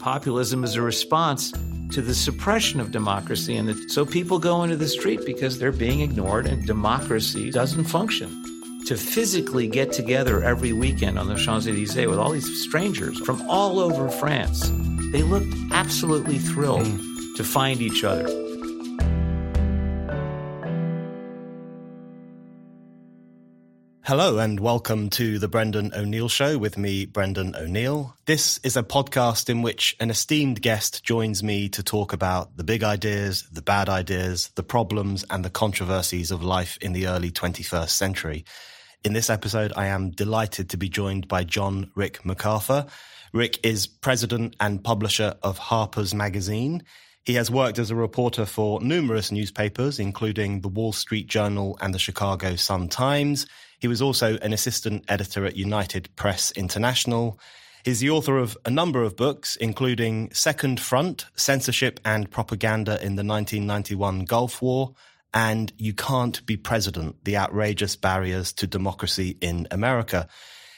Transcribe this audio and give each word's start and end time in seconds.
populism 0.00 0.64
is 0.64 0.74
a 0.74 0.82
response 0.82 1.52
to 1.92 2.00
the 2.00 2.14
suppression 2.14 2.80
of 2.80 2.90
democracy. 2.90 3.56
And 3.56 3.90
so 3.90 4.06
people 4.06 4.38
go 4.38 4.62
into 4.62 4.76
the 4.76 4.88
street 4.88 5.20
because 5.26 5.58
they're 5.58 5.72
being 5.72 6.00
ignored 6.00 6.46
and 6.46 6.66
democracy 6.66 7.50
doesn't 7.50 7.84
function. 7.84 8.44
To 8.86 8.96
physically 8.96 9.68
get 9.68 9.92
together 9.92 10.42
every 10.42 10.72
weekend 10.72 11.18
on 11.18 11.28
the 11.28 11.36
Champs 11.36 11.66
Elysees 11.66 12.06
with 12.06 12.18
all 12.18 12.30
these 12.30 12.62
strangers 12.62 13.20
from 13.20 13.42
all 13.48 13.78
over 13.78 14.08
France, 14.08 14.70
they 15.12 15.22
looked 15.22 15.54
absolutely 15.70 16.38
thrilled 16.38 16.86
to 17.36 17.44
find 17.44 17.80
each 17.80 18.02
other. 18.02 18.49
Hello 24.10 24.38
and 24.38 24.58
welcome 24.58 25.08
to 25.10 25.38
the 25.38 25.46
Brendan 25.46 25.92
O'Neill 25.94 26.28
Show 26.28 26.58
with 26.58 26.76
me, 26.76 27.06
Brendan 27.06 27.54
O'Neill. 27.54 28.16
This 28.26 28.58
is 28.64 28.76
a 28.76 28.82
podcast 28.82 29.48
in 29.48 29.62
which 29.62 29.94
an 30.00 30.10
esteemed 30.10 30.60
guest 30.60 31.04
joins 31.04 31.44
me 31.44 31.68
to 31.68 31.80
talk 31.84 32.12
about 32.12 32.56
the 32.56 32.64
big 32.64 32.82
ideas, 32.82 33.48
the 33.52 33.62
bad 33.62 33.88
ideas, 33.88 34.50
the 34.56 34.64
problems 34.64 35.24
and 35.30 35.44
the 35.44 35.48
controversies 35.48 36.32
of 36.32 36.42
life 36.42 36.76
in 36.78 36.92
the 36.92 37.06
early 37.06 37.30
21st 37.30 37.90
century. 37.90 38.44
In 39.04 39.12
this 39.12 39.30
episode, 39.30 39.72
I 39.76 39.86
am 39.86 40.10
delighted 40.10 40.70
to 40.70 40.76
be 40.76 40.88
joined 40.88 41.28
by 41.28 41.44
John 41.44 41.92
Rick 41.94 42.24
MacArthur. 42.24 42.86
Rick 43.32 43.64
is 43.64 43.86
president 43.86 44.56
and 44.58 44.82
publisher 44.82 45.36
of 45.44 45.56
Harper's 45.58 46.16
Magazine. 46.16 46.82
He 47.24 47.34
has 47.34 47.48
worked 47.48 47.78
as 47.78 47.92
a 47.92 47.94
reporter 47.94 48.44
for 48.44 48.80
numerous 48.80 49.30
newspapers, 49.30 50.00
including 50.00 50.62
the 50.62 50.68
Wall 50.68 50.92
Street 50.92 51.28
Journal 51.28 51.78
and 51.80 51.94
the 51.94 52.00
Chicago 52.00 52.56
Sun 52.56 52.88
Times. 52.88 53.46
He 53.80 53.88
was 53.88 54.02
also 54.02 54.36
an 54.38 54.52
assistant 54.52 55.04
editor 55.08 55.46
at 55.46 55.56
United 55.56 56.14
Press 56.14 56.52
International. 56.52 57.40
He's 57.84 58.00
the 58.00 58.10
author 58.10 58.36
of 58.36 58.58
a 58.66 58.70
number 58.70 59.02
of 59.02 59.16
books, 59.16 59.56
including 59.56 60.30
Second 60.32 60.78
Front, 60.78 61.24
Censorship 61.34 61.98
and 62.04 62.30
Propaganda 62.30 62.92
in 62.96 63.16
the 63.16 63.24
1991 63.24 64.26
Gulf 64.26 64.60
War, 64.60 64.92
and 65.32 65.72
You 65.78 65.94
Can't 65.94 66.44
Be 66.44 66.58
President, 66.58 67.24
The 67.24 67.38
Outrageous 67.38 67.96
Barriers 67.96 68.52
to 68.54 68.66
Democracy 68.66 69.38
in 69.40 69.66
America. 69.70 70.28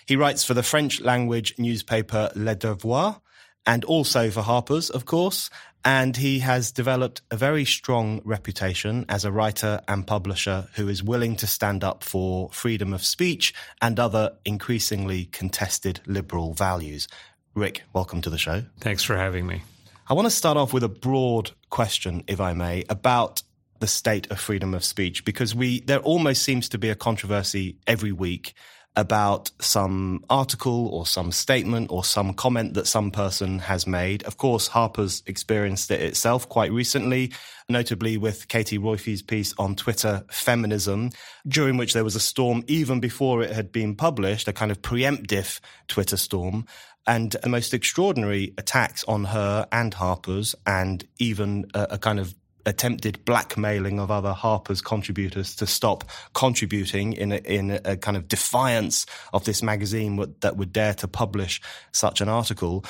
He 0.07 0.15
writes 0.15 0.45
for 0.45 0.55
the 0.55 0.63
French 0.63 1.01
language 1.01 1.55
newspaper 1.59 2.31
Le 2.37 2.55
Devoir, 2.55 3.21
and 3.67 3.85
also 3.85 4.31
for 4.31 4.43
Harper's, 4.43 4.91
of 4.91 5.07
course, 5.07 5.51
and 5.85 6.17
he 6.17 6.41
has 6.41 6.71
developed 6.71 7.23
a 7.31 7.37
very 7.37 7.65
strong 7.65 8.21
reputation 8.25 9.05
as 9.09 9.25
a 9.25 9.33
writer 9.33 9.81
and 9.89 10.07
publisher 10.07 10.69
who 10.75 10.89
is 10.89 11.03
willing 11.03 11.37
to 11.37 11.47
stand 11.47 11.83
up 11.83 12.05
for 12.05 12.49
freedom 12.51 12.93
of 12.93 13.05
speech 13.05 13.53
and 13.81 13.99
other 13.99 14.33
increasingly 14.45 15.27
contested 15.27 16.01
liberal 16.07 16.55
values. 16.55 17.09
Rick, 17.55 17.83
welcome 17.93 18.21
to 18.23 18.31
the 18.31 18.39
show. 18.39 18.63
Thanks 18.81 19.03
for 19.03 19.17
having 19.17 19.47
me. 19.47 19.63
I 20.09 20.15
want 20.15 20.27
to 20.27 20.31
start 20.31 20.57
off 20.57 20.73
with 20.73 20.85
a 20.85 20.89
broad 20.89 21.53
question, 21.71 22.25
if 22.27 22.41
I 22.41 22.53
may, 22.53 22.85
about 22.89 23.43
the 23.81 23.87
state 23.87 24.31
of 24.31 24.39
freedom 24.39 24.75
of 24.75 24.85
speech, 24.85 25.25
because 25.25 25.55
we 25.55 25.81
there 25.81 25.99
almost 26.01 26.43
seems 26.43 26.69
to 26.69 26.79
be 26.79 26.89
a 26.89 26.95
controversy 26.95 27.77
every 27.87 28.13
week 28.13 28.55
about 28.95 29.51
some 29.59 30.23
article 30.29 30.89
or 30.89 31.07
some 31.07 31.33
statement 31.33 31.91
or 31.91 32.05
some 32.05 32.35
comment 32.35 32.75
that 32.75 32.87
some 32.87 33.11
person 33.11 33.59
has 33.59 33.87
made. 33.87 34.23
Of 34.25 34.37
course, 34.37 34.69
Harper's 34.69 35.23
experienced 35.27 35.91
it 35.91 36.01
itself 36.03 36.49
quite 36.49 36.71
recently, 36.73 37.33
notably 37.69 38.19
with 38.19 38.49
Katie 38.49 38.79
Roiphe's 38.79 39.23
piece 39.23 39.55
on 39.59 39.75
Twitter, 39.75 40.25
Feminism, 40.31 41.11
during 41.49 41.79
which 41.79 41.95
there 41.95 42.05
was 42.05 42.17
a 42.17 42.21
storm 42.21 42.65
even 42.67 43.01
before 43.01 43.43
it 43.43 43.51
had 43.51 43.73
been 43.73 43.95
published, 43.95 44.47
a 44.47 44.53
kind 44.53 44.71
of 44.71 44.83
preemptive 44.83 45.61
Twitter 45.89 46.19
storm 46.19 46.67
and 47.07 47.35
a 47.43 47.49
most 47.49 47.75
extraordinary 47.75 48.55
attacks 48.59 49.03
on 49.05 49.25
her 49.25 49.67
and 49.73 49.93
Harper's, 49.95 50.55
and 50.67 51.05
even 51.19 51.67
a, 51.75 51.89
a, 51.91 51.99
kind 51.99 52.21
of 52.21 52.35
attempted 52.67 53.25
blackmailing 53.25 53.99
of 53.99 54.11
other 54.11 54.33
Harper's 54.33 54.81
contributors 54.81 55.55
to 55.57 55.67
stop 55.67 56.05
contributing 56.35 57.13
in 57.13 57.33
a, 57.33 57.37
in 57.37 57.81
a 57.85 57.97
kind 57.97 58.17
of 58.17 58.29
defiance 58.29 59.07
of 59.33 59.45
this 59.45 59.63
magazine 59.63 60.35
that 60.41 60.57
would 60.57 60.73
dare 60.73 60.95
to 60.95 61.09
publish 61.09 61.61
such 61.93 62.21
an 62.21 62.29
article. 62.29 62.85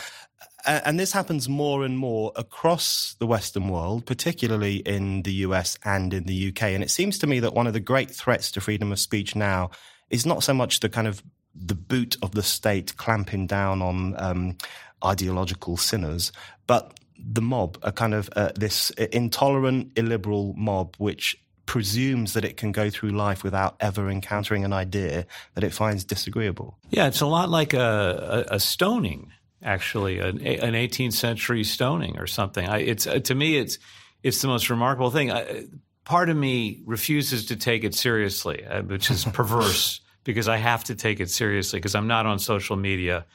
And 0.64 0.98
this 0.98 1.12
happens 1.12 1.48
more 1.48 1.84
and 1.84 1.98
more 1.98 2.32
across 2.36 3.16
the 3.18 3.26
Western 3.26 3.68
world, 3.68 4.06
particularly 4.06 4.76
in 4.76 5.22
the 5.22 5.32
US 5.46 5.76
and 5.84 6.14
in 6.14 6.24
the 6.24 6.48
UK. 6.48 6.62
And 6.64 6.84
it 6.84 6.90
seems 6.90 7.18
to 7.18 7.26
me 7.26 7.40
that 7.40 7.54
one 7.54 7.66
of 7.66 7.72
the 7.72 7.80
great 7.80 8.10
threats 8.10 8.52
to 8.52 8.60
freedom 8.60 8.92
of 8.92 9.00
speech 9.00 9.34
now 9.34 9.70
is 10.08 10.24
not 10.24 10.44
so 10.44 10.54
much 10.54 10.80
the 10.80 10.88
kind 10.88 11.08
of 11.08 11.22
the 11.54 11.74
boot 11.74 12.16
of 12.22 12.32
the 12.32 12.42
state 12.42 12.96
clamping 12.96 13.46
down 13.46 13.82
on 13.82 14.14
um, 14.20 14.56
ideological 15.04 15.76
sinners, 15.76 16.32
but 16.66 16.98
the 17.24 17.42
mob, 17.42 17.78
a 17.82 17.92
kind 17.92 18.14
of 18.14 18.28
uh, 18.34 18.52
this 18.54 18.90
intolerant, 18.90 19.92
illiberal 19.96 20.54
mob, 20.56 20.96
which 20.98 21.36
presumes 21.66 22.34
that 22.34 22.44
it 22.44 22.56
can 22.56 22.72
go 22.72 22.90
through 22.90 23.10
life 23.10 23.44
without 23.44 23.76
ever 23.80 24.10
encountering 24.10 24.64
an 24.64 24.72
idea 24.72 25.26
that 25.54 25.64
it 25.64 25.72
finds 25.72 26.04
disagreeable. 26.04 26.78
Yeah, 26.90 27.06
it's 27.06 27.20
a 27.20 27.26
lot 27.26 27.48
like 27.48 27.72
a, 27.72 28.46
a, 28.50 28.56
a 28.56 28.60
stoning, 28.60 29.32
actually, 29.62 30.18
an, 30.18 30.44
an, 30.46 30.74
18th 30.74 31.14
century 31.14 31.64
stoning 31.64 32.18
or 32.18 32.26
something. 32.26 32.68
I, 32.68 32.78
it's 32.78 33.06
uh, 33.06 33.20
to 33.20 33.34
me, 33.34 33.56
it's 33.56 33.78
it's 34.22 34.42
the 34.42 34.48
most 34.48 34.70
remarkable 34.70 35.10
thing. 35.10 35.30
I, 35.30 35.64
part 36.04 36.28
of 36.28 36.36
me 36.36 36.80
refuses 36.84 37.46
to 37.46 37.56
take 37.56 37.84
it 37.84 37.94
seriously, 37.94 38.64
uh, 38.64 38.82
which 38.82 39.10
is 39.10 39.24
perverse 39.32 40.00
because 40.24 40.48
I 40.48 40.56
have 40.56 40.84
to 40.84 40.94
take 40.94 41.20
it 41.20 41.30
seriously 41.30 41.78
because 41.78 41.94
I'm 41.94 42.06
not 42.06 42.26
on 42.26 42.38
social 42.38 42.76
media. 42.76 43.26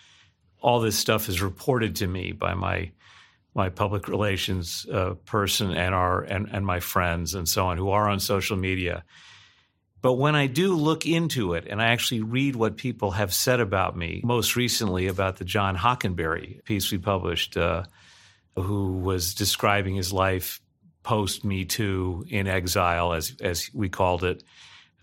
All 0.59 0.79
this 0.79 0.97
stuff 0.97 1.29
is 1.29 1.41
reported 1.41 1.97
to 1.97 2.07
me 2.07 2.31
by 2.31 2.53
my 2.53 2.91
my 3.57 3.69
public 3.69 4.07
relations 4.07 4.85
uh, 4.91 5.15
person 5.25 5.71
and 5.71 5.93
our 5.93 6.21
and, 6.21 6.47
and 6.51 6.65
my 6.65 6.79
friends 6.79 7.33
and 7.33 7.49
so 7.49 7.65
on 7.67 7.77
who 7.77 7.89
are 7.89 8.07
on 8.07 8.19
social 8.19 8.55
media. 8.55 9.03
But 10.01 10.13
when 10.13 10.35
I 10.35 10.45
do 10.45 10.75
look 10.75 11.05
into 11.05 11.53
it 11.53 11.65
and 11.67 11.81
I 11.81 11.87
actually 11.87 12.21
read 12.21 12.55
what 12.55 12.77
people 12.77 13.11
have 13.11 13.33
said 13.33 13.59
about 13.59 13.97
me, 13.97 14.21
most 14.23 14.55
recently 14.55 15.07
about 15.07 15.37
the 15.37 15.43
John 15.43 15.75
Hockenberry 15.75 16.63
piece 16.63 16.91
we 16.91 16.99
published, 16.99 17.57
uh, 17.57 17.83
who 18.55 18.99
was 18.99 19.33
describing 19.33 19.95
his 19.95 20.13
life 20.13 20.61
post 21.01 21.43
Me 21.43 21.65
Too 21.65 22.25
in 22.29 22.47
exile, 22.47 23.13
as 23.13 23.35
as 23.41 23.69
we 23.73 23.89
called 23.89 24.23
it, 24.23 24.43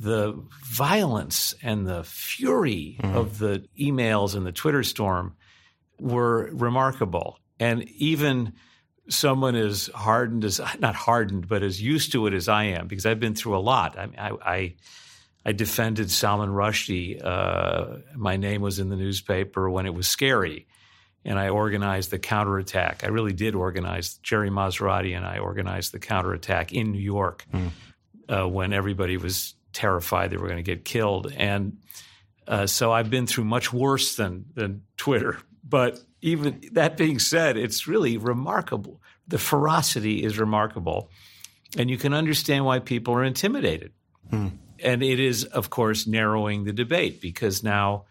the 0.01 0.41
violence 0.65 1.55
and 1.63 1.87
the 1.87 2.05
fury 2.05 2.99
mm-hmm. 3.01 3.17
of 3.17 3.39
the 3.39 3.65
emails 3.79 4.35
and 4.35 4.47
the 4.47 4.53
Twitter 4.53 4.83
storm 4.83 5.35
were 5.99 6.51
remarkable. 6.53 7.39
And 7.61 7.89
even 7.91 8.55
someone 9.09 9.55
as 9.55 9.91
hardened 9.95 10.45
as 10.45 10.61
not 10.79 10.95
hardened, 10.95 11.49
but 11.49 11.63
as 11.63 11.81
used 11.81 12.13
to 12.13 12.27
it 12.27 12.35
as 12.35 12.49
I 12.49 12.65
am, 12.65 12.87
because 12.87 13.07
I've 13.07 13.21
been 13.21 13.35
through 13.35 13.57
a 13.57 13.61
lot. 13.61 13.99
I 13.99 14.09
I, 14.19 14.31
I, 14.45 14.75
I 15.47 15.53
defended 15.53 16.11
Salman 16.11 16.51
Rushdie. 16.51 17.23
Uh, 17.23 17.99
my 18.17 18.37
name 18.37 18.63
was 18.63 18.79
in 18.79 18.89
the 18.89 18.97
newspaper 18.97 19.69
when 19.69 19.87
it 19.87 19.95
was 19.95 20.09
scary, 20.09 20.67
and 21.25 21.39
I 21.39 21.51
organized 21.51 22.11
the 22.11 22.19
counterattack. 22.19 23.05
I 23.05 23.09
really 23.09 23.35
did 23.35 23.55
organize. 23.55 24.15
Jerry 24.23 24.51
Marzorati 24.51 25.17
and 25.17 25.27
I 25.27 25.39
organized 25.39 25.93
the 25.93 25.99
counterattack 25.99 26.73
in 26.73 26.93
New 26.93 27.01
York 27.01 27.45
mm. 27.53 27.71
uh, 28.29 28.49
when 28.49 28.73
everybody 28.73 29.17
was 29.17 29.55
terrified 29.73 30.31
they 30.31 30.37
were 30.37 30.47
going 30.47 30.57
to 30.57 30.63
get 30.63 30.85
killed, 30.85 31.33
and 31.37 31.79
uh, 32.47 32.67
so 32.67 32.93
I've 32.93 33.11
been 33.11 33.27
through 33.27 33.45
much 33.45 33.73
worse 33.73 34.17
than 34.17 34.47
than 34.55 34.83
Twitter, 34.97 35.39
but 35.67 35.99
even 36.21 36.61
that 36.73 36.97
being 36.97 37.19
said, 37.19 37.57
it's 37.57 37.87
really 37.87 38.17
remarkable. 38.17 39.01
The 39.29 39.39
ferocity 39.39 40.23
is 40.23 40.39
remarkable. 40.39 41.11
And 41.77 41.91
you 41.91 41.97
can 41.97 42.15
understand 42.15 42.65
why 42.65 42.79
people 42.79 43.15
are 43.15 43.25
intimidated. 43.25 43.93
Hmm. 44.31 44.49
And 44.83 45.03
it 45.03 45.19
is, 45.19 45.45
of 45.45 45.71
course, 45.71 46.07
narrowing 46.07 46.65
the 46.65 46.73
debate 46.73 47.21
because 47.21 47.63
now 47.63 48.05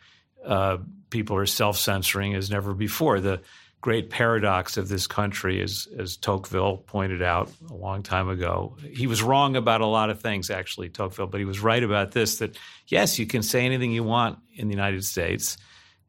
uh, 0.45 0.77
people 1.09 1.37
are 1.37 1.45
self 1.45 1.77
censoring 1.77 2.33
as 2.33 2.49
never 2.49 2.73
before. 2.73 3.19
The 3.19 3.41
great 3.81 4.09
paradox 4.09 4.77
of 4.77 4.87
this 4.87 5.07
country, 5.07 5.61
is, 5.61 5.87
as 5.99 6.15
Tocqueville 6.17 6.77
pointed 6.77 7.21
out 7.21 7.51
a 7.69 7.75
long 7.75 8.01
time 8.01 8.29
ago, 8.29 8.77
he 8.93 9.07
was 9.07 9.21
wrong 9.21 9.55
about 9.55 9.81
a 9.81 9.85
lot 9.85 10.09
of 10.09 10.21
things, 10.21 10.49
actually, 10.49 10.89
Tocqueville, 10.89 11.27
but 11.27 11.39
he 11.39 11.45
was 11.45 11.59
right 11.59 11.83
about 11.83 12.11
this 12.11 12.37
that 12.37 12.57
yes, 12.87 13.19
you 13.19 13.27
can 13.27 13.43
say 13.43 13.65
anything 13.65 13.91
you 13.91 14.03
want 14.03 14.39
in 14.53 14.67
the 14.67 14.73
United 14.73 15.03
States 15.03 15.57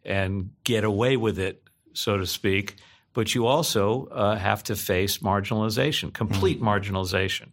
and 0.05 0.51
get 0.65 0.85
away 0.85 1.17
with 1.17 1.39
it 1.39 1.62
so 1.93 2.17
to 2.17 2.27
speak, 2.27 2.77
but 3.12 3.35
you 3.35 3.47
also 3.47 4.06
uh, 4.06 4.37
have 4.37 4.62
to 4.65 4.77
face 4.77 5.19
marginalization, 5.19 6.12
complete 6.12 6.61
mm-hmm. 6.61 6.69
marginalization. 6.69 7.49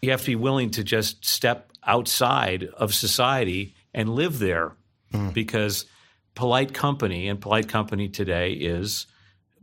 You 0.00 0.10
have 0.10 0.22
to 0.22 0.26
be 0.26 0.36
willing 0.36 0.70
to 0.70 0.82
just 0.82 1.24
step 1.24 1.70
outside 1.84 2.64
of 2.64 2.94
society 2.94 3.74
and 3.94 4.08
live 4.08 4.38
there 4.38 4.72
mm. 5.12 5.32
because 5.32 5.84
polite 6.34 6.72
company, 6.72 7.28
and 7.28 7.40
polite 7.40 7.68
company 7.68 8.08
today 8.08 8.52
is 8.52 9.06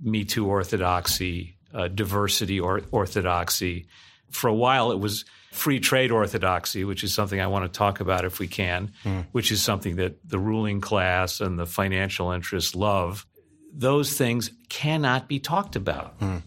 Me 0.01 0.23
Too 0.23 0.47
orthodoxy, 0.47 1.57
uh, 1.73 1.87
diversity 1.87 2.59
or 2.59 2.81
orthodoxy. 2.91 3.87
For 4.29 4.47
a 4.47 4.53
while, 4.53 4.91
it 4.91 4.99
was 4.99 5.25
free 5.51 5.79
trade 5.79 6.11
orthodoxy, 6.11 6.83
which 6.83 7.03
is 7.03 7.13
something 7.13 7.39
I 7.39 7.47
want 7.47 7.71
to 7.71 7.77
talk 7.77 7.99
about 7.99 8.25
if 8.25 8.39
we 8.39 8.47
can, 8.47 8.91
mm. 9.03 9.25
which 9.31 9.51
is 9.51 9.61
something 9.61 9.97
that 9.97 10.17
the 10.27 10.39
ruling 10.39 10.81
class 10.81 11.39
and 11.39 11.57
the 11.57 11.65
financial 11.65 12.31
interests 12.31 12.75
love 12.75 13.25
those 13.73 14.17
things 14.17 14.51
cannot 14.69 15.27
be 15.27 15.39
talked 15.39 15.75
about. 15.75 16.19
Mm. 16.19 16.41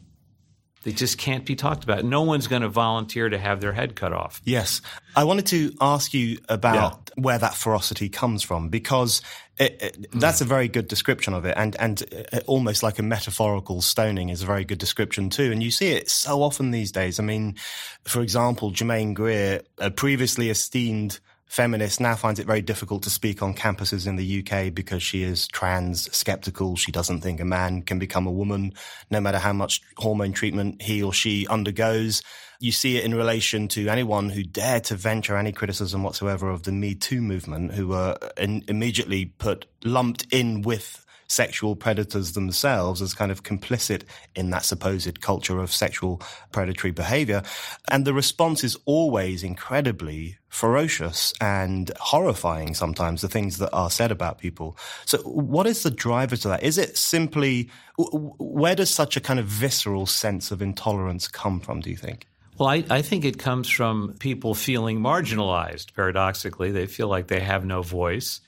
They 0.83 0.93
just 0.93 1.17
can't 1.17 1.47
be 1.47 1.55
talked 1.55 1.85
about. 1.85 2.05
No 2.05 2.23
one's 2.23 2.49
going 2.49 2.63
to 2.63 2.69
volunteer 2.69 3.29
to 3.29 3.39
have 3.39 3.61
their 3.61 3.73
head 3.73 3.95
cut 3.95 4.13
off. 4.13 4.41
Yes. 4.45 4.81
I 5.15 5.25
wanted 5.25 5.47
to 5.47 5.73
ask 5.81 6.13
you 6.13 6.39
about 6.49 7.13
yeah. 7.17 7.23
where 7.23 7.39
that 7.39 7.55
ferocity 7.55 8.09
comes 8.09 8.43
from 8.43 8.69
because 8.69 9.23
it, 9.59 9.83
it, 9.83 10.07
that's 10.13 10.41
a 10.41 10.45
very 10.45 10.69
good 10.69 10.89
description 10.89 11.35
of 11.35 11.45
it. 11.45 11.55
And, 11.57 11.77
and 11.79 12.03
uh, 12.33 12.41
almost 12.47 12.83
like 12.83 12.99
a 12.99 13.03
metaphorical 13.03 13.83
stoning 13.83 14.31
is 14.31 14.43
a 14.43 14.47
very 14.47 14.65
good 14.65 14.79
description 14.79 15.31
too. 15.31 15.53
And 15.53 15.63
you 15.63 15.71
see 15.71 15.93
it 15.93 16.11
so 16.11 16.43
often 16.43 16.71
these 16.71 16.93
days. 16.93 17.21
I 17.21 17.23
mean, 17.23 17.57
for 18.05 18.23
example, 18.23 18.71
Germaine 18.71 19.15
Greer, 19.15 19.63
a 19.79 19.91
previously 19.91 20.51
esteemed 20.51 21.21
feminist 21.53 22.01
now 22.01 22.17
finds 22.17 22.41
it 22.41 22.47
very 22.47 22.63
difficult 22.63 23.03
to 23.03 23.11
speak 23.11 23.43
on 23.43 23.53
campuses 23.53 24.07
in 24.07 24.17
the 24.17 24.39
UK 24.43 24.73
because 24.73 25.03
she 25.03 25.23
is 25.23 25.47
trans 25.49 26.11
skeptical. 26.17 26.77
She 26.77 26.91
doesn't 26.91 27.21
think 27.21 27.41
a 27.41 27.45
man 27.45 27.83
can 27.83 27.99
become 27.99 28.27
a 28.27 28.33
woman 28.33 28.73
no 29.11 29.21
matter 29.21 29.37
how 29.37 29.53
much 29.53 29.83
hormone 29.99 30.33
treatment 30.33 30.81
he 30.81 31.03
or 31.03 31.13
she 31.13 31.47
undergoes. 31.49 32.23
You 32.59 32.73
see 32.73 32.97
it 32.97 33.05
in 33.05 33.15
relation 33.15 33.69
to 33.69 33.89
anyone 33.89 34.31
who 34.31 34.43
dared 34.43 34.85
to 34.85 34.95
venture 34.95 35.37
any 35.37 35.53
criticism 35.53 36.03
whatsoever 36.03 36.49
of 36.49 36.63
the 36.63 36.73
Me 36.73 36.95
Too 36.95 37.21
movement, 37.21 37.75
who 37.75 37.89
were 37.89 38.17
in, 38.39 38.65
immediately 38.67 39.27
put 39.27 39.67
lumped 39.85 40.27
in 40.33 40.63
with 40.63 41.05
sexual 41.33 41.75
predators 41.75 42.33
themselves 42.33 43.01
as 43.01 43.15
kind 43.15 43.33
of 43.33 43.43
complicit 43.43 44.03
in 44.35 44.51
that 44.51 44.65
supposed 44.65 45.21
culture 45.23 45.61
of 45.61 45.73
sexual 45.73 46.21
predatory 46.53 46.91
behavior. 46.91 47.43
And 47.89 48.05
the 48.05 48.13
response 48.13 48.63
is 48.63 48.77
always 48.85 49.43
incredibly 49.43 50.37
ferocious 50.49 51.33
and 51.41 51.91
horrifying 51.99 52.75
sometimes, 52.75 53.23
the 53.23 53.29
things 53.29 53.57
that 53.59 53.73
are 53.73 53.91
said 53.91 54.13
about 54.13 54.39
people. 54.39 54.77
So 55.07 55.19
what 55.19 55.67
is 55.67 55.83
the 55.83 55.91
driver 55.91 56.37
to 56.37 56.49
that? 56.49 56.63
Is 56.63 56.77
it 56.77 56.99
simply, 56.99 57.71
where 57.97 58.75
does 58.75 58.91
such 58.91 59.17
a 59.17 59.21
kind 59.21 59.41
of 59.41 59.47
visceral 59.47 60.05
sense 60.05 60.51
of 60.51 60.61
intolerance 60.61 61.29
come 61.29 61.61
from, 61.61 61.81
do 61.81 61.89
you 61.89 61.97
think? 61.97 62.27
Well, 62.59 62.69
I, 62.69 62.85
I, 62.91 63.01
think 63.01 63.25
it 63.25 63.39
comes 63.39 63.71
from 63.71 64.15
people 64.19 64.55
feeling 64.55 65.01
marginalized, 65.01 65.95
paradoxically. 65.95 66.71
They 66.71 66.87
feel 66.87 67.09
like 67.09 67.29
they 67.29 67.41
have 67.41 67.65
no 67.65 67.81
voice 67.81 68.43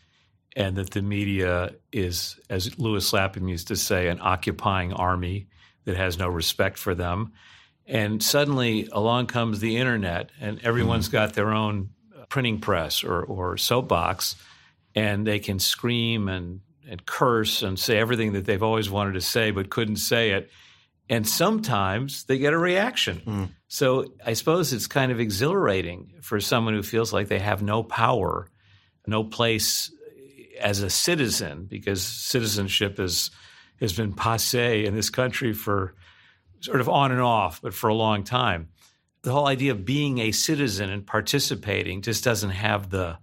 and 0.56 0.76
that 0.76 0.90
the 0.90 1.02
media 1.02 1.74
is, 1.92 2.38
as 2.48 2.78
Lewis 2.78 3.12
Lapham 3.12 3.48
used 3.48 3.68
to 3.68 3.76
say, 3.76 4.08
an 4.08 4.18
occupying 4.20 4.92
army 4.92 5.48
that 5.84 5.96
has 5.96 6.18
no 6.18 6.28
respect 6.28 6.78
for 6.78 6.94
them. 6.94 7.32
And 7.86 8.22
suddenly 8.22 8.88
along 8.92 9.26
comes 9.26 9.60
the 9.60 9.76
internet, 9.76 10.30
and 10.40 10.64
everyone's 10.64 11.06
mm-hmm. 11.06 11.16
got 11.16 11.32
their 11.34 11.52
own 11.52 11.90
printing 12.28 12.60
press 12.60 13.04
or, 13.04 13.22
or 13.22 13.56
soapbox, 13.56 14.36
and 14.94 15.26
they 15.26 15.38
can 15.38 15.58
scream 15.58 16.28
and, 16.28 16.60
and 16.88 17.04
curse 17.04 17.62
and 17.62 17.78
say 17.78 17.98
everything 17.98 18.32
that 18.32 18.44
they've 18.44 18.62
always 18.62 18.88
wanted 18.88 19.14
to 19.14 19.20
say 19.20 19.50
but 19.50 19.70
couldn't 19.70 19.96
say 19.96 20.30
it. 20.30 20.50
And 21.10 21.28
sometimes 21.28 22.24
they 22.24 22.38
get 22.38 22.54
a 22.54 22.58
reaction. 22.58 23.20
Mm. 23.26 23.48
So 23.68 24.06
I 24.24 24.32
suppose 24.32 24.72
it's 24.72 24.86
kind 24.86 25.12
of 25.12 25.20
exhilarating 25.20 26.14
for 26.22 26.40
someone 26.40 26.74
who 26.74 26.82
feels 26.82 27.12
like 27.12 27.28
they 27.28 27.40
have 27.40 27.62
no 27.62 27.82
power, 27.82 28.48
no 29.06 29.22
place 29.24 29.92
as 30.60 30.82
a 30.82 30.90
citizen, 30.90 31.64
because 31.64 32.02
citizenship 32.02 32.98
is, 33.00 33.30
has 33.80 33.92
been 33.92 34.12
passe 34.12 34.84
in 34.84 34.94
this 34.94 35.10
country 35.10 35.52
for 35.52 35.94
sort 36.60 36.80
of 36.80 36.88
on 36.88 37.12
and 37.12 37.20
off, 37.20 37.60
but 37.60 37.74
for 37.74 37.88
a 37.88 37.94
long 37.94 38.24
time. 38.24 38.68
The 39.22 39.32
whole 39.32 39.46
idea 39.46 39.72
of 39.72 39.84
being 39.84 40.18
a 40.18 40.32
citizen 40.32 40.90
and 40.90 41.06
participating 41.06 42.02
just 42.02 42.24
doesn't 42.24 42.50
have 42.50 42.90
the, 42.90 43.18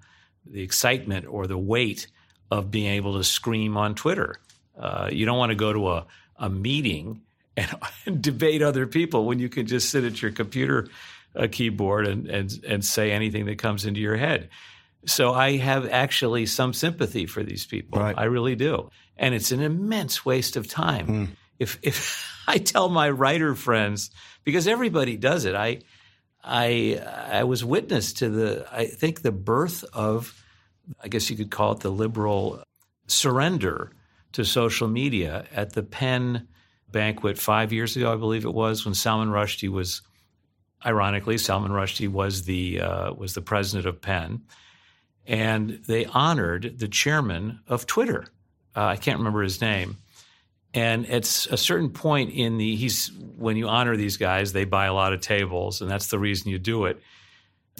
the 0.45 0.61
excitement 0.61 1.27
or 1.27 1.47
the 1.47 1.57
weight 1.57 2.07
of 2.49 2.69
being 2.69 2.87
able 2.87 3.17
to 3.17 3.23
scream 3.23 3.77
on 3.77 3.95
Twitter. 3.95 4.35
Uh, 4.77 5.09
you 5.11 5.25
don't 5.25 5.37
want 5.37 5.51
to 5.51 5.55
go 5.55 5.71
to 5.73 5.89
a, 5.91 6.05
a 6.37 6.49
meeting 6.49 7.21
and, 7.55 7.73
and, 8.05 8.21
debate 8.21 8.61
other 8.61 8.87
people 8.87 9.25
when 9.25 9.39
you 9.39 9.49
can 9.49 9.67
just 9.67 9.89
sit 9.89 10.03
at 10.03 10.21
your 10.21 10.31
computer 10.31 10.87
uh, 11.35 11.47
keyboard 11.51 12.07
and, 12.07 12.27
and, 12.27 12.63
and 12.67 12.85
say 12.85 13.11
anything 13.11 13.45
that 13.45 13.57
comes 13.57 13.85
into 13.85 14.01
your 14.01 14.17
head. 14.17 14.49
So 15.05 15.33
I 15.33 15.57
have 15.57 15.89
actually 15.89 16.45
some 16.45 16.73
sympathy 16.73 17.25
for 17.25 17.43
these 17.43 17.65
people. 17.65 17.99
Right. 17.99 18.17
I 18.17 18.25
really 18.25 18.55
do. 18.55 18.89
And 19.17 19.33
it's 19.33 19.51
an 19.51 19.61
immense 19.61 20.25
waste 20.25 20.55
of 20.55 20.67
time. 20.67 21.07
Mm. 21.07 21.27
If 21.59 21.79
if 21.81 22.27
I 22.47 22.57
tell 22.57 22.89
my 22.89 23.09
writer 23.09 23.55
friends 23.55 24.11
because 24.43 24.67
everybody 24.67 25.17
does 25.17 25.45
it. 25.45 25.55
I 25.55 25.81
I 26.43 27.01
I 27.31 27.43
was 27.43 27.63
witness 27.63 28.13
to 28.13 28.29
the 28.29 28.67
I 28.71 28.85
think 28.85 29.21
the 29.21 29.31
birth 29.31 29.83
of 29.93 30.43
I 31.01 31.07
guess 31.07 31.29
you 31.29 31.37
could 31.37 31.51
call 31.51 31.73
it 31.73 31.79
the 31.79 31.91
liberal 31.91 32.63
surrender 33.07 33.91
to 34.33 34.45
social 34.45 34.87
media 34.87 35.45
at 35.53 35.73
the 35.73 35.83
PEN 35.83 36.47
banquet 36.91 37.37
5 37.37 37.73
years 37.73 37.95
ago 37.95 38.11
I 38.11 38.15
believe 38.15 38.45
it 38.45 38.53
was 38.53 38.85
when 38.85 38.93
Salman 38.93 39.29
Rushdie 39.29 39.69
was 39.69 40.01
ironically 40.85 41.37
Salman 41.37 41.71
Rushdie 41.71 42.09
was 42.09 42.43
the 42.43 42.81
uh, 42.81 43.13
was 43.13 43.33
the 43.33 43.41
president 43.41 43.85
of 43.85 44.01
PEN 44.01 44.41
and 45.25 45.81
they 45.87 46.05
honored 46.05 46.79
the 46.79 46.87
chairman 46.87 47.59
of 47.67 47.85
Twitter. 47.85 48.25
Uh, 48.75 48.85
I 48.85 48.95
can't 48.95 49.19
remember 49.19 49.43
his 49.43 49.61
name. 49.61 49.97
And 50.73 51.05
at 51.09 51.23
a 51.51 51.57
certain 51.57 51.89
point 51.89 52.31
in 52.31 52.57
the 52.57 52.75
he's 52.75 53.11
when 53.37 53.57
you 53.57 53.67
honor 53.67 53.97
these 53.97 54.17
guys, 54.17 54.53
they 54.53 54.63
buy 54.63 54.85
a 54.85 54.93
lot 54.93 55.11
of 55.13 55.21
tables, 55.21 55.81
and 55.81 55.91
that's 55.91 56.07
the 56.07 56.19
reason 56.19 56.49
you 56.49 56.59
do 56.59 56.85
it. 56.85 57.01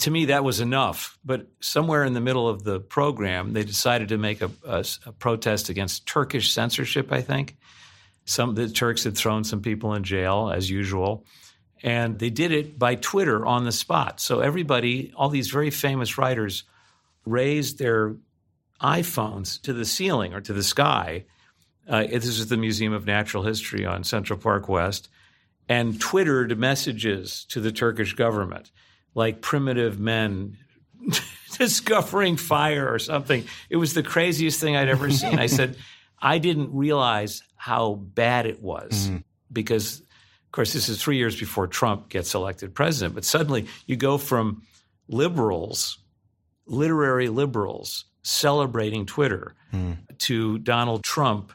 To 0.02 0.12
me, 0.12 0.26
that 0.26 0.44
was 0.44 0.60
enough. 0.60 1.18
But 1.24 1.48
somewhere 1.62 2.04
in 2.04 2.14
the 2.14 2.22
middle 2.22 2.50
of 2.50 2.64
the 2.64 2.80
program, 2.80 3.54
they 3.54 3.64
decided 3.64 4.10
to 4.10 4.18
make 4.18 4.42
a, 4.42 4.52
a, 4.66 4.86
a 5.06 5.12
protest 5.14 5.70
against 5.70 6.06
Turkish 6.06 6.52
censorship. 6.52 7.12
I 7.12 7.22
think 7.22 7.56
some 8.26 8.56
the 8.56 8.70
Turks 8.70 9.06
had 9.06 9.16
thrown 9.16 9.44
some 9.46 9.62
people 9.62 9.94
in 9.94 10.04
jail 10.04 10.52
as 10.54 10.70
usual, 10.70 11.26
and 11.82 12.20
they 12.20 12.30
did 12.30 12.52
it 12.52 12.78
by 12.78 12.96
Twitter 12.96 13.46
on 13.46 13.64
the 13.64 13.72
spot. 13.72 14.20
So 14.20 14.42
everybody, 14.42 15.14
all 15.16 15.30
these 15.30 15.50
very 15.50 15.70
famous 15.70 16.18
writers 16.18 16.64
raised 17.26 17.80
their 17.80 18.16
iPhones 18.82 19.62
to 19.62 19.74
the 19.74 19.86
ceiling 19.86 20.34
or 20.34 20.42
to 20.42 20.54
the 20.54 20.64
sky. 20.64 21.26
Uh, 21.88 22.04
this 22.08 22.26
is 22.26 22.48
the 22.48 22.58
Museum 22.58 22.94
of 22.94 23.06
Natural 23.06 23.44
History 23.44 23.86
on 23.86 24.04
Central 24.04 24.40
Park 24.40 24.68
West, 24.70 25.10
and 25.68 26.00
twittered 26.00 26.58
messages 26.58 27.46
to 27.50 27.60
the 27.60 27.72
Turkish 27.72 28.14
government, 28.14 28.72
like 29.14 29.42
primitive 29.42 30.00
men 30.00 30.58
discovering 31.58 32.38
fire 32.38 32.92
or 32.92 33.00
something. 33.00 33.46
It 33.70 33.78
was 33.78 33.94
the 33.94 34.04
craziest 34.04 34.60
thing 34.60 34.76
I'd 34.76 34.90
ever 34.90 35.10
seen. 35.12 35.40
I 35.40 35.48
said, 35.48 35.78
I 36.22 36.38
didn't 36.38 36.74
realize 36.74 37.44
how 37.56 37.96
bad 37.96 38.46
it 38.46 38.62
was 38.62 39.08
mm-hmm. 39.08 39.18
because, 39.52 40.00
of 40.00 40.52
course, 40.52 40.74
this 40.74 40.88
is 40.88 41.02
three 41.02 41.18
years 41.18 41.40
before 41.40 41.68
Trump 41.68 42.10
gets 42.10 42.36
elected 42.36 42.76
president. 42.76 43.16
But 43.16 43.26
suddenly 43.26 43.68
you 43.88 43.96
go 43.96 44.18
from 44.18 44.64
liberals 45.08 45.98
literary 46.66 47.30
liberals 47.30 48.06
celebrating 48.24 49.06
Twitter 49.06 49.56
mm. 49.74 49.98
to 50.20 50.60
Donald 50.60 51.04
Trump 51.04 51.52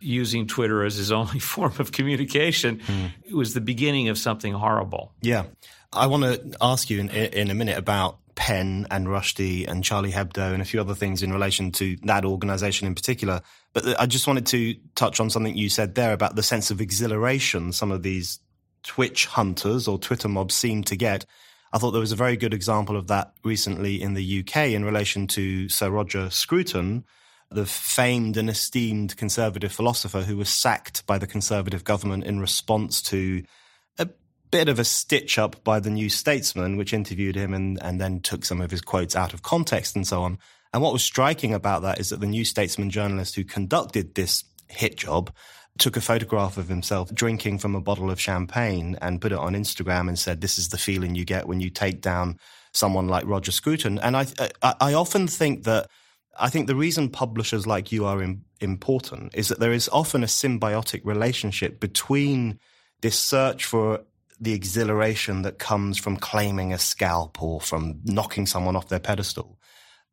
using 0.00 0.46
Twitter 0.46 0.84
as 0.84 0.96
his 0.96 1.12
only 1.12 1.38
form 1.38 1.74
of 1.78 1.92
communication. 1.92 2.78
Mm. 2.78 3.10
It 3.24 3.34
was 3.34 3.54
the 3.54 3.60
beginning 3.60 4.08
of 4.08 4.18
something 4.18 4.52
horrible. 4.52 5.12
Yeah. 5.20 5.44
I 5.92 6.06
want 6.06 6.24
to 6.24 6.56
ask 6.60 6.90
you 6.90 7.00
in, 7.00 7.08
in 7.10 7.50
a 7.50 7.54
minute 7.54 7.78
about 7.78 8.18
PEN 8.34 8.86
and 8.90 9.08
Rushdie 9.08 9.66
and 9.66 9.82
Charlie 9.82 10.12
Hebdo 10.12 10.52
and 10.52 10.62
a 10.62 10.64
few 10.64 10.80
other 10.80 10.94
things 10.94 11.22
in 11.22 11.32
relation 11.32 11.72
to 11.72 11.96
that 12.04 12.24
organization 12.24 12.86
in 12.86 12.94
particular. 12.94 13.42
But 13.72 14.00
I 14.00 14.06
just 14.06 14.26
wanted 14.26 14.46
to 14.46 14.76
touch 14.94 15.18
on 15.18 15.28
something 15.28 15.56
you 15.56 15.68
said 15.68 15.96
there 15.96 16.12
about 16.12 16.36
the 16.36 16.42
sense 16.42 16.70
of 16.70 16.80
exhilaration 16.80 17.72
some 17.72 17.90
of 17.90 18.02
these 18.02 18.38
Twitch 18.84 19.26
hunters 19.26 19.88
or 19.88 19.98
Twitter 19.98 20.28
mobs 20.28 20.54
seem 20.54 20.84
to 20.84 20.94
get 20.94 21.26
I 21.72 21.78
thought 21.78 21.90
there 21.90 22.00
was 22.00 22.12
a 22.12 22.16
very 22.16 22.36
good 22.36 22.54
example 22.54 22.96
of 22.96 23.08
that 23.08 23.32
recently 23.44 24.00
in 24.00 24.14
the 24.14 24.40
UK 24.40 24.68
in 24.68 24.84
relation 24.84 25.26
to 25.28 25.68
Sir 25.68 25.90
Roger 25.90 26.30
Scruton, 26.30 27.04
the 27.50 27.66
famed 27.66 28.36
and 28.36 28.48
esteemed 28.48 29.16
conservative 29.16 29.72
philosopher 29.72 30.22
who 30.22 30.36
was 30.36 30.48
sacked 30.48 31.06
by 31.06 31.18
the 31.18 31.26
conservative 31.26 31.84
government 31.84 32.24
in 32.24 32.40
response 32.40 33.02
to 33.02 33.42
a 33.98 34.08
bit 34.50 34.68
of 34.68 34.78
a 34.78 34.84
stitch 34.84 35.38
up 35.38 35.62
by 35.64 35.80
the 35.80 35.90
New 35.90 36.08
Statesman, 36.08 36.76
which 36.76 36.92
interviewed 36.92 37.36
him 37.36 37.54
and, 37.54 37.78
and 37.82 38.00
then 38.00 38.20
took 38.20 38.44
some 38.44 38.60
of 38.60 38.70
his 38.70 38.80
quotes 38.80 39.16
out 39.16 39.34
of 39.34 39.42
context 39.42 39.96
and 39.96 40.06
so 40.06 40.22
on. 40.22 40.38
And 40.72 40.82
what 40.82 40.92
was 40.92 41.02
striking 41.02 41.54
about 41.54 41.82
that 41.82 41.98
is 41.98 42.10
that 42.10 42.20
the 42.20 42.26
New 42.26 42.44
Statesman 42.44 42.90
journalist 42.90 43.34
who 43.34 43.44
conducted 43.44 44.14
this 44.14 44.44
hit 44.68 44.96
job 44.96 45.32
took 45.78 45.96
a 45.96 46.00
photograph 46.00 46.56
of 46.56 46.68
himself 46.68 47.12
drinking 47.14 47.58
from 47.58 47.74
a 47.74 47.80
bottle 47.80 48.10
of 48.10 48.20
champagne 48.20 48.96
and 49.00 49.20
put 49.20 49.32
it 49.32 49.38
on 49.38 49.54
Instagram 49.54 50.08
and 50.08 50.18
said, 50.18 50.40
"This 50.40 50.58
is 50.58 50.68
the 50.68 50.78
feeling 50.78 51.14
you 51.14 51.24
get 51.24 51.46
when 51.48 51.60
you 51.60 51.70
take 51.70 52.00
down 52.00 52.38
someone 52.72 53.08
like 53.08 53.26
Roger 53.26 53.52
Scruton." 53.52 53.98
And 53.98 54.16
I, 54.16 54.26
I, 54.62 54.74
I 54.80 54.94
often 54.94 55.26
think 55.26 55.64
that 55.64 55.88
I 56.38 56.50
think 56.50 56.66
the 56.66 56.76
reason 56.76 57.08
publishers 57.08 57.66
like 57.66 57.90
you 57.90 58.04
are 58.06 58.22
in, 58.22 58.44
important 58.60 59.34
is 59.34 59.48
that 59.48 59.60
there 59.60 59.72
is 59.72 59.88
often 59.92 60.22
a 60.22 60.26
symbiotic 60.26 61.00
relationship 61.04 61.80
between 61.80 62.58
this 63.00 63.18
search 63.18 63.64
for 63.64 64.00
the 64.40 64.52
exhilaration 64.52 65.42
that 65.42 65.58
comes 65.58 65.98
from 65.98 66.16
claiming 66.16 66.72
a 66.72 66.78
scalp 66.78 67.42
or 67.42 67.60
from 67.60 68.00
knocking 68.04 68.46
someone 68.46 68.76
off 68.76 68.88
their 68.88 69.00
pedestal 69.00 69.57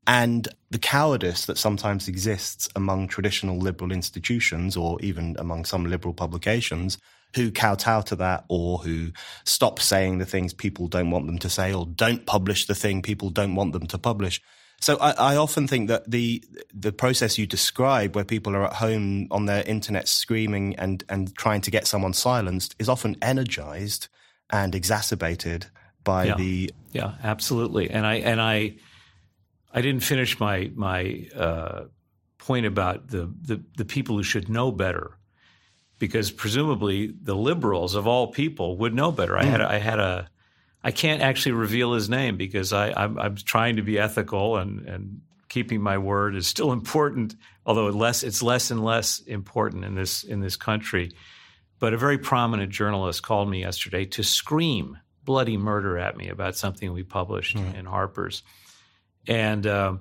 And 0.07 0.47
the 0.69 0.79
cowardice 0.79 1.45
that 1.45 1.57
sometimes 1.57 2.07
exists 2.07 2.69
among 2.75 3.07
traditional 3.07 3.57
liberal 3.57 3.91
institutions 3.91 4.77
or 4.77 4.99
even 5.01 5.35
among 5.39 5.65
some 5.65 5.85
liberal 5.85 6.13
publications 6.13 6.97
who 7.35 7.51
kowtow 7.51 8.01
to 8.01 8.15
that 8.15 8.45
or 8.47 8.77
who 8.79 9.11
stop 9.43 9.79
saying 9.79 10.19
the 10.19 10.25
things 10.25 10.53
people 10.53 10.87
don't 10.87 11.11
want 11.11 11.25
them 11.25 11.39
to 11.39 11.49
say 11.49 11.73
or 11.73 11.85
don't 11.85 12.25
publish 12.25 12.65
the 12.65 12.75
thing 12.75 13.01
people 13.01 13.29
don't 13.29 13.55
want 13.55 13.73
them 13.73 13.87
to 13.87 13.97
publish. 13.97 14.41
So 14.81 14.97
I, 14.99 15.11
I, 15.11 15.35
often 15.37 15.67
think 15.67 15.87
that 15.87 16.09
the 16.09 16.43
the 16.73 16.91
process 16.91 17.37
you 17.37 17.47
describe, 17.47 18.13
where 18.13 18.25
people 18.25 18.55
are 18.55 18.65
at 18.65 18.73
home 18.73 19.27
on 19.31 19.45
their 19.45 19.63
internet 19.63 20.07
screaming 20.07 20.75
and 20.75 21.03
and 21.07 21.33
trying 21.35 21.61
to 21.61 21.71
get 21.71 21.87
someone 21.87 22.13
silenced, 22.13 22.75
is 22.77 22.89
often 22.89 23.15
energized 23.21 24.09
and 24.49 24.75
exacerbated 24.75 25.67
by 26.03 26.25
yeah. 26.25 26.35
the 26.35 26.73
yeah, 26.91 27.13
absolutely. 27.23 27.89
And 27.89 28.05
I 28.05 28.15
and 28.15 28.41
I 28.41 28.75
I 29.75 29.81
didn't 29.81 30.01
finish 30.03 30.39
my 30.39 30.71
my 30.73 31.27
uh, 31.35 31.83
point 32.37 32.65
about 32.65 33.09
the, 33.09 33.31
the 33.41 33.63
the 33.77 33.85
people 33.85 34.15
who 34.15 34.23
should 34.23 34.49
know 34.49 34.71
better, 34.71 35.17
because 35.99 36.31
presumably 36.31 37.07
the 37.07 37.35
liberals 37.35 37.93
of 37.93 38.07
all 38.07 38.27
people 38.27 38.77
would 38.77 38.95
know 38.95 39.11
better. 39.11 39.33
Mm. 39.33 39.41
I 39.41 39.45
had 39.45 39.61
a, 39.61 39.71
I 39.71 39.77
had 39.77 39.99
a 39.99 40.29
I 40.85 40.91
can't 40.91 41.23
actually 41.23 41.53
reveal 41.53 41.93
his 41.93 42.09
name 42.09 42.37
because 42.37 42.71
I, 42.71 42.91
I'm, 42.91 43.17
I'm 43.17 43.35
trying 43.35 43.77
to 43.77 43.81
be 43.81 43.97
ethical 43.97 44.57
and, 44.57 44.87
and 44.87 45.21
keeping 45.49 45.81
my 45.81 45.97
word 45.97 46.35
is 46.35 46.45
still 46.45 46.71
important, 46.79 47.35
although 47.65 47.87
less, 47.87 48.21
it's 48.21 48.43
less 48.43 48.69
and 48.69 48.85
less 48.85 49.19
important 49.19 49.83
in 49.83 49.95
this 49.95 50.23
in 50.23 50.41
this 50.41 50.55
country. 50.55 51.11
But 51.79 51.95
a 51.95 51.97
very 51.97 52.19
prominent 52.19 52.71
journalist 52.71 53.23
called 53.23 53.49
me 53.49 53.61
yesterday 53.61 54.05
to 54.05 54.23
scream 54.23 54.99
bloody 55.23 55.57
murder 55.57 55.97
at 55.97 56.15
me 56.15 56.29
about 56.29 56.55
something 56.55 56.93
we 56.93 57.03
published 57.03 57.57
mm. 57.57 57.75
in 57.75 57.85
Harper's, 57.85 58.43
and 59.27 59.65
uh, 59.65 59.95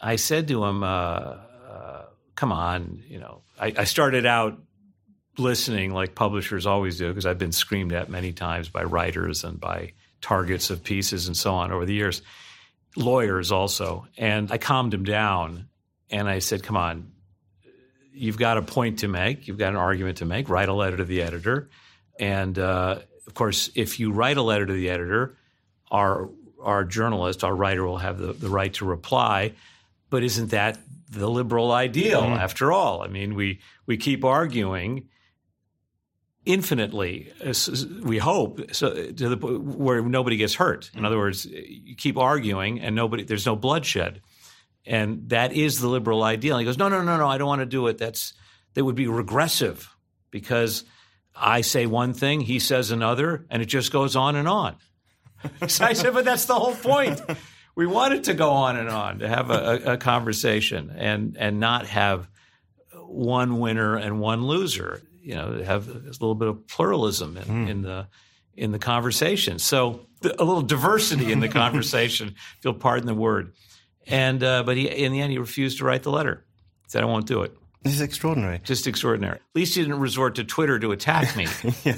I 0.00 0.16
said 0.16 0.48
to 0.48 0.64
him, 0.64 0.82
uh, 0.82 0.86
uh, 0.86 2.02
"Come 2.34 2.52
on, 2.52 3.02
you 3.08 3.18
know." 3.18 3.42
I, 3.58 3.74
I 3.76 3.84
started 3.84 4.24
out 4.24 4.58
listening 5.38 5.92
like 5.92 6.14
publishers 6.14 6.66
always 6.66 6.98
do 6.98 7.08
because 7.08 7.26
I've 7.26 7.38
been 7.38 7.52
screamed 7.52 7.92
at 7.92 8.08
many 8.08 8.32
times 8.32 8.68
by 8.68 8.84
writers 8.84 9.44
and 9.44 9.60
by 9.60 9.92
targets 10.20 10.70
of 10.70 10.84
pieces 10.84 11.26
and 11.26 11.36
so 11.36 11.54
on 11.54 11.72
over 11.72 11.86
the 11.86 11.94
years, 11.94 12.22
lawyers 12.96 13.52
also. 13.52 14.06
And 14.16 14.50
I 14.52 14.58
calmed 14.58 14.92
him 14.94 15.04
down 15.04 15.68
and 16.10 16.28
I 16.28 16.40
said, 16.40 16.62
come 16.62 16.76
on, 16.76 17.12
you've 18.12 18.38
got 18.38 18.58
a 18.58 18.62
point 18.62 19.00
to 19.00 19.08
make, 19.08 19.48
you've 19.48 19.58
got 19.58 19.70
an 19.70 19.76
argument 19.76 20.18
to 20.18 20.24
make, 20.24 20.48
write 20.48 20.68
a 20.68 20.74
letter 20.74 20.98
to 20.98 21.04
the 21.04 21.22
editor. 21.22 21.70
And 22.18 22.58
uh, 22.58 23.00
of 23.26 23.34
course, 23.34 23.70
if 23.74 24.00
you 24.00 24.12
write 24.12 24.36
a 24.36 24.42
letter 24.42 24.66
to 24.66 24.72
the 24.72 24.90
editor, 24.90 25.36
our, 25.90 26.28
our 26.62 26.84
journalist, 26.84 27.44
our 27.44 27.54
writer 27.54 27.84
will 27.84 27.98
have 27.98 28.18
the, 28.18 28.32
the 28.32 28.48
right 28.48 28.72
to 28.74 28.84
reply. 28.84 29.52
But 30.08 30.22
isn't 30.22 30.50
that 30.50 30.78
the 31.10 31.28
liberal 31.28 31.72
ideal 31.72 32.22
mm-hmm. 32.22 32.34
after 32.34 32.72
all? 32.72 33.02
I 33.02 33.08
mean, 33.08 33.34
we, 33.34 33.60
we 33.86 33.96
keep 33.96 34.24
arguing 34.24 35.08
infinitely, 36.44 37.32
we 38.02 38.18
hope, 38.18 38.74
so 38.74 38.94
to 38.94 39.28
the 39.28 39.36
where 39.36 40.02
nobody 40.02 40.36
gets 40.36 40.54
hurt. 40.54 40.90
In 40.94 41.04
other 41.04 41.18
words, 41.18 41.44
you 41.44 41.94
keep 41.96 42.16
arguing 42.16 42.80
and 42.80 42.96
nobody, 42.96 43.24
there's 43.24 43.46
no 43.46 43.56
bloodshed, 43.56 44.22
and 44.86 45.28
that 45.28 45.52
is 45.52 45.80
the 45.80 45.88
liberal 45.88 46.22
ideal. 46.22 46.56
And 46.56 46.62
he 46.62 46.64
goes, 46.64 46.78
no, 46.78 46.88
no, 46.88 47.02
no, 47.02 47.18
no, 47.18 47.28
I 47.28 47.38
don't 47.38 47.48
want 47.48 47.60
to 47.60 47.66
do 47.66 47.86
it. 47.88 47.98
That's 47.98 48.32
that 48.74 48.84
would 48.84 48.94
be 48.94 49.06
regressive 49.06 49.94
because 50.30 50.84
I 51.34 51.60
say 51.60 51.86
one 51.86 52.14
thing, 52.14 52.40
he 52.40 52.58
says 52.58 52.90
another, 52.90 53.46
and 53.50 53.62
it 53.62 53.66
just 53.66 53.92
goes 53.92 54.16
on 54.16 54.36
and 54.36 54.48
on. 54.48 54.76
so 55.68 55.84
I 55.84 55.92
said, 55.92 56.12
but 56.14 56.24
that's 56.24 56.44
the 56.46 56.54
whole 56.54 56.74
point. 56.74 57.20
We 57.74 57.86
wanted 57.86 58.24
to 58.24 58.34
go 58.34 58.50
on 58.50 58.76
and 58.76 58.88
on 58.88 59.20
to 59.20 59.28
have 59.28 59.50
a, 59.50 59.54
a, 59.54 59.92
a 59.92 59.96
conversation 59.96 60.90
and 60.94 61.36
and 61.38 61.60
not 61.60 61.86
have 61.86 62.28
one 62.94 63.58
winner 63.58 63.96
and 63.96 64.20
one 64.20 64.44
loser 64.44 65.02
you 65.22 65.34
know 65.34 65.62
have 65.62 65.88
a 65.88 65.92
little 65.92 66.34
bit 66.34 66.48
of 66.48 66.66
pluralism 66.66 67.36
in, 67.36 67.44
mm. 67.44 67.68
in 67.68 67.82
the 67.82 68.08
in 68.54 68.72
the 68.72 68.78
conversation. 68.78 69.58
So 69.58 70.06
a 70.22 70.44
little 70.44 70.62
diversity 70.62 71.32
in 71.32 71.40
the 71.40 71.48
conversation, 71.62 72.28
if 72.28 72.64
you'll 72.64 72.74
pardon 72.74 73.06
the 73.06 73.14
word. 73.14 73.54
And 74.06 74.42
uh, 74.42 74.62
but 74.64 74.76
he 74.76 74.88
in 74.88 75.12
the 75.12 75.20
end 75.20 75.32
he 75.32 75.38
refused 75.38 75.78
to 75.78 75.84
write 75.84 76.02
the 76.02 76.10
letter. 76.10 76.44
He 76.82 76.90
said 76.90 77.02
I 77.02 77.06
won't 77.06 77.26
do 77.26 77.42
it. 77.42 77.56
This 77.82 77.94
is 77.94 78.00
extraordinary. 78.00 78.60
Just 78.62 78.86
extraordinary. 78.86 79.36
At 79.36 79.42
least 79.54 79.74
he 79.74 79.82
didn't 79.82 80.00
resort 80.00 80.34
to 80.34 80.44
Twitter 80.44 80.78
to 80.78 80.92
attack 80.92 81.34
me. 81.34 81.46
yeah. 81.84 81.96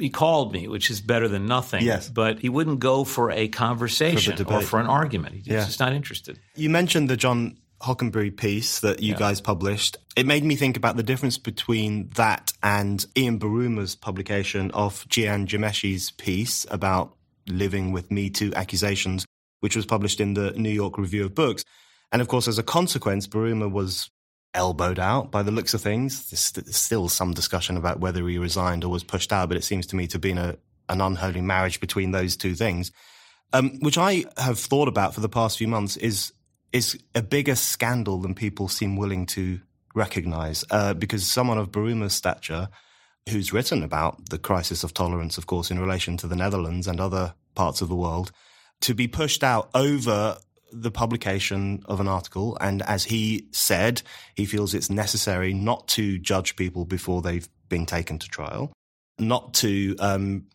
He 0.00 0.10
called 0.10 0.52
me, 0.52 0.68
which 0.68 0.90
is 0.90 1.00
better 1.00 1.28
than 1.28 1.46
nothing. 1.46 1.84
Yes. 1.84 2.08
But 2.08 2.40
he 2.40 2.48
wouldn't 2.48 2.80
go 2.80 3.04
for 3.04 3.30
a 3.30 3.48
conversation 3.48 4.36
for 4.36 4.52
or 4.52 4.60
for 4.62 4.80
an 4.80 4.86
argument. 4.86 5.34
He's 5.36 5.46
yeah. 5.46 5.64
just 5.64 5.80
not 5.80 5.92
interested. 5.92 6.38
You 6.54 6.70
mentioned 6.70 7.08
the 7.08 7.16
John 7.16 7.56
Hockenberry 7.80 8.36
piece 8.36 8.80
that 8.80 9.02
you 9.02 9.12
yeah. 9.12 9.18
guys 9.18 9.40
published, 9.40 9.96
it 10.16 10.26
made 10.26 10.44
me 10.44 10.54
think 10.54 10.76
about 10.76 10.96
the 10.96 11.02
difference 11.02 11.38
between 11.38 12.10
that 12.10 12.52
and 12.62 13.04
Ian 13.16 13.38
Buruma 13.38 13.98
publication 14.00 14.70
of 14.72 15.06
Jian 15.08 15.46
Ghomeshi's 15.46 16.10
piece 16.10 16.66
about 16.70 17.16
living 17.46 17.92
with 17.92 18.10
Me 18.10 18.28
Too 18.28 18.52
accusations, 18.54 19.24
which 19.60 19.76
was 19.76 19.86
published 19.86 20.20
in 20.20 20.34
the 20.34 20.50
New 20.52 20.70
York 20.70 20.98
Review 20.98 21.24
of 21.24 21.34
Books. 21.34 21.64
And 22.12 22.20
of 22.20 22.28
course, 22.28 22.48
as 22.48 22.58
a 22.58 22.62
consequence, 22.62 23.26
Buruma 23.26 23.70
was 23.70 24.10
elbowed 24.54 24.98
out 24.98 25.30
by 25.30 25.42
the 25.42 25.50
looks 25.50 25.74
of 25.74 25.80
things. 25.80 26.30
There's 26.30 26.76
still 26.76 27.08
some 27.08 27.32
discussion 27.32 27.76
about 27.76 28.00
whether 28.00 28.26
he 28.28 28.38
resigned 28.38 28.84
or 28.84 28.88
was 28.88 29.04
pushed 29.04 29.32
out, 29.32 29.48
but 29.48 29.56
it 29.56 29.64
seems 29.64 29.86
to 29.88 29.96
me 29.96 30.06
to 30.08 30.14
have 30.14 30.20
been 30.20 30.38
a, 30.38 30.56
an 30.88 31.00
unholy 31.00 31.40
marriage 31.40 31.80
between 31.80 32.10
those 32.10 32.36
two 32.36 32.54
things. 32.54 32.92
Um, 33.52 33.78
which 33.80 33.98
I 33.98 34.24
have 34.36 34.58
thought 34.58 34.88
about 34.88 35.14
for 35.14 35.20
the 35.20 35.28
past 35.28 35.58
few 35.58 35.68
months 35.68 35.96
is 35.96 36.32
is 36.72 36.96
a 37.16 37.22
bigger 37.22 37.56
scandal 37.56 38.20
than 38.20 38.32
people 38.32 38.68
seem 38.68 38.96
willing 38.96 39.26
to 39.26 39.60
recognize. 39.94 40.64
Uh, 40.70 40.94
because 40.94 41.26
someone 41.26 41.58
of 41.58 41.72
Buruma's 41.72 42.14
stature, 42.14 42.68
who's 43.28 43.52
written 43.52 43.82
about 43.82 44.30
the 44.30 44.38
crisis 44.38 44.84
of 44.84 44.94
tolerance, 44.94 45.36
of 45.36 45.46
course, 45.46 45.70
in 45.70 45.80
relation 45.80 46.16
to 46.16 46.28
the 46.28 46.36
Netherlands 46.36 46.86
and 46.86 47.00
other 47.00 47.34
parts 47.56 47.80
of 47.80 47.88
the 47.88 47.96
world, 47.96 48.30
to 48.82 48.94
be 48.94 49.08
pushed 49.08 49.42
out 49.42 49.68
over 49.74 50.38
the 50.72 50.90
publication 50.90 51.82
of 51.86 52.00
an 52.00 52.08
article. 52.08 52.56
And 52.60 52.82
as 52.82 53.04
he 53.04 53.48
said, 53.52 54.02
he 54.34 54.44
feels 54.44 54.74
it's 54.74 54.90
necessary 54.90 55.52
not 55.52 55.88
to 55.88 56.18
judge 56.18 56.56
people 56.56 56.84
before 56.84 57.22
they've 57.22 57.48
been 57.68 57.86
taken 57.86 58.18
to 58.18 58.28
trial 58.28 58.72
not 59.20 59.54
to 59.54 59.94
um, 59.98 60.46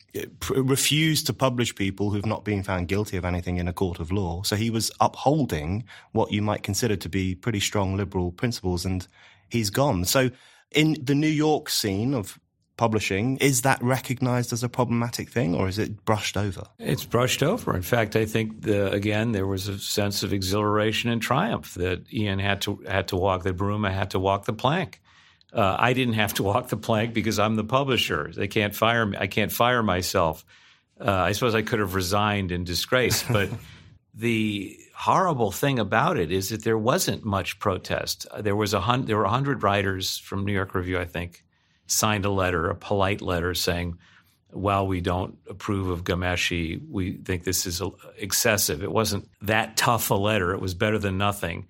refuse 0.50 1.24
to 1.24 1.34
publish 1.34 1.76
people 1.76 2.10
who've 2.10 2.26
not 2.26 2.44
been 2.44 2.64
found 2.64 2.88
guilty 2.88 3.18
of 3.18 3.26
anything 3.26 3.58
in 3.58 3.68
a 3.68 3.74
court 3.74 4.00
of 4.00 4.12
law. 4.12 4.42
So 4.44 4.56
he 4.56 4.70
was 4.70 4.92
upholding 5.00 5.86
what 6.12 6.32
you 6.32 6.42
might 6.42 6.64
consider 6.64 6.96
to 6.98 7.10
be 7.10 7.36
pretty 7.36 7.60
strong 7.60 7.96
liberal 7.96 8.32
principles, 8.32 8.86
and 8.86 9.08
he's 9.50 9.70
gone. 9.70 10.06
So 10.06 10.32
in 10.72 10.98
the 11.02 11.16
New 11.16 11.28
York 11.28 11.70
scene 11.70 12.14
of 12.14 12.40
publishing, 12.78 13.38
is 13.38 13.62
that 13.62 13.82
recognized 13.82 14.52
as 14.52 14.64
a 14.64 14.70
problematic 14.70 15.30
thing 15.30 15.56
or 15.56 15.68
is 15.68 15.80
it 15.80 16.04
brushed 16.06 16.38
over? 16.38 16.64
It's 16.80 17.06
brushed 17.06 17.42
over. 17.42 17.76
In 17.76 17.82
fact, 17.82 18.16
I 18.16 18.26
think 18.26 18.62
the, 18.62 18.92
again 18.92 19.32
there 19.32 19.48
was 19.48 19.68
a 19.68 19.80
sense 19.80 20.24
of 20.24 20.34
exhilaration 20.34 21.10
and 21.10 21.22
triumph 21.22 21.76
that 21.76 22.12
Ian 22.14 22.40
had 22.40 22.62
to 22.62 22.84
had 22.88 23.08
to 23.10 23.16
walk, 23.16 23.44
that 23.44 23.58
Buruma 23.58 23.92
had 23.92 24.12
to 24.12 24.20
walk 24.20 24.46
the 24.46 24.54
plank. 24.54 25.02
Uh, 25.54 25.78
I 25.80 25.94
didn't 25.94 26.16
have 26.16 26.34
to 26.36 26.44
walk 26.44 26.68
the 26.68 26.78
plank 26.78 27.14
because 27.14 27.40
I'm 27.40 27.56
the 27.56 27.64
publisher. 27.64 28.32
They 28.36 28.48
can't 28.48 28.76
fire 28.76 29.06
me. 29.06 29.18
I 29.18 29.28
can't 29.28 29.52
fire 29.52 29.82
myself. 29.82 30.44
Uh, 31.00 31.12
I 31.12 31.32
suppose 31.32 31.56
I 31.56 31.62
could 31.62 31.80
have 31.80 31.96
resigned 31.96 32.52
in 32.52 32.66
disgrace, 32.66 33.24
but 33.30 33.50
the 34.14 34.78
horrible 34.96 35.52
thing 35.52 35.80
about 35.80 36.18
it 36.18 36.32
is 36.32 36.50
that 36.50 36.64
there 36.64 36.78
wasn't 36.78 37.24
much 37.24 37.60
protest. 37.60 38.26
There 38.40 38.56
was 38.56 38.74
a 38.74 38.82
hun- 38.82 39.06
there 39.06 39.18
were 39.18 39.26
hundred 39.26 39.64
writers 39.64 40.18
from 40.18 40.46
New 40.46 40.54
York 40.54 40.76
Review, 40.76 41.00
I 41.00 41.06
think, 41.06 41.44
signed 41.88 42.26
a 42.26 42.32
letter, 42.32 42.70
a 42.70 42.76
polite 42.76 43.22
letter 43.22 43.54
saying, 43.54 43.98
"While 44.50 44.88
we 44.88 45.02
don't 45.02 45.38
approve 45.50 45.90
of 45.90 46.04
Ghomeshi, 46.04 46.82
we 46.90 47.18
think 47.18 47.44
this 47.44 47.66
is 47.66 47.82
excessive." 48.18 48.84
It 48.84 48.92
wasn't 48.92 49.30
that 49.42 49.78
tough 49.78 50.10
a 50.12 50.16
letter. 50.16 50.54
It 50.54 50.62
was 50.62 50.74
better 50.74 51.00
than 51.00 51.18
nothing. 51.18 51.68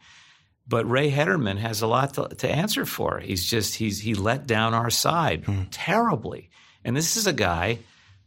But 0.68 0.90
Rea 0.90 1.12
Hederman 1.12 1.58
has 1.58 1.82
a 1.82 1.88
lot 1.88 2.16
to, 2.16 2.28
to, 2.28 2.50
answer 2.50 2.86
for. 2.86 3.20
He's 3.20 3.46
just 3.46 3.76
he's 3.76 4.00
he 4.00 4.16
let 4.16 4.48
down 4.48 4.74
our 4.74 4.90
side 4.90 5.44
mm. 5.44 5.68
terribly. 5.70 6.50
And 6.84 6.96
this 6.96 7.18
is 7.18 7.28
a 7.28 7.34
guy 7.34 7.80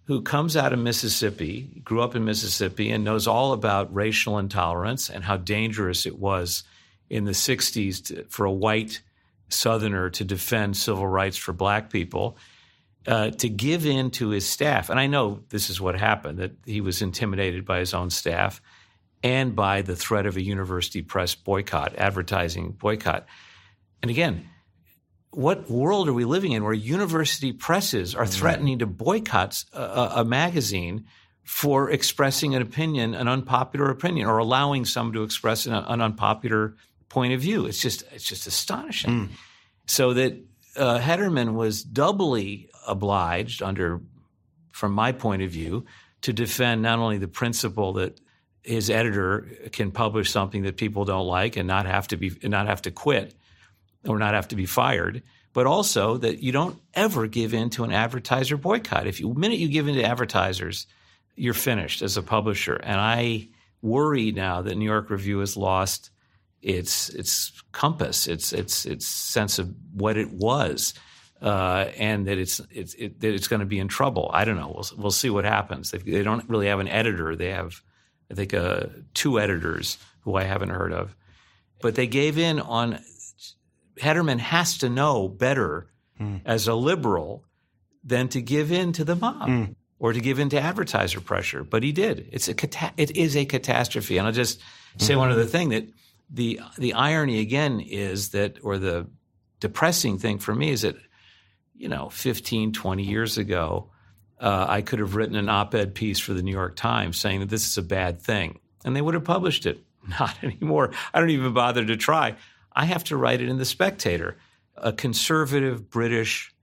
who 0.04 0.22
comes 0.22 0.56
out 0.56 0.72
of 0.72 0.78
Mississippi, 0.78 1.82
grew 1.84 2.00
up 2.00 2.14
in 2.14 2.24
Mississippi, 2.24 2.90
and 2.90 3.04
knows 3.04 3.26
all 3.26 3.52
about 3.52 3.94
racial 3.94 4.38
intolerance 4.38 5.10
and 5.10 5.24
how 5.24 5.36
dangerous 5.36 6.06
it 6.06 6.18
was 6.18 6.62
in 7.10 7.24
the 7.24 7.32
'60s 7.32 8.06
to, 8.06 8.24
for 8.28 8.46
a 8.46 8.52
white 8.52 9.02
Southerner 9.48 10.10
to 10.10 10.24
defend 10.24 10.76
civil 10.76 11.06
rights 11.06 11.36
for 11.36 11.52
black 11.52 11.90
people. 11.90 12.36
Uh, 13.06 13.30
to 13.30 13.48
give 13.48 13.86
in 13.86 14.10
to 14.10 14.28
his 14.28 14.46
staff, 14.46 14.90
and 14.90 15.00
I 15.00 15.06
know 15.06 15.40
this 15.48 15.70
is 15.70 15.80
what 15.80 15.98
happened 15.98 16.38
that 16.40 16.52
he 16.66 16.82
was 16.82 17.00
intimidated 17.00 17.64
by 17.64 17.78
his 17.78 17.94
own 17.94 18.10
staff 18.10 18.60
and 19.22 19.56
by 19.56 19.82
the 19.82 19.96
threat 19.96 20.26
of 20.26 20.36
a 20.36 20.42
university 20.42 21.00
press 21.00 21.34
boycott, 21.34 21.94
advertising 21.96 22.72
boycott. 22.72 23.26
And 24.02 24.10
again, 24.10 24.48
what 25.30 25.70
world 25.70 26.08
are 26.08 26.12
we 26.12 26.24
living 26.24 26.52
in 26.52 26.64
where 26.64 26.72
university 26.72 27.52
presses 27.52 28.14
are 28.14 28.26
threatening 28.26 28.78
to 28.80 28.86
boycott 28.86 29.64
a, 29.72 30.12
a 30.16 30.24
magazine 30.24 31.06
for 31.42 31.90
expressing 31.90 32.54
an 32.54 32.62
opinion, 32.62 33.14
an 33.14 33.26
unpopular 33.26 33.90
opinion, 33.90 34.26
or 34.26 34.38
allowing 34.38 34.84
some 34.84 35.12
to 35.12 35.22
express 35.22 35.66
an, 35.66 35.72
an 35.72 36.00
unpopular 36.00 36.76
point 37.08 37.32
of 37.32 37.40
view. 37.40 37.66
It's 37.66 37.80
just 37.80 38.04
it's 38.12 38.24
just 38.24 38.46
astonishing. 38.46 39.10
Mm. 39.10 39.28
So 39.86 40.14
that 40.14 40.34
uh, 40.76 40.98
Hederman 40.98 41.54
was 41.54 41.82
doubly 41.82 42.70
obliged, 42.86 43.62
under 43.62 44.00
from 44.72 44.92
my 44.92 45.12
point 45.12 45.42
of 45.42 45.50
view, 45.50 45.86
to 46.22 46.32
defend 46.32 46.82
not 46.82 46.98
only 46.98 47.18
the 47.18 47.28
principle 47.28 47.94
that 47.94 48.20
his 48.62 48.90
editor 48.90 49.48
can 49.72 49.90
publish 49.90 50.30
something 50.30 50.62
that 50.62 50.76
people 50.76 51.04
don't 51.04 51.26
like 51.26 51.56
and 51.56 51.66
not 51.66 51.86
have 51.86 52.08
to 52.08 52.16
be 52.16 52.32
not 52.42 52.66
have 52.66 52.82
to 52.82 52.90
quit 52.90 53.34
or 54.06 54.18
not 54.18 54.34
have 54.34 54.48
to 54.48 54.56
be 54.56 54.66
fired, 54.66 55.22
but 55.52 55.66
also 55.66 56.16
that 56.18 56.42
you 56.42 56.52
don't 56.52 56.78
ever 56.94 57.26
give 57.26 57.54
in 57.54 57.70
to 57.70 57.84
an 57.84 57.92
advertiser 57.92 58.56
boycott. 58.56 59.06
If 59.06 59.20
you 59.20 59.32
the 59.32 59.40
minute 59.40 59.58
you 59.58 59.68
give 59.68 59.88
in 59.88 59.94
to 59.94 60.04
advertisers, 60.04 60.86
you're 61.34 61.54
finished 61.54 62.02
as 62.02 62.16
a 62.16 62.22
publisher. 62.22 62.74
And 62.74 63.00
I 63.00 63.48
worry 63.80 64.32
now 64.32 64.62
that 64.62 64.76
New 64.76 64.84
York 64.84 65.08
Review 65.08 65.38
has 65.38 65.56
lost 65.56 66.10
its 66.62 67.08
its 67.10 67.52
compass, 67.72 68.26
its 68.26 68.52
its 68.52 68.84
its 68.84 69.06
sense 69.06 69.58
of 69.58 69.72
what 69.92 70.16
it 70.16 70.30
was, 70.30 70.94
uh, 71.40 71.86
and 71.96 72.26
that 72.26 72.38
it's 72.38 72.60
it's 72.70 72.94
it, 72.94 73.20
that 73.20 73.34
it's 73.34 73.48
going 73.48 73.60
to 73.60 73.66
be 73.66 73.78
in 73.78 73.88
trouble. 73.88 74.30
I 74.32 74.44
don't 74.44 74.56
know. 74.56 74.72
We'll 74.74 75.02
we'll 75.02 75.10
see 75.10 75.30
what 75.30 75.44
happens. 75.44 75.90
They, 75.90 75.98
they 75.98 76.22
don't 76.22 76.48
really 76.48 76.66
have 76.66 76.80
an 76.80 76.88
editor. 76.88 77.36
They 77.36 77.50
have, 77.50 77.80
I 78.30 78.34
think, 78.34 78.54
uh, 78.54 78.86
two 79.14 79.38
editors 79.38 79.98
who 80.20 80.34
I 80.34 80.44
haven't 80.44 80.70
heard 80.70 80.92
of, 80.92 81.14
but 81.80 81.94
they 81.94 82.06
gave 82.06 82.38
in 82.38 82.60
on. 82.60 82.98
Hederman 84.00 84.38
has 84.38 84.78
to 84.78 84.88
know 84.88 85.28
better 85.28 85.90
mm. 86.20 86.40
as 86.44 86.68
a 86.68 86.74
liberal 86.74 87.44
than 88.04 88.28
to 88.28 88.40
give 88.40 88.70
in 88.70 88.92
to 88.92 89.04
the 89.04 89.16
mob. 89.16 89.48
Mm 89.48 89.74
or 90.00 90.12
to 90.12 90.20
give 90.20 90.38
in 90.38 90.48
to 90.50 90.60
advertiser 90.60 91.20
pressure, 91.20 91.64
but 91.64 91.82
he 91.82 91.92
did. 91.92 92.28
It's 92.32 92.48
a 92.48 92.54
it 92.96 93.16
is 93.16 93.36
a 93.36 93.44
catastrophe. 93.44 94.18
And 94.18 94.26
I'll 94.26 94.32
just 94.32 94.60
say 94.96 95.12
mm-hmm. 95.12 95.20
one 95.20 95.30
other 95.32 95.44
thing 95.44 95.70
that 95.70 95.88
the 96.30 96.60
the 96.76 96.94
irony 96.94 97.40
again 97.40 97.80
is 97.80 98.30
that, 98.30 98.58
or 98.62 98.78
the 98.78 99.06
depressing 99.60 100.18
thing 100.18 100.38
for 100.38 100.54
me 100.54 100.70
is 100.70 100.82
that, 100.82 100.96
you 101.74 101.88
know, 101.88 102.10
15, 102.10 102.72
20 102.72 103.02
years 103.02 103.38
ago, 103.38 103.90
uh, 104.40 104.66
I 104.68 104.82
could 104.82 104.98
have 104.98 105.16
written 105.16 105.36
an 105.36 105.48
op-ed 105.48 105.94
piece 105.94 106.18
for 106.18 106.32
the 106.32 106.42
New 106.42 106.52
York 106.52 106.76
Times 106.76 107.18
saying 107.18 107.40
that 107.40 107.48
this 107.48 107.66
is 107.66 107.78
a 107.78 107.82
bad 107.82 108.20
thing, 108.20 108.60
and 108.84 108.94
they 108.94 109.00
would 109.00 109.14
have 109.14 109.24
published 109.24 109.66
it. 109.66 109.78
Not 110.20 110.36
anymore. 110.42 110.92
I 111.12 111.20
don't 111.20 111.30
even 111.30 111.52
bother 111.52 111.84
to 111.84 111.96
try. 111.96 112.36
I 112.72 112.84
have 112.84 113.04
to 113.04 113.16
write 113.16 113.40
it 113.40 113.48
in 113.48 113.58
the 113.58 113.64
Spectator, 113.64 114.38
a 114.76 114.92
conservative 114.92 115.90
British, 115.90 116.54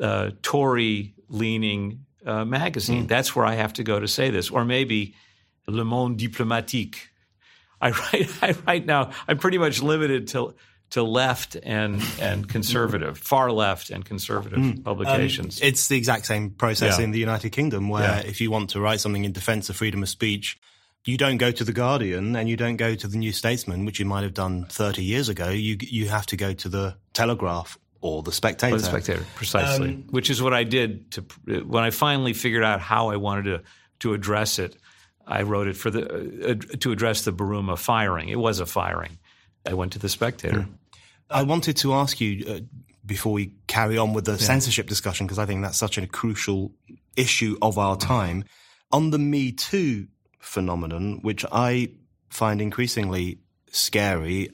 uh, 0.00 0.30
Tory-leaning 0.42 2.04
uh, 2.26 2.44
magazine. 2.44 3.04
Mm. 3.04 3.08
That's 3.08 3.34
where 3.34 3.46
I 3.46 3.54
have 3.54 3.72
to 3.74 3.84
go 3.84 3.98
to 3.98 4.06
say 4.06 4.30
this, 4.30 4.50
or 4.50 4.64
maybe 4.64 5.14
Le 5.66 5.84
Monde 5.84 6.18
Diplomatique 6.18 7.08
I 7.80 7.90
write 7.90 8.30
I 8.42 8.54
write 8.66 8.86
now. 8.86 9.12
I'm 9.26 9.38
pretty 9.38 9.58
much 9.58 9.82
limited 9.82 10.28
to 10.28 10.54
to 10.90 11.02
left 11.02 11.56
and 11.62 12.02
and 12.20 12.48
conservative, 12.48 13.18
far 13.18 13.52
left 13.52 13.90
and 13.90 14.04
conservative 14.04 14.58
mm. 14.58 14.84
publications. 14.84 15.60
Um, 15.60 15.68
it's 15.68 15.88
the 15.88 15.96
exact 15.96 16.26
same 16.26 16.50
process 16.50 16.98
yeah. 16.98 17.04
in 17.04 17.10
the 17.10 17.18
United 17.18 17.50
Kingdom, 17.50 17.88
where 17.88 18.02
yeah. 18.02 18.20
if 18.20 18.40
you 18.40 18.50
want 18.50 18.70
to 18.70 18.80
write 18.80 19.00
something 19.00 19.24
in 19.24 19.32
defence 19.32 19.68
of 19.68 19.76
freedom 19.76 20.02
of 20.02 20.08
speech, 20.08 20.58
you 21.04 21.16
don't 21.16 21.36
go 21.36 21.50
to 21.50 21.64
the 21.64 21.72
Guardian 21.72 22.36
and 22.36 22.48
you 22.48 22.56
don't 22.56 22.76
go 22.76 22.94
to 22.94 23.06
the 23.06 23.18
New 23.18 23.32
Statesman, 23.32 23.84
which 23.84 23.98
you 23.98 24.06
might 24.06 24.22
have 24.22 24.34
done 24.34 24.64
30 24.66 25.02
years 25.04 25.28
ago. 25.28 25.50
You 25.50 25.76
you 25.80 26.08
have 26.08 26.26
to 26.26 26.36
go 26.36 26.52
to 26.54 26.68
the 26.68 26.96
Telegraph 27.12 27.78
or 28.00 28.22
the 28.22 28.32
Spectator. 28.32 28.74
Or 28.74 28.78
the 28.78 28.84
Spectator, 28.84 29.24
precisely. 29.34 29.90
Um, 29.90 30.04
which 30.10 30.30
is 30.30 30.40
what 30.40 30.54
I 30.54 30.64
did 30.64 31.10
to 31.12 31.22
when 31.64 31.84
I 31.84 31.90
finally 31.90 32.32
figured 32.32 32.64
out 32.64 32.80
how 32.80 33.10
I 33.10 33.16
wanted 33.16 33.44
to 33.44 33.62
to 34.00 34.14
address 34.14 34.58
it. 34.58 34.76
I 35.28 35.42
wrote 35.42 35.68
it 35.68 35.76
for 35.76 35.90
the 35.90 36.50
uh, 36.50 36.76
to 36.78 36.90
address 36.90 37.24
the 37.24 37.32
Buruma 37.32 37.78
firing. 37.78 38.30
It 38.30 38.38
was 38.38 38.60
a 38.60 38.66
firing. 38.66 39.18
I 39.66 39.74
went 39.74 39.92
to 39.92 39.98
the 39.98 40.08
Spectator. 40.08 40.60
Mm. 40.60 40.68
I 41.30 41.42
wanted 41.42 41.76
to 41.78 41.92
ask 41.92 42.20
you 42.20 42.44
uh, 42.46 42.60
before 43.04 43.32
we 43.34 43.52
carry 43.66 43.98
on 43.98 44.14
with 44.14 44.24
the 44.24 44.32
yeah. 44.32 44.38
censorship 44.38 44.88
discussion 44.88 45.26
because 45.26 45.38
I 45.38 45.44
think 45.44 45.62
that's 45.62 45.78
such 45.78 45.98
a 45.98 46.06
crucial 46.06 46.72
issue 47.16 47.58
of 47.60 47.76
our 47.78 47.96
time 47.96 48.44
on 48.90 49.10
the 49.10 49.18
Me 49.18 49.52
Too 49.52 50.08
phenomenon, 50.40 51.20
which 51.20 51.44
I 51.52 51.90
find 52.30 52.62
increasingly 52.62 53.40
scary. 53.70 54.50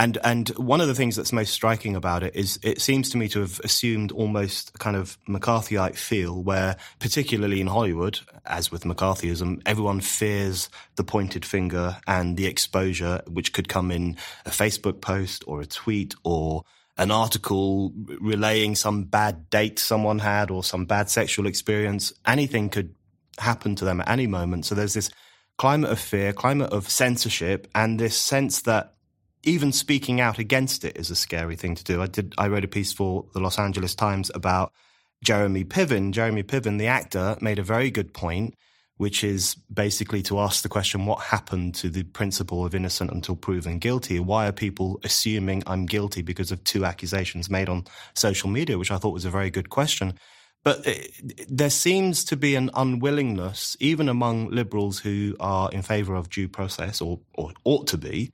And 0.00 0.16
and 0.22 0.48
one 0.50 0.80
of 0.80 0.86
the 0.86 0.94
things 0.94 1.16
that's 1.16 1.32
most 1.32 1.52
striking 1.52 1.96
about 1.96 2.22
it 2.22 2.36
is 2.36 2.60
it 2.62 2.80
seems 2.80 3.10
to 3.10 3.16
me 3.16 3.28
to 3.30 3.40
have 3.40 3.60
assumed 3.64 4.12
almost 4.12 4.70
a 4.76 4.78
kind 4.78 4.96
of 4.96 5.18
McCarthyite 5.28 5.96
feel, 5.96 6.40
where 6.40 6.76
particularly 7.00 7.60
in 7.60 7.66
Hollywood, 7.66 8.20
as 8.46 8.70
with 8.70 8.84
McCarthyism, 8.84 9.60
everyone 9.66 10.00
fears 10.00 10.70
the 10.94 11.02
pointed 11.02 11.44
finger 11.44 11.96
and 12.06 12.36
the 12.36 12.46
exposure, 12.46 13.22
which 13.26 13.52
could 13.52 13.68
come 13.68 13.90
in 13.90 14.16
a 14.46 14.50
Facebook 14.50 15.00
post 15.00 15.42
or 15.48 15.60
a 15.60 15.66
tweet 15.66 16.14
or 16.22 16.62
an 16.96 17.10
article 17.10 17.92
relaying 18.20 18.76
some 18.76 19.04
bad 19.04 19.50
date 19.50 19.80
someone 19.80 20.20
had 20.20 20.50
or 20.50 20.62
some 20.62 20.84
bad 20.84 21.10
sexual 21.10 21.46
experience. 21.46 22.12
Anything 22.24 22.68
could 22.68 22.94
happen 23.38 23.74
to 23.76 23.84
them 23.84 24.00
at 24.00 24.08
any 24.08 24.28
moment. 24.28 24.64
So 24.64 24.76
there's 24.76 24.94
this 24.94 25.10
climate 25.56 25.90
of 25.90 25.98
fear, 25.98 26.32
climate 26.32 26.72
of 26.72 26.88
censorship, 26.88 27.68
and 27.74 27.98
this 27.98 28.16
sense 28.16 28.62
that 28.62 28.94
even 29.42 29.72
speaking 29.72 30.20
out 30.20 30.38
against 30.38 30.84
it 30.84 30.96
is 30.96 31.10
a 31.10 31.16
scary 31.16 31.56
thing 31.56 31.74
to 31.74 31.84
do. 31.84 32.02
I 32.02 32.06
did. 32.06 32.34
I 32.38 32.48
wrote 32.48 32.64
a 32.64 32.68
piece 32.68 32.92
for 32.92 33.26
the 33.32 33.40
Los 33.40 33.58
Angeles 33.58 33.94
Times 33.94 34.30
about 34.34 34.72
Jeremy 35.22 35.64
Piven. 35.64 36.12
Jeremy 36.12 36.42
Piven, 36.42 36.78
the 36.78 36.86
actor, 36.86 37.36
made 37.40 37.58
a 37.58 37.62
very 37.62 37.90
good 37.90 38.12
point, 38.12 38.54
which 38.96 39.22
is 39.22 39.54
basically 39.72 40.22
to 40.22 40.38
ask 40.40 40.62
the 40.62 40.68
question: 40.68 41.06
What 41.06 41.20
happened 41.20 41.74
to 41.76 41.88
the 41.88 42.02
principle 42.02 42.64
of 42.64 42.74
innocent 42.74 43.10
until 43.10 43.36
proven 43.36 43.78
guilty? 43.78 44.20
Why 44.20 44.48
are 44.48 44.52
people 44.52 45.00
assuming 45.04 45.62
I'm 45.66 45.86
guilty 45.86 46.22
because 46.22 46.50
of 46.52 46.64
two 46.64 46.84
accusations 46.84 47.48
made 47.48 47.68
on 47.68 47.84
social 48.14 48.50
media? 48.50 48.78
Which 48.78 48.90
I 48.90 48.98
thought 48.98 49.14
was 49.14 49.24
a 49.24 49.30
very 49.30 49.50
good 49.50 49.70
question. 49.70 50.14
But 50.64 50.86
it, 50.86 51.46
there 51.48 51.70
seems 51.70 52.24
to 52.24 52.36
be 52.36 52.54
an 52.54 52.70
unwillingness, 52.74 53.76
even 53.80 54.08
among 54.08 54.50
liberals 54.50 54.98
who 54.98 55.36
are 55.38 55.70
in 55.70 55.82
favour 55.82 56.14
of 56.14 56.28
due 56.30 56.48
process, 56.48 57.00
or, 57.00 57.20
or 57.34 57.52
ought 57.64 57.86
to 57.88 57.96
be, 57.96 58.32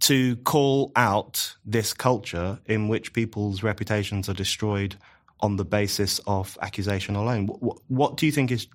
to 0.00 0.36
call 0.36 0.92
out 0.94 1.56
this 1.64 1.92
culture 1.92 2.60
in 2.66 2.88
which 2.88 3.12
people's 3.12 3.62
reputations 3.62 4.28
are 4.28 4.34
destroyed 4.34 4.96
on 5.40 5.56
the 5.56 5.64
basis 5.64 6.20
of 6.26 6.56
accusation 6.62 7.16
alone. 7.16 7.46
What, 7.46 7.78
what, 7.88 8.16
do 8.16 8.26
you 8.26 8.32
think 8.32 8.50
is 8.50 8.66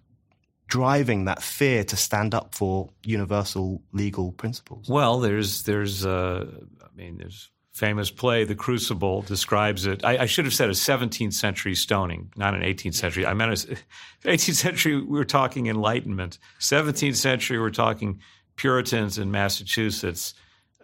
driving 0.67 1.25
that 1.25 1.41
fear 1.41 1.83
to 1.83 1.95
stand 1.95 2.33
up 2.33 2.55
for 2.55 2.89
universal 3.03 3.81
legal 3.91 4.31
principles? 4.31 4.87
Well, 4.89 5.19
there's 5.19 5.63
there's 5.63 6.05
uh, 6.05 6.45
I 6.81 6.95
mean 6.95 7.17
there's 7.17 7.49
famous 7.73 8.11
play, 8.11 8.43
The 8.43 8.55
Crucible, 8.55 9.21
describes 9.21 9.85
it. 9.85 10.03
I, 10.03 10.19
I, 10.19 10.25
should 10.25 10.45
have 10.45 10.53
said 10.53 10.69
a 10.69 10.73
17th 10.73 11.33
century 11.33 11.73
stoning, 11.73 12.31
not 12.35 12.53
an 12.53 12.61
18th 12.61 12.95
century. 12.95 13.25
I 13.25 13.33
meant 13.33 13.63
a, 13.63 13.77
18th 14.27 14.53
century. 14.55 14.97
We 14.97 15.17
were 15.17 15.25
talking 15.25 15.67
Enlightenment. 15.67 16.37
17th 16.59 17.15
century, 17.15 17.59
we're 17.59 17.69
talking 17.69 18.19
Puritans 18.57 19.17
in 19.17 19.31
Massachusetts 19.31 20.33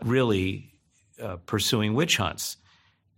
really 0.03 0.73
uh, 1.21 1.37
pursuing 1.45 1.93
witch 1.93 2.17
hunts. 2.17 2.57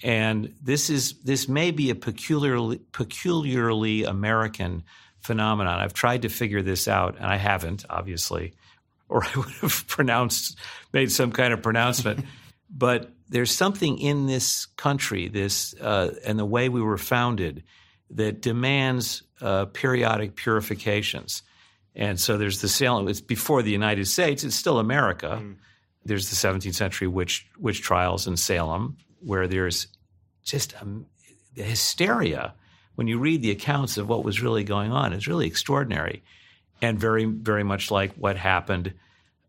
And 0.02 0.54
this 0.62 0.90
is 0.90 1.22
this 1.24 1.50
may 1.50 1.72
be 1.72 1.90
a 1.90 1.96
peculiarly 1.96 2.80
peculiarly 2.92 4.04
American 4.04 4.84
phenomenon. 5.20 5.80
I've 5.80 5.94
tried 5.94 6.22
to 6.22 6.30
figure 6.30 6.62
this 6.62 6.88
out, 6.88 7.18
and 7.18 7.26
I 7.26 7.36
haven't, 7.36 7.86
obviously, 7.90 8.54
or 9.10 9.24
I 9.24 9.32
would 9.36 9.52
have 9.62 9.86
pronounced 9.88 10.58
made 10.94 11.12
some 11.12 11.32
kind 11.32 11.54
of 11.54 11.62
pronouncement. 11.62 12.26
but 12.70 13.12
there's 13.28 13.52
something 13.52 14.00
in 14.00 14.26
this 14.26 14.66
country, 14.66 15.28
this 15.28 15.74
uh, 15.82 16.16
and 16.26 16.40
the 16.40 16.46
way 16.46 16.70
we 16.70 16.82
were 16.82 16.98
founded, 16.98 17.64
that 18.12 18.42
demands 18.42 19.24
uh, 19.42 19.66
periodic 19.66 20.36
purifications. 20.36 21.44
And 21.94 22.20
so 22.20 22.38
there's 22.38 22.62
the 22.62 22.70
Salem. 22.70 23.08
It's 23.10 23.20
before 23.20 23.62
the 23.64 23.72
United 23.72 24.08
States. 24.08 24.46
It's 24.46 24.56
still 24.56 24.80
America. 24.80 25.42
Mm 25.42 25.58
there's 26.06 26.30
the 26.30 26.36
17th 26.36 26.76
century 26.76 27.08
witch 27.08 27.48
witch 27.58 27.82
trials 27.82 28.28
in 28.28 28.38
Salem, 28.38 28.98
where 29.20 29.48
there's 29.48 29.88
just 30.44 30.74
a, 30.74 30.88
a 31.58 31.64
hysteria 31.64 32.54
when 32.96 33.08
you 33.08 33.20
read 33.20 33.42
the 33.42 33.52
accounts 33.52 33.98
of 33.98 34.10
what 34.10 34.24
was 34.24 34.42
really 34.42 34.64
going 34.64 34.92
on. 34.92 35.14
It's 35.14 35.28
really 35.28 35.48
extraordinary, 35.48 36.24
and 36.82 37.00
very 37.00 37.26
very 37.26 37.64
much 37.64 37.92
like 37.92 38.14
what 38.16 38.38
happened 38.38 38.94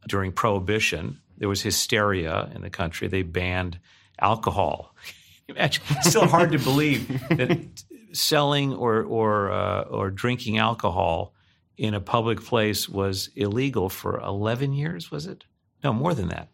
during 0.08 0.32
Prohibition. 0.32 1.20
There 1.38 1.48
was 1.48 1.62
hysteria 1.62 2.50
in 2.54 2.62
the 2.62 2.70
country. 2.70 3.08
They 3.08 3.22
banned 3.22 3.78
alcohol. 4.18 4.94
Imagine, 5.48 5.82
it's 5.90 6.10
still 6.10 6.28
hard 6.28 6.52
to 6.52 6.58
believe 6.58 7.08
that 7.30 7.66
selling 8.12 8.74
or 8.74 9.02
or 9.02 9.50
uh, 9.50 9.82
or 9.82 10.10
drinking 10.10 10.58
alcohol 10.58 11.34
in 11.76 11.94
a 11.94 12.00
public 12.00 12.42
place 12.42 12.88
was 12.88 13.30
illegal 13.34 13.88
for 13.88 14.20
11 14.20 14.74
years. 14.74 15.10
Was 15.10 15.26
it? 15.26 15.44
No, 15.82 15.92
more 15.92 16.14
than 16.14 16.28
that. 16.28 16.48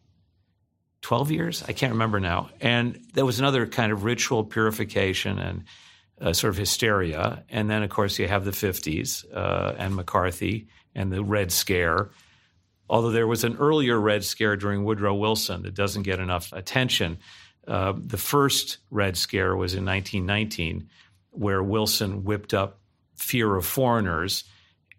12 1.02 1.30
years? 1.30 1.62
I 1.66 1.72
can't 1.72 1.92
remember 1.92 2.20
now. 2.20 2.50
And 2.60 3.00
there 3.14 3.24
was 3.24 3.38
another 3.38 3.66
kind 3.66 3.92
of 3.92 4.04
ritual 4.04 4.44
purification 4.44 5.38
and 5.38 5.64
uh, 6.20 6.32
sort 6.32 6.52
of 6.52 6.56
hysteria. 6.56 7.44
And 7.48 7.70
then, 7.70 7.82
of 7.82 7.90
course, 7.90 8.18
you 8.18 8.26
have 8.26 8.44
the 8.44 8.50
50s 8.50 9.24
uh, 9.32 9.74
and 9.78 9.94
McCarthy 9.94 10.68
and 10.94 11.12
the 11.12 11.22
Red 11.22 11.52
Scare. 11.52 12.10
Although 12.88 13.10
there 13.10 13.26
was 13.26 13.44
an 13.44 13.56
earlier 13.56 14.00
Red 14.00 14.24
Scare 14.24 14.56
during 14.56 14.84
Woodrow 14.84 15.14
Wilson 15.14 15.62
that 15.62 15.74
doesn't 15.74 16.02
get 16.02 16.20
enough 16.20 16.52
attention. 16.52 17.18
Uh, 17.66 17.94
the 17.96 18.16
first 18.16 18.78
Red 18.90 19.16
Scare 19.16 19.56
was 19.56 19.74
in 19.74 19.84
1919, 19.84 20.88
where 21.30 21.62
Wilson 21.62 22.24
whipped 22.24 22.54
up 22.54 22.78
fear 23.16 23.54
of 23.56 23.66
foreigners 23.66 24.44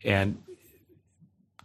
and 0.03 0.41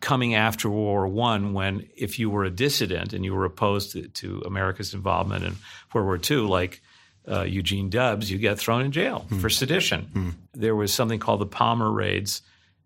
coming 0.03 0.35
after 0.35 0.69
World 0.69 0.85
War 0.85 1.09
One, 1.09 1.55
when 1.55 1.88
if 1.97 2.19
you 2.19 2.29
were 2.29 2.45
a 2.45 2.51
dissident 2.51 3.15
and 3.15 3.25
you 3.25 3.33
were 3.33 3.47
opposed 3.47 3.93
to, 3.93 4.09
to 4.09 4.43
America's 4.45 4.93
involvement 4.93 5.45
in 5.45 5.57
World 5.95 6.07
War 6.07 6.21
II, 6.31 6.49
like 6.49 6.83
uh, 7.27 7.43
Eugene 7.43 7.88
Debs, 7.88 8.31
you 8.31 8.37
get 8.37 8.59
thrown 8.59 8.85
in 8.85 8.93
jail 8.93 9.25
mm. 9.31 9.41
for 9.41 9.49
sedition. 9.49 10.11
Mm. 10.12 10.35
There 10.53 10.75
was 10.75 10.93
something 10.93 11.21
called 11.21 11.41
the 11.41 11.47
Palmer 11.47 11.91
raids, 11.91 12.43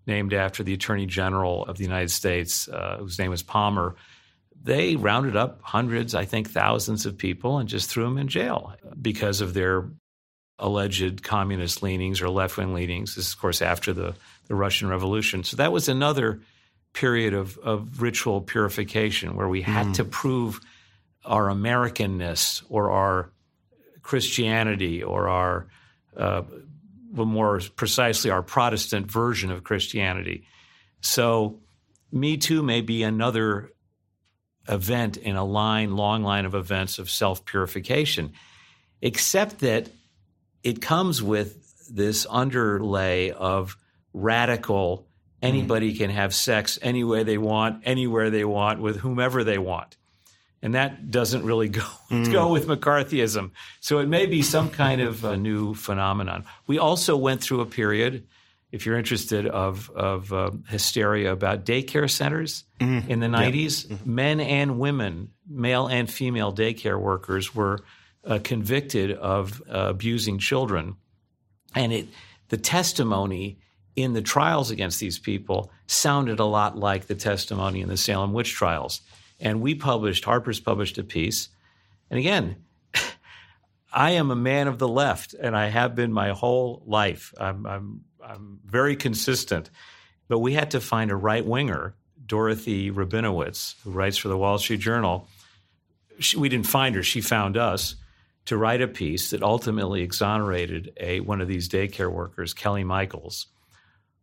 named 0.06 0.32
after 0.32 0.62
the 0.62 0.74
Attorney 0.74 1.06
General 1.06 1.64
of 1.64 1.78
the 1.78 1.84
United 1.84 2.10
States, 2.10 2.68
uh, 2.68 2.98
whose 3.00 3.18
name 3.18 3.30
was 3.30 3.42
Palmer. 3.42 3.96
They 4.62 4.94
rounded 4.96 5.36
up 5.36 5.60
hundreds, 5.62 6.14
I 6.14 6.26
think 6.26 6.50
thousands 6.50 7.06
of 7.06 7.18
people, 7.18 7.58
and 7.58 7.68
just 7.68 7.90
threw 7.90 8.04
them 8.04 8.18
in 8.18 8.28
jail 8.28 8.74
because 9.00 9.40
of 9.40 9.54
their 9.54 9.88
alleged 10.58 11.22
communist 11.22 11.82
leanings 11.82 12.20
or 12.20 12.28
left 12.28 12.56
wing 12.56 12.74
leanings. 12.74 13.14
This 13.16 13.28
is, 13.28 13.32
of 13.32 13.40
course, 13.40 13.62
after 13.62 13.92
the, 13.92 14.14
the 14.48 14.54
Russian 14.54 14.88
Revolution. 14.88 15.44
So 15.44 15.56
that 15.56 15.72
was 15.72 15.88
another 15.88 16.40
period 16.96 17.34
of, 17.34 17.58
of 17.58 18.00
ritual 18.00 18.40
purification 18.40 19.36
where 19.36 19.48
we 19.48 19.60
had 19.60 19.88
mm. 19.88 19.94
to 19.94 20.04
prove 20.04 20.60
our 21.26 21.48
Americanness 21.48 22.62
or 22.70 22.90
our 22.90 23.30
Christianity 24.00 25.02
or 25.02 25.28
our, 25.28 25.66
uh, 26.16 26.42
more 27.12 27.60
precisely, 27.76 28.30
our 28.30 28.42
Protestant 28.42 29.10
version 29.10 29.50
of 29.50 29.62
Christianity. 29.62 30.44
So, 31.02 31.60
Me 32.10 32.38
Too 32.38 32.62
may 32.62 32.80
be 32.80 33.02
another 33.02 33.72
event 34.66 35.18
in 35.18 35.36
a 35.36 35.44
line, 35.44 35.96
long 35.96 36.22
line 36.22 36.46
of 36.46 36.54
events 36.54 36.98
of 36.98 37.10
self 37.10 37.44
purification, 37.44 38.32
except 39.02 39.58
that 39.58 39.90
it 40.62 40.80
comes 40.80 41.22
with 41.22 41.88
this 41.90 42.26
underlay 42.30 43.32
of 43.32 43.76
radical 44.14 45.06
anybody 45.46 45.94
mm. 45.94 45.98
can 45.98 46.10
have 46.10 46.34
sex 46.34 46.78
any 46.82 47.04
way 47.04 47.22
they 47.22 47.38
want, 47.38 47.82
anywhere 47.84 48.30
they 48.30 48.44
want, 48.44 48.80
with 48.80 48.98
whomever 48.98 49.44
they 49.44 49.58
want. 49.58 49.96
And 50.62 50.74
that 50.74 51.10
doesn't 51.10 51.44
really 51.44 51.68
go, 51.80 51.84
mm. 52.10 52.32
go 52.32 52.50
with 52.50 52.66
McCarthyism. 52.66 53.52
So 53.80 53.98
it 53.98 54.08
may 54.08 54.26
be 54.26 54.42
some 54.42 54.70
kind 54.70 55.00
of 55.00 55.24
a 55.24 55.36
new 55.36 55.74
phenomenon. 55.74 56.44
We 56.66 56.78
also 56.78 57.16
went 57.16 57.42
through 57.42 57.60
a 57.60 57.66
period, 57.66 58.26
if 58.72 58.84
you're 58.84 58.98
interested, 58.98 59.46
of, 59.46 59.90
of 59.90 60.32
uh, 60.32 60.50
hysteria 60.68 61.32
about 61.32 61.64
daycare 61.64 62.10
centers 62.10 62.64
mm. 62.80 63.08
in 63.08 63.20
the 63.20 63.28
90s. 63.28 63.86
Mm-hmm. 63.86 64.14
Men 64.14 64.40
and 64.40 64.78
women, 64.78 65.30
male 65.48 65.86
and 65.86 66.10
female 66.10 66.52
daycare 66.52 67.00
workers, 67.00 67.54
were 67.54 67.80
uh, 68.24 68.40
convicted 68.42 69.12
of 69.12 69.62
uh, 69.70 69.86
abusing 69.88 70.38
children. 70.38 70.96
And 71.74 71.92
it, 71.92 72.08
the 72.48 72.56
testimony 72.56 73.58
in 73.96 74.12
the 74.12 74.22
trials 74.22 74.70
against 74.70 75.00
these 75.00 75.18
people 75.18 75.72
sounded 75.86 76.38
a 76.38 76.44
lot 76.44 76.78
like 76.78 77.06
the 77.06 77.14
testimony 77.14 77.80
in 77.80 77.88
the 77.88 77.96
Salem 77.96 78.34
witch 78.34 78.52
trials. 78.52 79.00
And 79.40 79.62
we 79.62 79.74
published, 79.74 80.24
Harper's 80.24 80.60
published 80.60 80.98
a 80.98 81.02
piece. 81.02 81.48
And 82.10 82.18
again, 82.18 82.56
I 83.92 84.12
am 84.12 84.30
a 84.30 84.36
man 84.36 84.68
of 84.68 84.78
the 84.78 84.88
left, 84.88 85.34
and 85.34 85.56
I 85.56 85.68
have 85.68 85.94
been 85.94 86.12
my 86.12 86.30
whole 86.30 86.82
life. 86.86 87.32
I'm, 87.40 87.66
I'm, 87.66 88.04
I'm 88.22 88.60
very 88.64 88.96
consistent. 88.96 89.70
But 90.28 90.40
we 90.40 90.52
had 90.52 90.72
to 90.72 90.80
find 90.80 91.10
a 91.10 91.16
right 91.16 91.44
winger, 91.44 91.94
Dorothy 92.24 92.90
Rabinowitz, 92.90 93.80
who 93.82 93.90
writes 93.90 94.18
for 94.18 94.28
the 94.28 94.36
Wall 94.36 94.58
Street 94.58 94.80
Journal. 94.80 95.26
She, 96.18 96.36
we 96.36 96.48
didn't 96.48 96.66
find 96.66 96.94
her, 96.96 97.02
she 97.02 97.20
found 97.22 97.56
us 97.56 97.96
to 98.46 98.56
write 98.56 98.82
a 98.82 98.88
piece 98.88 99.30
that 99.30 99.42
ultimately 99.42 100.02
exonerated 100.02 100.92
a, 100.98 101.20
one 101.20 101.40
of 101.40 101.48
these 101.48 101.68
daycare 101.68 102.10
workers, 102.10 102.52
Kelly 102.52 102.84
Michaels 102.84 103.46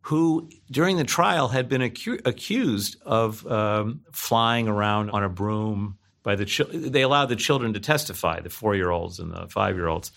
who 0.04 0.50
during 0.70 0.98
the 0.98 1.04
trial 1.04 1.48
had 1.48 1.66
been 1.66 1.80
acu- 1.80 2.20
accused 2.26 2.96
of 3.06 3.46
um, 3.46 4.02
flying 4.12 4.68
around 4.68 5.10
on 5.10 5.24
a 5.24 5.30
broom 5.30 5.96
by 6.22 6.36
the 6.36 6.44
chi- 6.44 6.76
they 6.76 7.00
allowed 7.00 7.26
the 7.26 7.36
children 7.36 7.72
to 7.72 7.80
testify 7.80 8.38
the 8.40 8.50
four-year-olds 8.50 9.18
and 9.18 9.32
the 9.32 9.46
five-year-olds. 9.48 10.12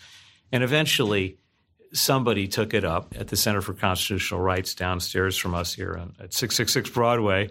And 0.51 0.61
eventually 0.61 1.37
somebody 1.93 2.49
took 2.49 2.73
it 2.73 2.83
up 2.83 3.15
at 3.17 3.29
the 3.29 3.37
center 3.37 3.61
for 3.61 3.73
constitutional 3.73 4.41
rights 4.41 4.75
downstairs 4.75 5.37
from 5.37 5.55
us 5.55 5.73
here 5.73 5.93
on, 5.93 6.15
at 6.19 6.33
666 6.33 6.89
broadway 6.89 7.49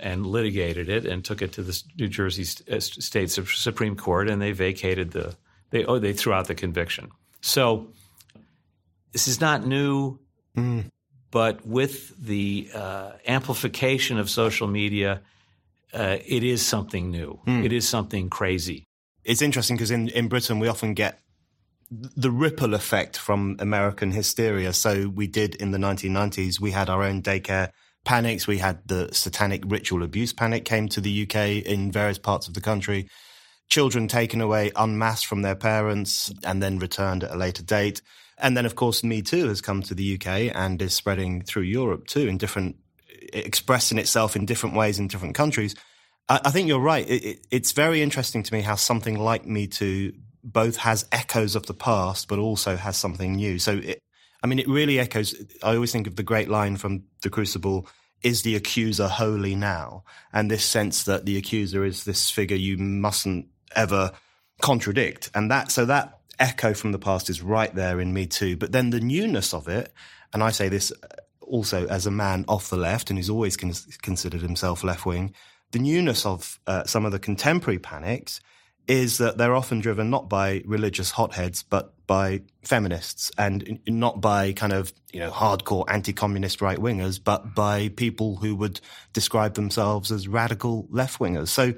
and 0.00 0.24
litigated 0.24 0.88
it 0.88 1.04
and 1.04 1.22
took 1.22 1.42
it 1.42 1.52
to 1.52 1.62
the 1.62 1.82
new 1.98 2.08
jersey 2.08 2.46
uh, 2.72 2.80
state 2.80 3.30
supreme 3.30 3.94
court 3.94 4.30
and 4.30 4.40
they 4.40 4.52
vacated 4.52 5.10
the 5.10 5.36
they 5.68 5.84
oh 5.84 5.98
they 5.98 6.14
threw 6.14 6.32
out 6.32 6.46
the 6.46 6.54
conviction. 6.54 7.10
So 7.42 7.88
this 9.12 9.28
is 9.28 9.38
not 9.38 9.66
new. 9.66 10.18
Mm. 10.56 10.86
But 11.32 11.66
with 11.66 12.14
the 12.24 12.70
uh, 12.72 13.12
amplification 13.26 14.18
of 14.18 14.30
social 14.30 14.68
media, 14.68 15.22
uh, 15.92 16.18
it 16.24 16.44
is 16.44 16.64
something 16.64 17.10
new. 17.10 17.40
Mm. 17.46 17.64
It 17.64 17.72
is 17.72 17.88
something 17.88 18.30
crazy. 18.30 18.84
It's 19.24 19.42
interesting 19.42 19.76
because 19.76 19.90
in, 19.90 20.08
in 20.10 20.28
Britain, 20.28 20.60
we 20.60 20.68
often 20.68 20.94
get 20.94 21.18
the 21.90 22.30
ripple 22.30 22.74
effect 22.74 23.18
from 23.18 23.56
American 23.58 24.12
hysteria. 24.12 24.74
So 24.74 25.08
we 25.08 25.26
did 25.26 25.54
in 25.56 25.70
the 25.70 25.78
1990s, 25.78 26.60
we 26.60 26.70
had 26.70 26.90
our 26.90 27.02
own 27.02 27.22
daycare 27.22 27.70
panics. 28.04 28.46
We 28.46 28.58
had 28.58 28.86
the 28.86 29.08
satanic 29.12 29.62
ritual 29.66 30.02
abuse 30.02 30.32
panic 30.34 30.64
came 30.66 30.88
to 30.88 31.00
the 31.00 31.22
UK 31.22 31.64
in 31.64 31.90
various 31.90 32.18
parts 32.18 32.46
of 32.46 32.54
the 32.54 32.60
country. 32.60 33.08
Children 33.68 34.06
taken 34.06 34.42
away 34.42 34.70
unmasked 34.76 35.26
from 35.26 35.42
their 35.42 35.54
parents 35.54 36.30
and 36.44 36.62
then 36.62 36.78
returned 36.78 37.24
at 37.24 37.30
a 37.30 37.36
later 37.36 37.62
date. 37.62 38.02
And 38.42 38.56
then, 38.56 38.66
of 38.66 38.74
course, 38.74 39.02
Me 39.02 39.22
Too 39.22 39.48
has 39.48 39.60
come 39.60 39.82
to 39.82 39.94
the 39.94 40.14
UK 40.14 40.54
and 40.54 40.82
is 40.82 40.94
spreading 40.94 41.42
through 41.42 41.62
Europe 41.62 42.06
too, 42.06 42.26
in 42.26 42.36
different, 42.36 42.76
expressing 43.32 43.98
itself 43.98 44.36
in 44.36 44.44
different 44.44 44.76
ways 44.76 44.98
in 44.98 45.06
different 45.06 45.34
countries. 45.34 45.74
I, 46.28 46.40
I 46.44 46.50
think 46.50 46.68
you're 46.68 46.80
right. 46.80 47.08
It, 47.08 47.24
it, 47.24 47.46
it's 47.50 47.72
very 47.72 48.02
interesting 48.02 48.42
to 48.42 48.52
me 48.52 48.60
how 48.60 48.74
something 48.74 49.18
like 49.18 49.46
Me 49.46 49.66
Too 49.66 50.12
both 50.44 50.76
has 50.78 51.06
echoes 51.12 51.54
of 51.54 51.66
the 51.66 51.74
past, 51.74 52.28
but 52.28 52.38
also 52.38 52.76
has 52.76 52.96
something 52.96 53.36
new. 53.36 53.58
So, 53.58 53.78
it, 53.78 54.00
I 54.42 54.48
mean, 54.48 54.58
it 54.58 54.68
really 54.68 54.98
echoes. 54.98 55.34
I 55.62 55.74
always 55.74 55.92
think 55.92 56.08
of 56.08 56.16
the 56.16 56.24
great 56.24 56.48
line 56.48 56.76
from 56.76 57.04
The 57.22 57.30
Crucible 57.30 57.86
is 58.22 58.42
the 58.42 58.56
accuser 58.56 59.08
holy 59.08 59.54
now? 59.54 60.04
And 60.32 60.50
this 60.50 60.64
sense 60.64 61.04
that 61.04 61.26
the 61.26 61.36
accuser 61.36 61.84
is 61.84 62.04
this 62.04 62.30
figure 62.30 62.56
you 62.56 62.78
mustn't 62.78 63.46
ever 63.74 64.12
contradict. 64.60 65.30
And 65.34 65.50
that, 65.50 65.70
so 65.70 65.84
that 65.86 66.20
echo 66.42 66.74
from 66.74 66.92
the 66.92 66.98
past 66.98 67.30
is 67.30 67.40
right 67.40 67.74
there 67.74 68.00
in 68.00 68.12
me 68.12 68.26
too. 68.26 68.56
But 68.56 68.72
then 68.72 68.90
the 68.90 69.00
newness 69.00 69.54
of 69.54 69.68
it, 69.68 69.92
and 70.34 70.42
I 70.42 70.50
say 70.50 70.68
this 70.68 70.92
also 71.40 71.86
as 71.86 72.06
a 72.06 72.10
man 72.10 72.44
off 72.48 72.68
the 72.68 72.76
left 72.76 73.10
and 73.10 73.18
who's 73.18 73.30
always 73.30 73.56
con- 73.56 73.72
considered 74.02 74.42
himself 74.42 74.84
left 74.84 75.06
wing, 75.06 75.34
the 75.70 75.78
newness 75.78 76.26
of 76.26 76.58
uh, 76.66 76.84
some 76.84 77.06
of 77.06 77.12
the 77.12 77.18
contemporary 77.18 77.78
panics 77.78 78.40
is 78.88 79.18
that 79.18 79.38
they're 79.38 79.54
often 79.54 79.80
driven 79.80 80.10
not 80.10 80.28
by 80.28 80.62
religious 80.66 81.12
hotheads, 81.12 81.62
but 81.62 81.94
by 82.06 82.42
feminists 82.64 83.30
and 83.38 83.78
not 83.86 84.20
by 84.20 84.52
kind 84.52 84.72
of, 84.72 84.92
you 85.12 85.20
know, 85.20 85.30
hardcore 85.30 85.84
anti-communist 85.88 86.60
right 86.60 86.78
wingers, 86.78 87.22
but 87.22 87.54
by 87.54 87.88
people 87.90 88.36
who 88.36 88.56
would 88.56 88.80
describe 89.12 89.54
themselves 89.54 90.10
as 90.10 90.26
radical 90.26 90.88
left 90.90 91.20
wingers. 91.20 91.48
So 91.48 91.72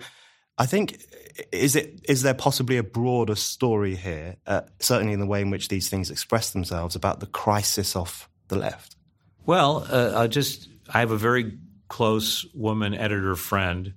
I 0.56 0.66
think 0.66 1.04
is 1.52 1.76
it 1.76 2.00
is 2.08 2.22
there 2.22 2.34
possibly 2.34 2.76
a 2.76 2.82
broader 2.82 3.34
story 3.34 3.96
here, 3.96 4.36
uh, 4.46 4.62
certainly 4.80 5.12
in 5.12 5.20
the 5.20 5.26
way 5.26 5.40
in 5.40 5.50
which 5.50 5.68
these 5.68 5.88
things 5.88 6.10
express 6.10 6.50
themselves 6.50 6.94
about 6.94 7.20
the 7.20 7.26
crisis 7.26 7.96
of 7.96 8.28
the 8.48 8.56
left? 8.56 8.96
Well, 9.46 9.86
uh, 9.90 10.12
I 10.16 10.26
just 10.26 10.68
I 10.92 11.00
have 11.00 11.10
a 11.10 11.16
very 11.16 11.58
close 11.88 12.46
woman 12.54 12.94
editor 12.94 13.36
friend 13.36 13.94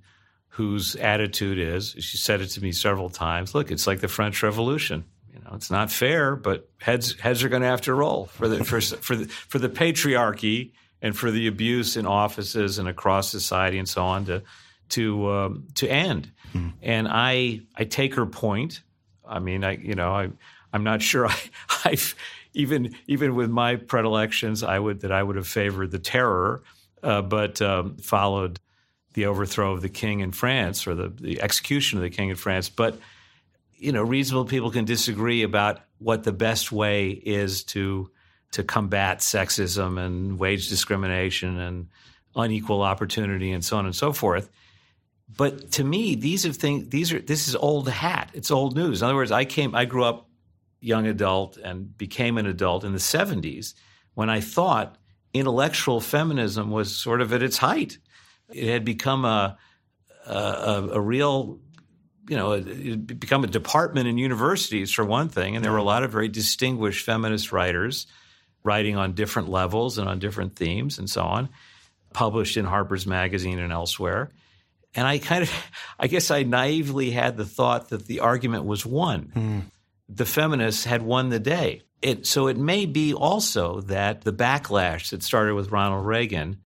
whose 0.48 0.96
attitude 0.96 1.58
is 1.58 1.94
she 2.00 2.16
said 2.16 2.40
it 2.40 2.48
to 2.48 2.62
me 2.62 2.72
several 2.72 3.10
times. 3.10 3.54
Look, 3.54 3.70
it's 3.70 3.86
like 3.86 4.00
the 4.00 4.08
French 4.08 4.42
Revolution. 4.42 5.04
You 5.32 5.40
know, 5.40 5.50
it's 5.54 5.70
not 5.70 5.90
fair, 5.90 6.34
but 6.34 6.68
heads 6.78 7.18
heads 7.20 7.44
are 7.44 7.48
going 7.48 7.62
to 7.62 7.68
have 7.68 7.82
to 7.82 7.94
roll 7.94 8.26
for 8.26 8.48
the 8.48 8.64
for 8.64 8.80
for 8.80 9.16
the 9.16 9.26
for 9.26 9.58
the 9.58 9.68
patriarchy 9.68 10.72
and 11.00 11.16
for 11.16 11.30
the 11.30 11.46
abuse 11.46 11.96
in 11.96 12.06
offices 12.06 12.78
and 12.78 12.88
across 12.88 13.30
society 13.30 13.78
and 13.78 13.88
so 13.88 14.02
on 14.02 14.24
to 14.26 14.42
to 14.90 15.30
um, 15.30 15.68
to 15.74 15.88
end. 15.88 16.32
Mm. 16.52 16.72
And 16.82 17.08
I 17.10 17.62
I 17.76 17.84
take 17.84 18.14
her 18.14 18.26
point. 18.26 18.82
I 19.26 19.38
mean, 19.38 19.64
I 19.64 19.76
you 19.76 19.94
know 19.94 20.12
I 20.12 20.30
I'm 20.72 20.84
not 20.84 21.02
sure 21.02 21.26
I 21.28 21.40
I've 21.84 22.14
even 22.54 22.94
even 23.06 23.34
with 23.34 23.50
my 23.50 23.76
predilections 23.76 24.62
I 24.62 24.78
would 24.78 25.00
that 25.00 25.12
I 25.12 25.22
would 25.22 25.36
have 25.36 25.46
favored 25.46 25.90
the 25.90 25.98
terror, 25.98 26.62
uh, 27.02 27.22
but 27.22 27.60
um, 27.62 27.96
followed 27.98 28.60
the 29.14 29.26
overthrow 29.26 29.72
of 29.72 29.82
the 29.82 29.88
king 29.88 30.20
in 30.20 30.32
France 30.32 30.86
or 30.86 30.94
the, 30.94 31.08
the 31.08 31.40
execution 31.40 31.98
of 31.98 32.02
the 32.02 32.10
king 32.10 32.28
in 32.28 32.36
France. 32.36 32.68
But 32.68 32.98
you 33.76 33.92
know, 33.92 34.02
reasonable 34.02 34.44
people 34.44 34.70
can 34.70 34.84
disagree 34.84 35.42
about 35.42 35.80
what 35.98 36.24
the 36.24 36.32
best 36.32 36.72
way 36.72 37.10
is 37.10 37.64
to 37.64 38.10
to 38.52 38.64
combat 38.64 39.18
sexism 39.18 40.04
and 40.04 40.38
wage 40.38 40.68
discrimination 40.68 41.58
and 41.58 41.88
unequal 42.34 42.82
opportunity 42.82 43.52
and 43.52 43.64
so 43.64 43.76
on 43.76 43.84
and 43.84 43.94
so 43.94 44.12
forth. 44.12 44.50
But 45.28 45.72
to 45.72 45.84
me, 45.84 46.14
these 46.14 46.46
are 46.46 46.52
things. 46.52 46.88
These 46.88 47.12
are 47.12 47.20
this 47.20 47.48
is 47.48 47.56
old 47.56 47.88
hat. 47.88 48.30
It's 48.34 48.50
old 48.50 48.76
news. 48.76 49.02
In 49.02 49.06
other 49.06 49.14
words, 49.14 49.32
I 49.32 49.44
came. 49.44 49.74
I 49.74 49.84
grew 49.84 50.04
up 50.04 50.28
young 50.80 51.06
adult 51.06 51.56
and 51.56 51.96
became 51.96 52.38
an 52.38 52.46
adult 52.46 52.84
in 52.84 52.92
the 52.92 52.98
'70s 52.98 53.74
when 54.14 54.30
I 54.30 54.40
thought 54.40 54.96
intellectual 55.34 56.00
feminism 56.00 56.70
was 56.70 56.96
sort 56.96 57.20
of 57.20 57.32
at 57.32 57.42
its 57.42 57.58
height. 57.58 57.98
It 58.52 58.68
had 58.68 58.84
become 58.84 59.24
a 59.24 59.58
a, 60.26 60.88
a 60.92 61.00
real 61.00 61.60
you 62.28 62.36
know, 62.36 62.52
it 62.52 63.18
become 63.18 63.42
a 63.42 63.46
department 63.46 64.06
in 64.06 64.18
universities 64.18 64.92
for 64.92 65.04
one 65.04 65.30
thing, 65.30 65.56
and 65.56 65.64
there 65.64 65.72
were 65.72 65.78
a 65.78 65.82
lot 65.82 66.02
of 66.02 66.12
very 66.12 66.28
distinguished 66.28 67.04
feminist 67.04 67.52
writers 67.52 68.06
writing 68.62 68.96
on 68.96 69.14
different 69.14 69.48
levels 69.48 69.96
and 69.96 70.08
on 70.08 70.18
different 70.18 70.54
themes 70.54 70.98
and 70.98 71.08
so 71.08 71.22
on, 71.22 71.48
published 72.12 72.58
in 72.58 72.66
Harper's 72.66 73.06
Magazine 73.06 73.58
and 73.58 73.72
elsewhere. 73.72 74.30
And 74.94 75.06
I 75.06 75.18
kind 75.18 75.42
of, 75.42 75.52
I 75.98 76.06
guess 76.06 76.30
I 76.30 76.42
naively 76.42 77.10
had 77.10 77.36
the 77.36 77.46
thought 77.46 77.90
that 77.90 78.06
the 78.06 78.20
argument 78.20 78.64
was 78.64 78.84
won. 78.84 79.32
Mm. 79.34 79.62
The 80.08 80.26
feminists 80.26 80.84
had 80.84 81.02
won 81.02 81.28
the 81.28 81.40
day. 81.40 81.82
It, 82.00 82.26
so 82.26 82.46
it 82.46 82.56
may 82.56 82.86
be 82.86 83.12
also 83.12 83.80
that 83.82 84.22
the 84.22 84.32
backlash 84.32 85.10
that 85.10 85.22
started 85.22 85.54
with 85.54 85.72
Ronald 85.72 86.06
Reagan, 86.06 86.62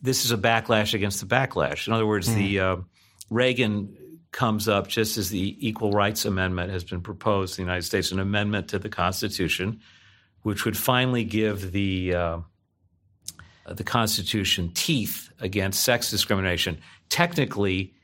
this 0.00 0.24
is 0.24 0.30
a 0.30 0.36
backlash 0.36 0.92
against 0.92 1.20
the 1.20 1.26
backlash. 1.26 1.86
In 1.86 1.94
other 1.94 2.06
words, 2.06 2.28
mm. 2.28 2.34
the 2.34 2.60
uh, 2.60 2.76
Reagan 3.30 3.96
comes 4.32 4.68
up 4.68 4.86
just 4.86 5.16
as 5.16 5.30
the 5.30 5.56
Equal 5.66 5.92
Rights 5.92 6.26
Amendment 6.26 6.70
has 6.70 6.84
been 6.84 7.00
proposed 7.00 7.58
in 7.58 7.64
the 7.64 7.68
United 7.68 7.86
States, 7.86 8.12
an 8.12 8.20
amendment 8.20 8.68
to 8.68 8.78
the 8.78 8.90
Constitution, 8.90 9.80
which 10.42 10.66
would 10.66 10.76
finally 10.76 11.24
give 11.24 11.72
the 11.72 12.14
uh, 12.14 12.38
the 13.74 13.84
Constitution 13.84 14.70
teeth 14.74 15.30
against 15.40 15.82
sex 15.82 16.10
discrimination. 16.10 16.78
Technically, 17.08 17.94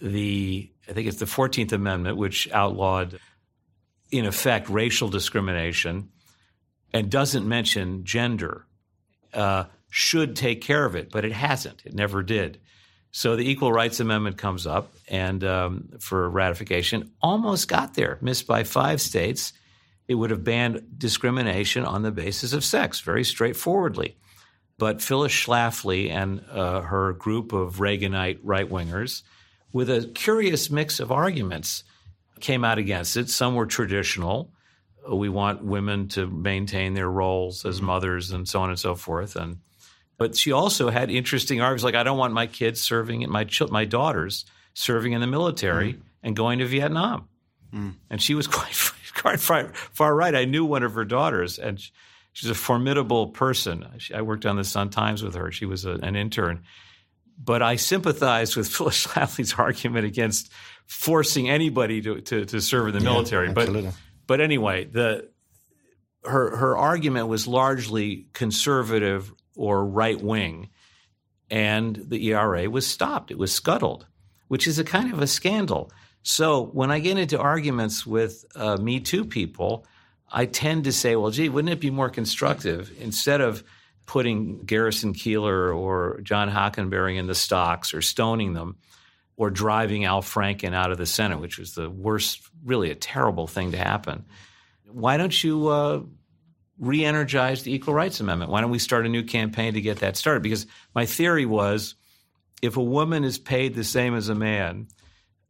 the 0.00 0.70
I 0.88 0.92
think 0.92 1.08
it's 1.08 1.18
the 1.18 1.26
Fourteenth 1.26 1.72
Amendment, 1.72 2.16
which 2.16 2.50
outlawed, 2.50 3.18
in 4.10 4.26
effect, 4.26 4.68
racial 4.68 5.08
discrimination, 5.08 6.10
and 6.92 7.10
doesn't 7.10 7.46
mention 7.48 8.04
gender. 8.04 8.66
Uh, 9.32 9.64
should 9.90 10.34
take 10.34 10.60
care 10.60 10.84
of 10.84 10.96
it, 10.96 11.10
but 11.12 11.24
it 11.24 11.30
hasn't. 11.30 11.82
It 11.84 11.94
never 11.94 12.24
did. 12.24 12.58
So 13.12 13.36
the 13.36 13.48
Equal 13.48 13.72
Rights 13.72 14.00
Amendment 14.00 14.38
comes 14.38 14.66
up 14.66 14.92
and 15.06 15.44
um, 15.44 15.90
for 16.00 16.28
ratification, 16.28 17.12
almost 17.22 17.68
got 17.68 17.94
there, 17.94 18.18
missed 18.20 18.48
by 18.48 18.64
five 18.64 19.00
states. 19.00 19.52
It 20.08 20.16
would 20.16 20.30
have 20.30 20.42
banned 20.42 20.98
discrimination 20.98 21.84
on 21.84 22.02
the 22.02 22.10
basis 22.10 22.52
of 22.52 22.64
sex, 22.64 22.98
very 23.00 23.22
straightforwardly. 23.22 24.16
But 24.78 25.00
Phyllis 25.00 25.32
Schlafly 25.32 26.10
and 26.10 26.44
uh, 26.50 26.80
her 26.80 27.12
group 27.12 27.52
of 27.52 27.76
Reaganite 27.76 28.40
right 28.42 28.68
wingers, 28.68 29.22
with 29.72 29.88
a 29.88 30.10
curious 30.14 30.70
mix 30.70 31.00
of 31.00 31.12
arguments, 31.12 31.84
came 32.40 32.64
out 32.64 32.78
against 32.78 33.16
it. 33.16 33.30
Some 33.30 33.54
were 33.54 33.66
traditional. 33.66 34.52
We 35.08 35.28
want 35.28 35.64
women 35.64 36.08
to 36.08 36.26
maintain 36.26 36.94
their 36.94 37.10
roles 37.10 37.64
as 37.64 37.80
mothers 37.80 38.30
and 38.30 38.48
so 38.48 38.60
on 38.60 38.70
and 38.70 38.78
so 38.78 38.94
forth. 38.94 39.36
And 39.36 39.58
but 40.16 40.36
she 40.36 40.52
also 40.52 40.90
had 40.90 41.10
interesting 41.10 41.60
arguments 41.60 41.84
like, 41.84 41.94
I 41.94 42.02
don't 42.02 42.18
want 42.18 42.34
my 42.34 42.46
kids 42.46 42.80
serving, 42.80 43.28
my 43.30 43.46
my 43.70 43.84
daughters 43.84 44.44
serving 44.74 45.12
in 45.12 45.20
the 45.20 45.26
military 45.26 45.94
mm. 45.94 46.00
and 46.22 46.36
going 46.36 46.58
to 46.58 46.66
Vietnam. 46.66 47.28
Mm. 47.72 47.94
And 48.10 48.22
she 48.22 48.34
was 48.34 48.46
quite, 48.48 48.76
quite 49.14 49.40
far, 49.40 49.72
far, 49.74 50.14
right. 50.14 50.34
I 50.34 50.44
knew 50.44 50.64
one 50.64 50.82
of 50.82 50.94
her 50.94 51.04
daughters, 51.04 51.58
and 51.58 51.80
she, 51.80 51.92
she's 52.34 52.50
a 52.50 52.54
formidable 52.54 53.28
person. 53.28 53.86
I 54.14 54.20
worked 54.20 54.44
on 54.44 54.56
the 54.56 54.64
Sun 54.64 54.90
Times 54.90 55.22
with 55.22 55.34
her. 55.36 55.50
She 55.50 55.64
was 55.64 55.86
a, 55.86 55.92
an 55.92 56.16
intern. 56.16 56.64
But 57.42 57.62
I 57.62 57.76
sympathized 57.76 58.56
with 58.56 58.68
Phyllis 58.76 59.06
Schlafly's 59.06 59.54
argument 59.54 60.04
against 60.04 60.52
forcing 60.86 61.48
anybody 61.48 62.02
to, 62.02 62.20
to, 62.20 62.44
to 62.44 62.60
serve 62.60 62.88
in 62.88 62.92
the 62.92 63.00
yeah, 63.00 63.10
military. 63.10 63.48
Absolutely. 63.48 63.82
But 63.84 63.94
but 64.26 64.40
anyway, 64.40 64.84
the 64.84 65.28
her 66.24 66.56
her 66.56 66.76
argument 66.76 67.28
was 67.28 67.46
largely 67.46 68.26
conservative 68.32 69.32
or 69.54 69.84
right 69.84 70.20
wing, 70.20 70.70
and 71.50 71.94
the 71.96 72.28
ERA 72.28 72.68
was 72.70 72.86
stopped. 72.86 73.30
It 73.30 73.38
was 73.38 73.52
scuttled, 73.52 74.06
which 74.48 74.66
is 74.66 74.78
a 74.78 74.84
kind 74.84 75.12
of 75.12 75.20
a 75.20 75.26
scandal. 75.26 75.92
So 76.22 76.62
when 76.62 76.90
I 76.90 77.00
get 77.00 77.18
into 77.18 77.38
arguments 77.38 78.06
with 78.06 78.46
uh, 78.56 78.78
Me 78.78 79.00
Too 79.00 79.26
people, 79.26 79.86
I 80.36 80.46
tend 80.46 80.84
to 80.84 80.92
say, 80.92 81.14
well, 81.14 81.30
gee, 81.30 81.48
wouldn't 81.48 81.72
it 81.72 81.78
be 81.78 81.90
more 81.90 82.10
constructive 82.10 82.92
instead 83.00 83.40
of 83.40 83.62
putting 84.04 84.64
Garrison 84.64 85.14
Keillor 85.14 85.74
or 85.74 86.20
John 86.22 86.50
Hockenberry 86.50 87.16
in 87.18 87.28
the 87.28 87.36
stocks 87.36 87.94
or 87.94 88.02
stoning 88.02 88.52
them 88.52 88.76
or 89.36 89.48
driving 89.48 90.04
Al 90.04 90.22
Franken 90.22 90.74
out 90.74 90.90
of 90.90 90.98
the 90.98 91.06
Senate, 91.06 91.40
which 91.40 91.56
was 91.56 91.74
the 91.74 91.88
worst, 91.88 92.42
really 92.64 92.90
a 92.90 92.96
terrible 92.96 93.46
thing 93.46 93.70
to 93.70 93.78
happen. 93.78 94.24
Why 94.90 95.18
don't 95.18 95.44
you 95.44 95.68
uh, 95.68 96.02
re 96.80 97.04
energize 97.04 97.62
the 97.62 97.72
Equal 97.72 97.94
Rights 97.94 98.18
Amendment? 98.18 98.50
Why 98.50 98.60
don't 98.60 98.70
we 98.70 98.80
start 98.80 99.06
a 99.06 99.08
new 99.08 99.22
campaign 99.22 99.74
to 99.74 99.80
get 99.80 100.00
that 100.00 100.16
started? 100.16 100.42
Because 100.42 100.66
my 100.96 101.06
theory 101.06 101.46
was 101.46 101.94
if 102.60 102.76
a 102.76 102.82
woman 102.82 103.22
is 103.22 103.38
paid 103.38 103.74
the 103.74 103.84
same 103.84 104.16
as 104.16 104.28
a 104.28 104.34
man, 104.34 104.88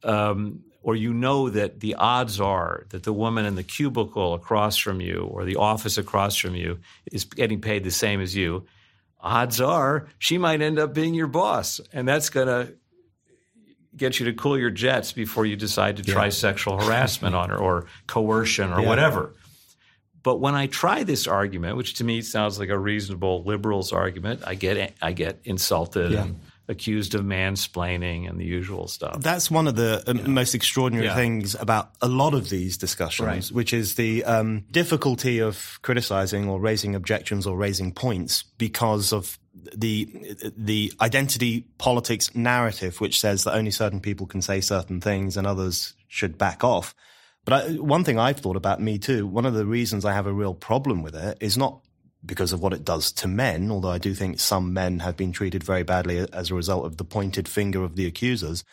um, 0.02 0.60
or 0.84 0.94
you 0.94 1.14
know 1.14 1.48
that 1.48 1.80
the 1.80 1.94
odds 1.94 2.40
are 2.40 2.86
that 2.90 3.02
the 3.04 3.12
woman 3.12 3.46
in 3.46 3.54
the 3.54 3.62
cubicle 3.62 4.34
across 4.34 4.76
from 4.76 5.00
you 5.00 5.26
or 5.32 5.46
the 5.46 5.56
office 5.56 5.96
across 5.96 6.36
from 6.36 6.54
you 6.54 6.78
is 7.10 7.24
getting 7.24 7.60
paid 7.60 7.82
the 7.82 7.90
same 7.90 8.20
as 8.20 8.36
you, 8.36 8.66
odds 9.18 9.62
are 9.62 10.06
she 10.18 10.36
might 10.36 10.60
end 10.60 10.78
up 10.78 10.92
being 10.92 11.14
your 11.14 11.26
boss. 11.26 11.80
And 11.94 12.06
that's 12.06 12.28
going 12.28 12.48
to 12.48 12.74
get 13.96 14.20
you 14.20 14.26
to 14.26 14.34
cool 14.34 14.58
your 14.58 14.70
jets 14.70 15.10
before 15.10 15.46
you 15.46 15.56
decide 15.56 15.96
to 15.96 16.02
try 16.02 16.24
yeah. 16.24 16.30
sexual 16.30 16.78
harassment 16.78 17.34
on 17.34 17.48
her 17.48 17.56
or 17.56 17.86
coercion 18.06 18.70
or 18.70 18.82
yeah. 18.82 18.88
whatever. 18.88 19.34
But 20.22 20.36
when 20.40 20.54
I 20.54 20.66
try 20.66 21.02
this 21.02 21.26
argument, 21.26 21.78
which 21.78 21.94
to 21.94 22.04
me 22.04 22.20
sounds 22.20 22.58
like 22.58 22.68
a 22.68 22.78
reasonable 22.78 23.42
liberals 23.44 23.90
argument, 23.90 24.42
I 24.46 24.54
get 24.54 24.94
I 25.00 25.12
get 25.12 25.40
insulted 25.44 26.12
yeah. 26.12 26.24
and 26.24 26.40
accused 26.68 27.14
of 27.14 27.22
mansplaining 27.22 28.28
and 28.28 28.40
the 28.40 28.44
usual 28.44 28.88
stuff. 28.88 29.20
That's 29.20 29.50
one 29.50 29.68
of 29.68 29.76
the 29.76 30.02
uh, 30.06 30.14
yeah. 30.14 30.26
most 30.26 30.54
extraordinary 30.54 31.08
yeah. 31.08 31.14
things 31.14 31.54
about 31.54 31.90
a 32.00 32.08
lot 32.08 32.34
of 32.34 32.48
these 32.48 32.78
discussions, 32.78 33.26
right. 33.26 33.56
which 33.56 33.72
is 33.72 33.96
the 33.96 34.24
um, 34.24 34.64
difficulty 34.70 35.40
of 35.40 35.78
criticizing 35.82 36.48
or 36.48 36.60
raising 36.60 36.94
objections 36.94 37.46
or 37.46 37.56
raising 37.56 37.92
points 37.92 38.44
because 38.58 39.12
of 39.12 39.38
the 39.74 40.36
the 40.56 40.92
identity 41.00 41.66
politics 41.78 42.34
narrative, 42.34 43.00
which 43.00 43.20
says 43.20 43.44
that 43.44 43.54
only 43.54 43.70
certain 43.70 44.00
people 44.00 44.26
can 44.26 44.42
say 44.42 44.60
certain 44.60 45.00
things 45.00 45.36
and 45.36 45.46
others 45.46 45.94
should 46.08 46.38
back 46.38 46.64
off. 46.64 46.94
But 47.44 47.52
I, 47.52 47.72
one 47.74 48.04
thing 48.04 48.18
I've 48.18 48.38
thought 48.38 48.56
about 48.56 48.80
Me 48.80 48.98
Too, 48.98 49.26
one 49.26 49.44
of 49.46 49.54
the 49.54 49.66
reasons 49.66 50.04
I 50.04 50.12
have 50.12 50.26
a 50.26 50.32
real 50.32 50.54
problem 50.54 51.02
with 51.02 51.14
it 51.14 51.38
is 51.40 51.58
not 51.58 51.80
because 52.24 52.52
of 52.52 52.60
what 52.60 52.72
it 52.72 52.84
does 52.84 53.12
to 53.12 53.28
men, 53.28 53.70
although 53.70 53.90
I 53.90 53.98
do 53.98 54.14
think 54.14 54.40
some 54.40 54.72
men 54.72 55.00
have 55.00 55.16
been 55.16 55.32
treated 55.32 55.62
very 55.62 55.82
badly 55.82 56.26
as 56.32 56.50
a 56.50 56.54
result 56.54 56.86
of 56.86 56.96
the 56.96 57.04
pointed 57.04 57.48
finger 57.48 57.82
of 57.82 57.96
the 57.96 58.06
accusers, 58.06 58.64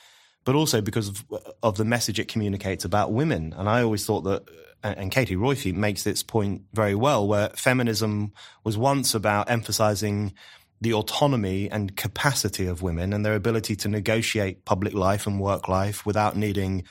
but 0.46 0.56
also 0.56 0.82
because 0.82 1.10
of, 1.10 1.26
of 1.62 1.78
the 1.78 1.86
message 1.86 2.20
it 2.20 2.28
communicates 2.28 2.86
about 2.86 3.12
women. 3.12 3.54
And 3.58 3.68
I 3.70 3.84
always 3.84 4.06
thought 4.06 4.22
that, 4.22 4.44
uh, 4.84 4.96
and 4.98 5.12
Katie 5.12 5.36
Roiphe 5.36 5.74
makes 5.74 6.04
this 6.04 6.24
point 6.24 6.64
very 6.74 6.96
well, 6.96 7.28
where 7.28 7.50
feminism 7.50 8.32
was 8.64 8.78
once 8.78 9.14
about 9.14 9.50
emphasizing 9.50 10.34
the 10.80 10.94
autonomy 10.94 11.70
and 11.70 11.96
capacity 11.96 12.66
of 12.66 12.82
women 12.82 13.14
and 13.14 13.24
their 13.24 13.36
ability 13.36 13.76
to 13.76 13.88
negotiate 13.88 14.66
public 14.66 14.94
life 14.94 15.28
and 15.28 15.40
work 15.40 15.68
life 15.68 16.06
without 16.06 16.36
needing 16.36 16.84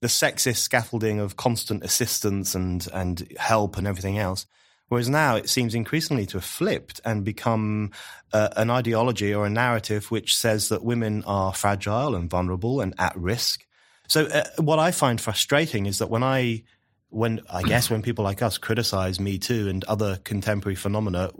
the 0.00 0.08
sexist 0.08 0.58
scaffolding 0.58 1.20
of 1.20 1.36
constant 1.36 1.82
assistance 1.82 2.54
and, 2.54 2.86
and 2.92 3.32
help 3.38 3.78
and 3.78 3.86
everything 3.86 4.18
else. 4.18 4.46
Whereas 4.90 5.08
now 5.08 5.36
it 5.36 5.48
seems 5.48 5.74
increasingly 5.74 6.26
to 6.26 6.38
have 6.38 6.44
flipped 6.44 7.00
and 7.04 7.24
become 7.24 7.92
uh, 8.32 8.48
an 8.56 8.70
ideology 8.70 9.32
or 9.32 9.46
a 9.46 9.50
narrative 9.50 10.10
which 10.10 10.36
says 10.36 10.68
that 10.68 10.82
women 10.82 11.22
are 11.24 11.54
fragile 11.54 12.16
and 12.16 12.28
vulnerable 12.28 12.80
and 12.80 12.92
at 12.98 13.16
risk. 13.16 13.64
So 14.08 14.26
uh, 14.26 14.44
what 14.56 14.80
I 14.80 14.90
find 14.90 15.20
frustrating 15.20 15.86
is 15.86 15.98
that 15.98 16.10
when 16.10 16.24
I, 16.24 16.64
when 17.08 17.40
I 17.48 17.62
guess 17.62 17.88
when 17.88 18.02
people 18.02 18.24
like 18.24 18.42
us 18.42 18.58
criticize 18.58 19.20
Me 19.20 19.38
Too 19.38 19.68
and 19.68 19.84
other 19.84 20.18
contemporary 20.24 20.74
phenomena, 20.74 21.30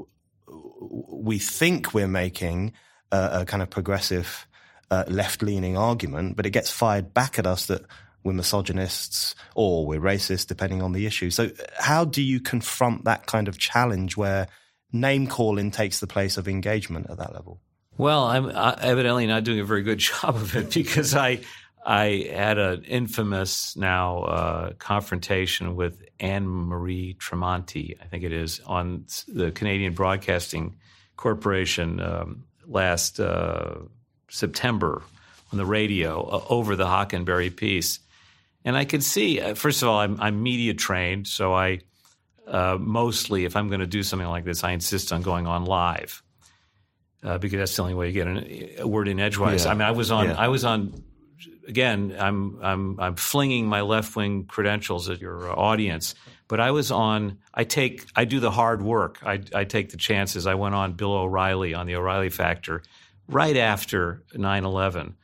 we 0.81 1.41
think 1.41 1.93
we're 1.93 2.07
making 2.07 2.73
a, 3.11 3.41
a 3.41 3.45
kind 3.45 3.63
of 3.65 3.69
progressive 3.69 4.47
uh, 4.93 5.05
left-leaning 5.09 5.77
argument, 5.77 6.37
but 6.37 6.47
it 6.47 6.51
gets 6.51 6.71
fired 6.71 7.13
back 7.13 7.37
at 7.37 7.47
us 7.47 7.67
that 7.67 7.83
we're 8.23 8.33
misogynists 8.33 9.35
or 9.55 9.87
we're 9.87 10.01
racist, 10.01 10.47
depending 10.47 10.83
on 10.83 10.93
the 10.93 11.07
issue. 11.07 11.31
So, 11.31 11.51
how 11.79 12.05
do 12.05 12.23
you 12.23 12.41
confront 12.41 13.05
that 13.05 13.27
kind 13.27 13.49
of 13.49 13.59
challenge 13.59 14.17
where 14.17 14.49
name 14.93 15.27
calling 15.27 15.71
takes 15.71 16.01
the 16.01 16.07
place 16.07 16.37
of 16.37 16.49
engagement 16.49 17.09
at 17.11 17.19
that 17.19 17.33
level? 17.33 17.61
Well, 17.97 18.25
I'm 18.25 18.51
evidently 18.81 19.27
not 19.27 19.45
doing 19.45 19.61
a 19.61 19.65
very 19.65 19.83
good 19.83 19.99
job 20.11 20.37
of 20.37 20.57
it 20.57 20.73
because 20.73 21.15
I 21.15 21.41
I 21.85 22.29
had 22.31 22.59
an 22.59 22.85
infamous 22.85 23.77
now 23.77 24.23
uh, 24.25 24.73
confrontation 24.75 25.77
with 25.77 26.03
Anne 26.19 26.47
Marie 26.47 27.17
Tremonti, 27.19 27.97
I 28.01 28.05
think 28.05 28.25
it 28.25 28.33
is, 28.33 28.61
on 28.67 29.07
the 29.29 29.51
Canadian 29.51 29.95
Broadcasting 29.95 30.77
Corporation 31.17 32.01
um, 32.01 32.45
last 32.67 33.19
uh, 33.19 33.77
September 34.29 35.03
on 35.53 35.59
the 35.59 35.65
radio 35.65 36.23
uh, 36.23 36.45
over 36.49 36.77
the 36.77 36.85
Hockenberry 36.85 37.55
piece, 37.55 37.99
and 38.65 38.77
I 38.77 38.85
could 38.85 39.03
see. 39.03 39.41
Uh, 39.41 39.55
first 39.55 39.83
of 39.83 39.89
all, 39.89 39.99
I'm, 39.99 40.21
I'm 40.21 40.43
media 40.43 40.75
trained, 40.75 41.27
so 41.27 41.55
I 41.55 41.81
uh, 42.47 42.77
mostly, 42.81 43.45
if 43.45 43.57
I'm 43.57 43.69
going 43.69 43.81
to 43.81 43.87
do 43.87 44.03
something 44.03 44.29
like 44.29 44.45
this, 44.45 44.65
I 44.65 44.73
insist 44.73 45.13
on 45.13 45.23
going 45.23 45.47
on 45.47 45.65
live 45.65 46.23
uh, 47.23 47.39
because 47.39 47.59
that's 47.59 47.77
the 47.77 47.83
only 47.83 47.95
way 47.95 48.09
you 48.09 48.13
get 48.13 48.27
an, 48.27 48.71
a 48.79 48.87
word 48.87 49.09
in 49.09 49.21
edgewise. 49.21 49.65
Yeah. 49.65 49.71
I 49.71 49.75
mean, 49.75 49.83
I 49.83 49.93
was 49.93 50.11
on, 50.11 50.27
yeah. 50.27 50.39
I 50.39 50.49
was 50.49 50.65
on. 50.65 51.05
Again, 51.69 52.17
I'm 52.19 52.59
I'm 52.61 53.01
I'm 53.01 53.15
flinging 53.15 53.67
my 53.67 53.83
left 53.83 54.17
wing 54.17 54.47
credentials 54.47 55.09
at 55.09 55.21
your 55.21 55.57
audience, 55.57 56.17
but 56.49 56.59
I 56.59 56.73
was 56.73 56.91
on. 56.91 57.39
I 57.55 57.63
take 57.63 58.07
I 58.17 58.25
do 58.25 58.41
the 58.41 58.51
hard 58.51 58.83
work. 58.83 59.21
I 59.25 59.41
I 59.55 59.65
take 59.65 59.91
the 59.91 59.97
chances. 59.97 60.49
I 60.49 60.55
went 60.55 60.75
on 60.75 60.95
Bill 60.95 61.13
O'Reilly 61.13 61.73
on 61.75 61.87
the 61.87 61.95
O'Reilly 61.95 62.31
Factor 62.31 62.83
right 63.29 63.57
after 63.57 64.25
9/11. 64.35 65.15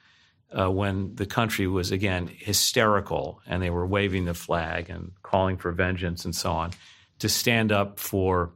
Uh, 0.52 0.70
when 0.70 1.14
the 1.16 1.26
country 1.26 1.66
was 1.66 1.90
again 1.90 2.30
hysterical 2.32 3.40
and 3.46 3.60
they 3.60 3.68
were 3.68 3.84
waving 3.84 4.26
the 4.26 4.34
flag 4.34 4.88
and 4.88 5.10
calling 5.22 5.56
for 5.56 5.72
vengeance 5.72 6.24
and 6.24 6.34
so 6.34 6.52
on, 6.52 6.70
to 7.18 7.28
stand 7.28 7.72
up 7.72 7.98
for, 7.98 8.52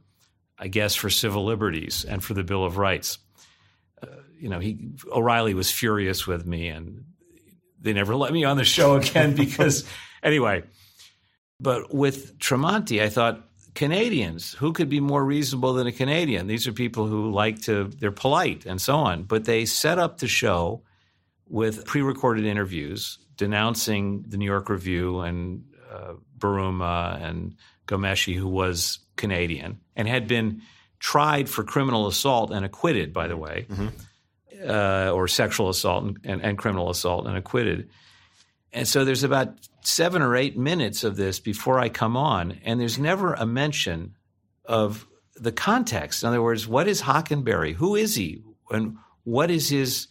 I 0.57 0.69
guess, 0.69 0.95
for 0.95 1.09
civil 1.09 1.43
liberties 1.43 2.05
and 2.05 2.23
for 2.23 2.33
the 2.33 2.43
Bill 2.43 2.63
of 2.63 2.77
Rights 2.77 3.17
you 4.41 4.49
know, 4.49 4.59
he 4.59 4.89
O'Reilly 5.11 5.53
was 5.53 5.71
furious 5.71 6.25
with 6.25 6.45
me, 6.45 6.67
and 6.67 7.05
they 7.79 7.93
never 7.93 8.15
let 8.15 8.33
me 8.33 8.43
on 8.43 8.57
the 8.57 8.63
show 8.63 8.95
again 8.95 9.35
because, 9.35 9.85
anyway. 10.23 10.63
But 11.59 11.93
with 11.93 12.39
Tremonti, 12.39 13.03
I 13.03 13.09
thought 13.09 13.47
Canadians, 13.75 14.53
who 14.53 14.73
could 14.73 14.89
be 14.89 14.99
more 14.99 15.23
reasonable 15.23 15.73
than 15.73 15.85
a 15.85 15.91
Canadian? 15.91 16.47
These 16.47 16.67
are 16.67 16.73
people 16.73 17.05
who 17.05 17.31
like 17.31 17.61
to, 17.63 17.83
they're 17.99 18.11
polite 18.11 18.65
and 18.65 18.81
so 18.81 18.95
on. 18.95 19.23
But 19.23 19.45
they 19.45 19.65
set 19.65 19.99
up 19.99 20.17
the 20.17 20.27
show 20.27 20.81
with 21.51 21.85
pre 21.85 22.01
recorded 22.01 22.45
interviews 22.45 23.19
denouncing 23.35 24.23
the 24.27 24.37
New 24.37 24.45
York 24.45 24.69
Review 24.69 25.19
and 25.19 25.63
uh, 25.91 26.13
Buruma 26.37 27.21
and 27.21 27.55
Ghomeshi, 27.87 28.35
who 28.35 28.47
was 28.47 28.99
Canadian 29.15 29.79
and 29.95 30.07
had 30.07 30.27
been 30.27 30.61
tried 30.99 31.49
for 31.49 31.63
criminal 31.63 32.07
assault 32.07 32.51
and 32.51 32.65
acquitted, 32.65 33.13
by 33.13 33.27
the 33.27 33.37
way. 33.37 33.67
Mm-hmm 33.69 33.87
uh, 34.67 35.11
or 35.13 35.27
sexual 35.27 35.69
assault 35.69 36.03
and, 36.03 36.19
and, 36.23 36.41
and, 36.41 36.57
criminal 36.57 36.89
assault 36.89 37.27
and 37.27 37.37
acquitted. 37.37 37.89
And 38.71 38.87
so 38.87 39.03
there's 39.03 39.23
about 39.23 39.53
seven 39.81 40.21
or 40.21 40.35
eight 40.35 40.57
minutes 40.57 41.03
of 41.03 41.15
this 41.15 41.39
before 41.39 41.79
I 41.79 41.89
come 41.89 42.15
on, 42.15 42.59
and 42.63 42.79
there's 42.79 42.99
never 42.99 43.33
a 43.33 43.45
mention 43.45 44.15
of 44.65 45.07
the 45.35 45.51
context. 45.51 46.23
In 46.23 46.29
other 46.29 46.41
words, 46.41 46.67
what 46.67 46.87
is 46.87 47.01
Hockenberry? 47.01 47.73
Who 47.73 47.95
is 47.95 48.15
he? 48.15 48.43
And 48.69 48.97
what 49.23 49.51
is 49.51 49.69
his, 49.69 50.07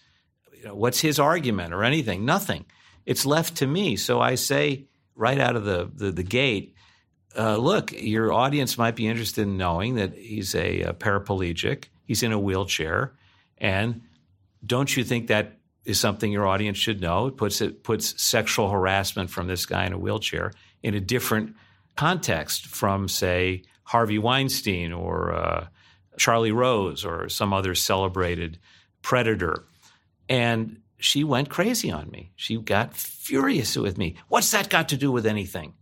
you 0.61 0.66
know, 0.66 0.75
what's 0.75 1.01
his 1.01 1.18
argument 1.18 1.73
or 1.73 1.85
anything? 1.85 2.25
Nothing. 2.25 2.66
It's 3.07 3.25
left 3.25 3.57
to 3.57 3.66
me. 3.66 3.96
So 3.96 4.20
I 4.20 4.35
say 4.35 4.85
right 5.14 5.38
out 5.38 5.57
of 5.57 5.64
the, 5.64 5.90
the, 5.92 6.12
the 6.12 6.23
gate, 6.23 6.75
uh, 7.37 7.57
look, 7.57 7.92
your 7.92 8.33
audience 8.33 8.77
might 8.77 8.96
be 8.96 9.07
interested 9.07 9.42
in 9.42 9.57
knowing 9.57 9.94
that 9.94 10.16
he's 10.16 10.55
a, 10.55 10.83
a 10.83 10.92
paraplegic, 10.92 11.85
he's 12.05 12.23
in 12.23 12.33
a 12.33 12.38
wheelchair, 12.38 13.14
and 13.59 14.03
don't 14.64 14.94
you 14.96 15.05
think 15.05 15.29
that 15.29 15.59
is 15.85 15.99
something 15.99 16.31
your 16.31 16.46
audience 16.46 16.77
should 16.77 17.01
know? 17.01 17.29
It 17.29 17.37
puts 17.37 17.61
it 17.61 17.83
puts 17.83 18.20
sexual 18.23 18.68
harassment 18.68 19.31
from 19.31 19.46
this 19.46 19.64
guy 19.64 19.87
in 19.87 19.92
a 19.92 19.99
wheelchair 19.99 20.53
in 20.83 20.94
a 20.94 21.01
different 21.01 21.55
context 21.96 22.66
from, 22.66 23.09
say, 23.09 23.62
Harvey 23.85 24.18
Weinstein 24.18 24.92
or 24.92 25.33
uh, 25.33 25.66
Charlie 26.18 26.53
Rose 26.53 27.05
or 27.05 27.29
some 27.29 27.53
other 27.53 27.75
celebrated 27.75 28.59
predator. 29.03 29.64
And 30.31 30.81
she 30.99 31.25
went 31.25 31.51
crazy 31.51 31.90
on 31.90 32.11
me. 32.11 32.33
She 32.37 32.57
got 32.57 32.95
furious 32.95 33.77
with 33.77 33.99
me. 33.99 34.16
What's 34.29 34.51
that 34.53 34.71
got 34.71 34.88
to 34.90 34.97
do 34.97 35.12
with 35.12 35.27
anything? 35.27 35.75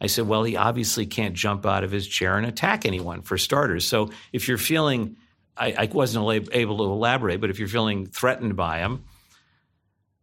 I 0.00 0.08
said, 0.08 0.26
well, 0.26 0.42
he 0.42 0.56
obviously 0.56 1.06
can't 1.06 1.34
jump 1.34 1.64
out 1.64 1.84
of 1.84 1.92
his 1.92 2.08
chair 2.08 2.36
and 2.36 2.44
attack 2.44 2.84
anyone, 2.84 3.22
for 3.22 3.38
starters. 3.38 3.86
So 3.86 4.10
if 4.32 4.48
you're 4.48 4.58
feeling 4.58 5.16
I, 5.56 5.74
I 5.78 5.84
wasn't 5.92 6.48
able 6.52 6.78
to 6.78 6.84
elaborate, 6.84 7.40
but 7.40 7.50
if 7.50 7.58
you're 7.58 7.68
feeling 7.68 8.06
threatened 8.06 8.56
by 8.56 8.78
him, 8.78 9.04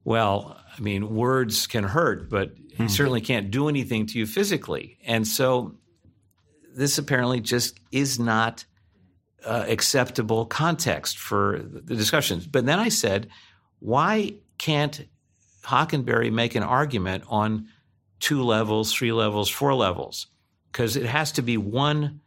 well, 0.04 0.60
I 0.76 0.82
mean, 0.82 1.14
words 1.16 1.68
can 1.68 1.84
hurt, 1.84 2.30
but 2.30 2.56
hmm. 2.76 2.84
he 2.84 2.90
certainly 2.90 3.22
can't 3.22 3.52
do 3.52 3.70
anything 3.70 4.08
to 4.08 4.20
you 4.20 4.26
physically. 4.26 4.98
And 5.06 5.28
so 5.28 5.76
this 6.76 6.98
apparently 6.98 7.42
just 7.42 7.80
is 7.92 8.20
not 8.20 8.66
uh, 9.46 9.66
acceptable 9.68 10.46
context 10.46 11.18
for 11.18 11.62
the 11.64 11.96
discussions. 11.96 12.48
But 12.48 12.66
then 12.66 12.80
I 12.80 12.90
said, 12.90 13.30
why 13.80 14.36
can't 14.58 15.06
Hockenberry 15.64 16.32
make 16.32 16.56
an 16.56 16.64
argument 16.64 17.24
on 17.28 17.68
two 18.20 18.44
levels, 18.44 18.94
three 18.94 19.14
levels, 19.14 19.50
four 19.50 19.74
levels? 19.74 20.28
Because 20.72 20.96
it 20.96 21.06
has 21.06 21.32
to 21.34 21.42
be 21.42 21.58
one 21.58 22.22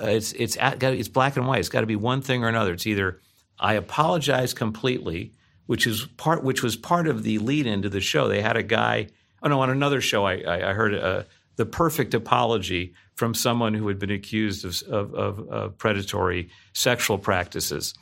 uh, 0.00 0.06
it's 0.06 0.32
it's 0.32 0.56
at, 0.56 0.82
it's 0.82 1.08
black 1.08 1.36
and 1.36 1.46
white. 1.46 1.60
It's 1.60 1.68
got 1.68 1.82
to 1.82 1.86
be 1.86 1.96
one 1.96 2.20
thing 2.20 2.44
or 2.44 2.48
another. 2.48 2.72
It's 2.72 2.86
either 2.86 3.20
I 3.58 3.74
apologize 3.74 4.52
completely, 4.52 5.32
which 5.66 5.86
is 5.86 6.06
part 6.16 6.42
which 6.42 6.62
was 6.62 6.76
part 6.76 7.06
of 7.06 7.22
the 7.22 7.38
lead 7.38 7.66
into 7.66 7.88
the 7.88 8.00
show. 8.00 8.28
They 8.28 8.42
had 8.42 8.56
a 8.56 8.62
guy. 8.62 9.08
Oh 9.42 9.48
no, 9.48 9.60
on 9.60 9.70
another 9.70 10.00
show, 10.00 10.24
I, 10.24 10.38
I, 10.40 10.70
I 10.70 10.72
heard 10.72 10.94
uh, 10.94 11.24
the 11.56 11.66
perfect 11.66 12.14
apology 12.14 12.94
from 13.14 13.34
someone 13.34 13.74
who 13.74 13.86
had 13.86 13.98
been 13.98 14.10
accused 14.10 14.64
of, 14.64 14.82
of, 14.88 15.14
of, 15.14 15.48
of 15.48 15.78
predatory 15.78 16.50
sexual 16.72 17.18
practices. 17.18 17.94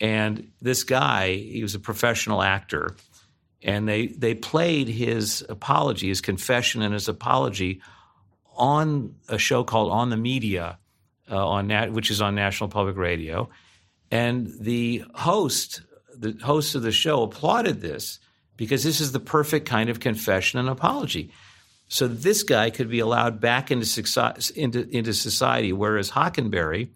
And 0.00 0.50
this 0.62 0.84
guy, 0.84 1.34
he 1.34 1.62
was 1.62 1.74
a 1.74 1.78
professional 1.78 2.42
actor, 2.42 2.96
and 3.62 3.86
they 3.86 4.06
they 4.06 4.34
played 4.34 4.88
his 4.88 5.44
apology, 5.48 6.08
his 6.08 6.20
confession, 6.20 6.80
and 6.82 6.94
his 6.94 7.08
apology 7.08 7.82
on 8.56 9.14
a 9.28 9.38
show 9.38 9.62
called 9.64 9.92
On 9.92 10.10
the 10.10 10.16
Media 10.16 10.78
uh, 11.30 11.46
on 11.46 11.66
nat- 11.66 11.92
which 11.92 12.10
is 12.10 12.20
on 12.20 12.34
National 12.34 12.68
Public 12.68 12.96
Radio, 12.96 13.50
and 14.10 14.52
the 14.58 15.04
host, 15.14 15.82
the 16.16 16.32
host 16.42 16.74
of 16.74 16.82
the 16.82 16.92
show, 16.92 17.22
applauded 17.22 17.80
this 17.80 18.18
because 18.56 18.84
this 18.84 19.00
is 19.00 19.12
the 19.12 19.20
perfect 19.20 19.66
kind 19.66 19.88
of 19.90 20.00
confession 20.00 20.58
and 20.58 20.68
apology. 20.68 21.30
So 21.88 22.06
this 22.06 22.42
guy 22.42 22.70
could 22.70 22.88
be 22.88 23.00
allowed 23.00 23.40
back 23.40 23.70
into, 23.70 23.84
into, 24.54 24.88
into 24.96 25.12
society, 25.12 25.72
whereas 25.72 26.10
Hockenberry, 26.10 26.90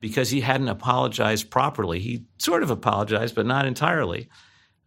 because 0.00 0.30
he 0.30 0.40
hadn't 0.40 0.68
apologized 0.68 1.50
properly, 1.50 2.00
he 2.00 2.24
sort 2.38 2.62
of 2.62 2.70
apologized, 2.70 3.34
but 3.34 3.46
not 3.46 3.66
entirely, 3.66 4.28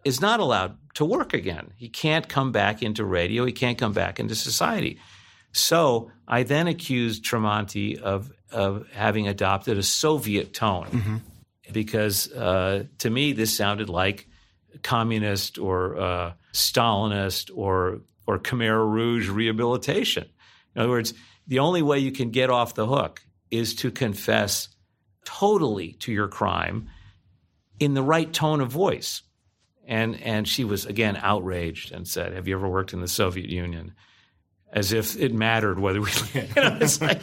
is 0.04 0.20
not 0.20 0.40
allowed 0.40 0.78
to 0.96 1.06
work 1.06 1.34
again. 1.34 1.72
He 1.78 1.90
can't 1.90 2.28
come 2.28 2.52
back 2.52 2.84
into 2.84 3.06
radio. 3.06 3.46
He 3.46 3.52
can't 3.52 3.78
come 3.78 3.94
back 3.94 4.20
into 4.20 4.36
society. 4.36 5.00
So 5.52 6.12
I 6.28 6.44
then 6.44 6.68
accused 6.68 7.24
Tremonti 7.24 8.00
of 8.00 8.32
of 8.52 8.88
having 8.92 9.28
adopted 9.28 9.78
a 9.78 9.84
Soviet 9.84 10.54
tone, 10.54 10.86
mm-hmm. 10.86 11.18
because 11.72 12.32
uh, 12.32 12.86
to 13.00 13.10
me 13.10 13.34
this 13.34 13.56
sounded 13.56 13.90
like 13.90 14.28
communist 14.82 15.58
or 15.58 16.00
uh, 16.00 16.34
Stalinist 16.54 17.52
or 17.56 18.02
or 18.26 18.40
Khmer 18.40 18.92
Rouge 18.92 19.30
rehabilitation. 19.30 20.26
In 20.76 20.82
other 20.82 20.90
words, 20.90 21.14
the 21.46 21.60
only 21.60 21.82
way 21.82 22.00
you 22.00 22.12
can 22.12 22.32
get 22.32 22.50
off 22.50 22.74
the 22.74 22.88
hook 22.88 23.22
is 23.52 23.76
to 23.76 23.92
confess 23.92 24.70
totally 25.26 25.94
to 25.94 26.12
your 26.12 26.28
crime 26.28 26.90
in 27.80 27.94
the 27.94 28.04
right 28.04 28.32
tone 28.32 28.62
of 28.62 28.72
voice. 28.72 29.22
And 29.86 30.22
and 30.22 30.48
she 30.48 30.64
was 30.64 30.86
again 30.86 31.18
outraged 31.22 31.92
and 31.92 32.08
said, 32.08 32.34
"Have 32.34 32.48
you 32.48 32.56
ever 32.56 32.70
worked 32.70 32.94
in 32.94 33.02
the 33.02 33.08
Soviet 33.08 33.50
Union?" 33.50 33.94
as 34.74 34.92
if 34.92 35.16
it 35.20 35.34
mattered 35.34 35.80
whether 35.80 36.02
we. 36.02 36.10
You 36.34 36.42
know, 36.56 36.78
it's 36.82 37.00
like 37.00 37.22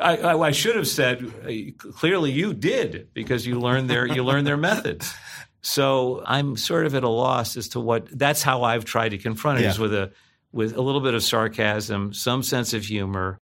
I, 0.00 0.16
I, 0.16 0.38
I, 0.48 0.50
should 0.50 0.76
have 0.76 0.88
said 0.88 1.24
uh, 1.46 1.90
clearly 1.92 2.32
you 2.32 2.52
did 2.52 3.08
because 3.14 3.46
you 3.46 3.60
learned 3.60 3.88
their 3.88 4.06
you 4.06 4.24
learned 4.24 4.46
their 4.46 4.56
methods. 4.56 5.14
So 5.60 6.22
I'm 6.26 6.56
sort 6.56 6.86
of 6.86 6.94
at 6.94 7.04
a 7.04 7.08
loss 7.08 7.56
as 7.56 7.68
to 7.70 7.80
what. 7.80 8.08
That's 8.16 8.42
how 8.42 8.62
I've 8.62 8.84
tried 8.84 9.10
to 9.10 9.18
confront 9.18 9.60
it 9.60 9.62
yeah. 9.62 9.70
is 9.70 9.78
with 9.78 9.94
a 9.94 10.12
with 10.52 10.76
a 10.76 10.82
little 10.82 11.00
bit 11.00 11.14
of 11.14 11.22
sarcasm, 11.22 12.12
some 12.12 12.42
sense 12.42 12.74
of 12.74 12.84
humor, 12.84 13.38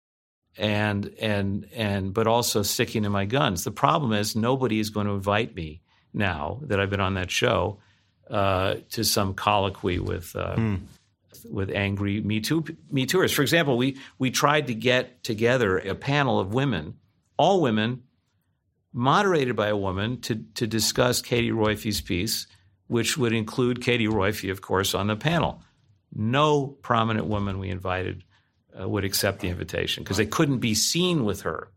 and 0.57 1.13
and 1.19 1.67
and 1.73 2.13
but 2.13 2.27
also 2.27 2.61
sticking 2.61 3.03
to 3.03 3.09
my 3.09 3.25
guns. 3.25 3.63
The 3.63 3.71
problem 3.71 4.13
is 4.13 4.35
nobody 4.35 4.79
is 4.79 4.89
going 4.89 5.07
to 5.07 5.13
invite 5.13 5.55
me 5.55 5.81
now 6.13 6.59
that 6.63 6.79
I've 6.79 6.89
been 6.89 6.99
on 6.99 7.15
that 7.15 7.31
show 7.31 7.79
uh, 8.29 8.75
to 8.91 9.03
some 9.03 9.33
colloquy 9.33 9.99
with. 9.99 10.35
Uh, 10.35 10.55
mm 10.55 10.79
with 11.49 11.71
angry 11.71 12.21
Me 12.21 12.39
Too 12.39 12.63
Me 12.91 13.05
Tooers. 13.05 13.33
For 13.33 13.41
example, 13.41 13.77
we 13.77 13.97
we 14.17 14.31
tried 14.31 14.67
to 14.67 14.73
get 14.73 15.23
together 15.23 15.77
a 15.77 15.95
panel 15.95 16.39
of 16.39 16.53
women, 16.53 16.95
all 17.37 17.61
women, 17.61 18.03
moderated 18.93 19.55
by 19.55 19.67
a 19.67 19.77
woman, 19.77 20.21
to 20.21 20.35
to 20.55 20.67
discuss 20.67 21.21
Katie 21.21 21.51
Roiphe's 21.51 22.01
piece, 22.01 22.47
which 22.87 23.17
would 23.17 23.33
include 23.33 23.81
Katie 23.81 24.07
Roiphe, 24.07 24.49
of 24.51 24.61
course, 24.61 24.93
on 24.93 25.07
the 25.07 25.15
panel. 25.15 25.61
No 26.15 26.67
prominent 26.67 27.27
woman 27.27 27.59
we 27.59 27.69
invited 27.69 28.23
uh, 28.79 28.87
would 28.87 29.03
accept 29.03 29.39
the 29.39 29.49
invitation 29.49 30.03
because 30.03 30.17
they 30.17 30.25
couldn't 30.25 30.59
be 30.59 30.73
seen 30.73 31.25
with 31.25 31.41
her. 31.41 31.69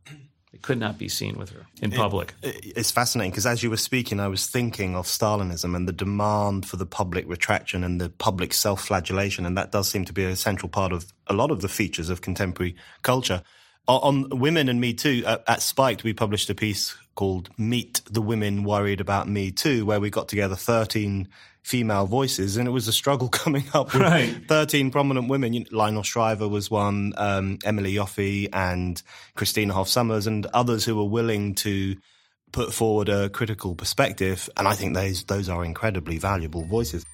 They 0.52 0.58
could 0.58 0.78
not 0.78 0.96
be 0.96 1.08
seen 1.08 1.36
with 1.36 1.50
her 1.50 1.66
in 1.82 1.90
public. 1.90 2.34
It, 2.42 2.72
it's 2.76 2.90
fascinating 2.90 3.30
because 3.30 3.46
as 3.46 3.62
you 3.62 3.70
were 3.70 3.76
speaking, 3.76 4.20
I 4.20 4.28
was 4.28 4.46
thinking 4.46 4.96
of 4.96 5.06
Stalinism 5.06 5.76
and 5.76 5.86
the 5.86 5.92
demand 5.92 6.66
for 6.66 6.76
the 6.76 6.86
public 6.86 7.28
retraction 7.28 7.84
and 7.84 8.00
the 8.00 8.08
public 8.08 8.54
self 8.54 8.82
flagellation. 8.82 9.44
And 9.44 9.56
that 9.58 9.72
does 9.72 9.88
seem 9.88 10.04
to 10.06 10.12
be 10.12 10.24
a 10.24 10.36
central 10.36 10.68
part 10.68 10.92
of 10.92 11.12
a 11.26 11.34
lot 11.34 11.50
of 11.50 11.60
the 11.60 11.68
features 11.68 12.08
of 12.08 12.22
contemporary 12.22 12.76
culture. 13.02 13.42
On, 13.88 14.28
Women 14.30 14.68
and 14.68 14.80
Me 14.80 14.94
Too, 14.94 15.22
at, 15.26 15.44
at 15.46 15.62
Spiked, 15.62 16.02
we 16.02 16.12
published 16.12 16.50
a 16.50 16.54
piece 16.54 16.96
called 17.16 17.50
Meet 17.58 18.02
the 18.08 18.22
Women 18.22 18.62
Worried 18.62 19.00
About 19.00 19.28
Me 19.28 19.50
Too, 19.50 19.84
where 19.84 19.98
we 19.98 20.10
got 20.10 20.28
together 20.28 20.54
13 20.54 21.28
female 21.62 22.06
voices, 22.06 22.56
and 22.56 22.68
it 22.68 22.70
was 22.70 22.86
a 22.86 22.92
struggle 22.92 23.28
coming 23.42 23.64
up 23.74 23.92
with 23.92 24.02
right. 24.02 24.46
13 24.46 24.92
prominent 24.92 25.28
women. 25.28 25.52
You 25.52 25.60
know, 25.60 25.66
Lionel 25.72 26.04
Shriver 26.04 26.46
was 26.46 26.70
one, 26.70 27.12
um, 27.16 27.58
Emily 27.64 27.94
Yoffe 27.94 28.48
and 28.52 29.02
Christina 29.34 29.74
Hoff 29.74 29.88
Sommers, 29.88 30.28
and 30.28 30.46
others 30.46 30.84
who 30.84 30.94
were 30.94 31.08
willing 31.08 31.56
to 31.56 31.96
put 32.52 32.72
forward 32.72 33.08
a 33.08 33.28
critical 33.28 33.74
perspective. 33.74 34.48
And 34.56 34.68
I 34.68 34.74
think 34.74 34.94
those, 34.94 35.24
those 35.24 35.48
are 35.48 35.64
incredibly 35.64 36.18
valuable 36.18 36.64
voices. 36.64 37.04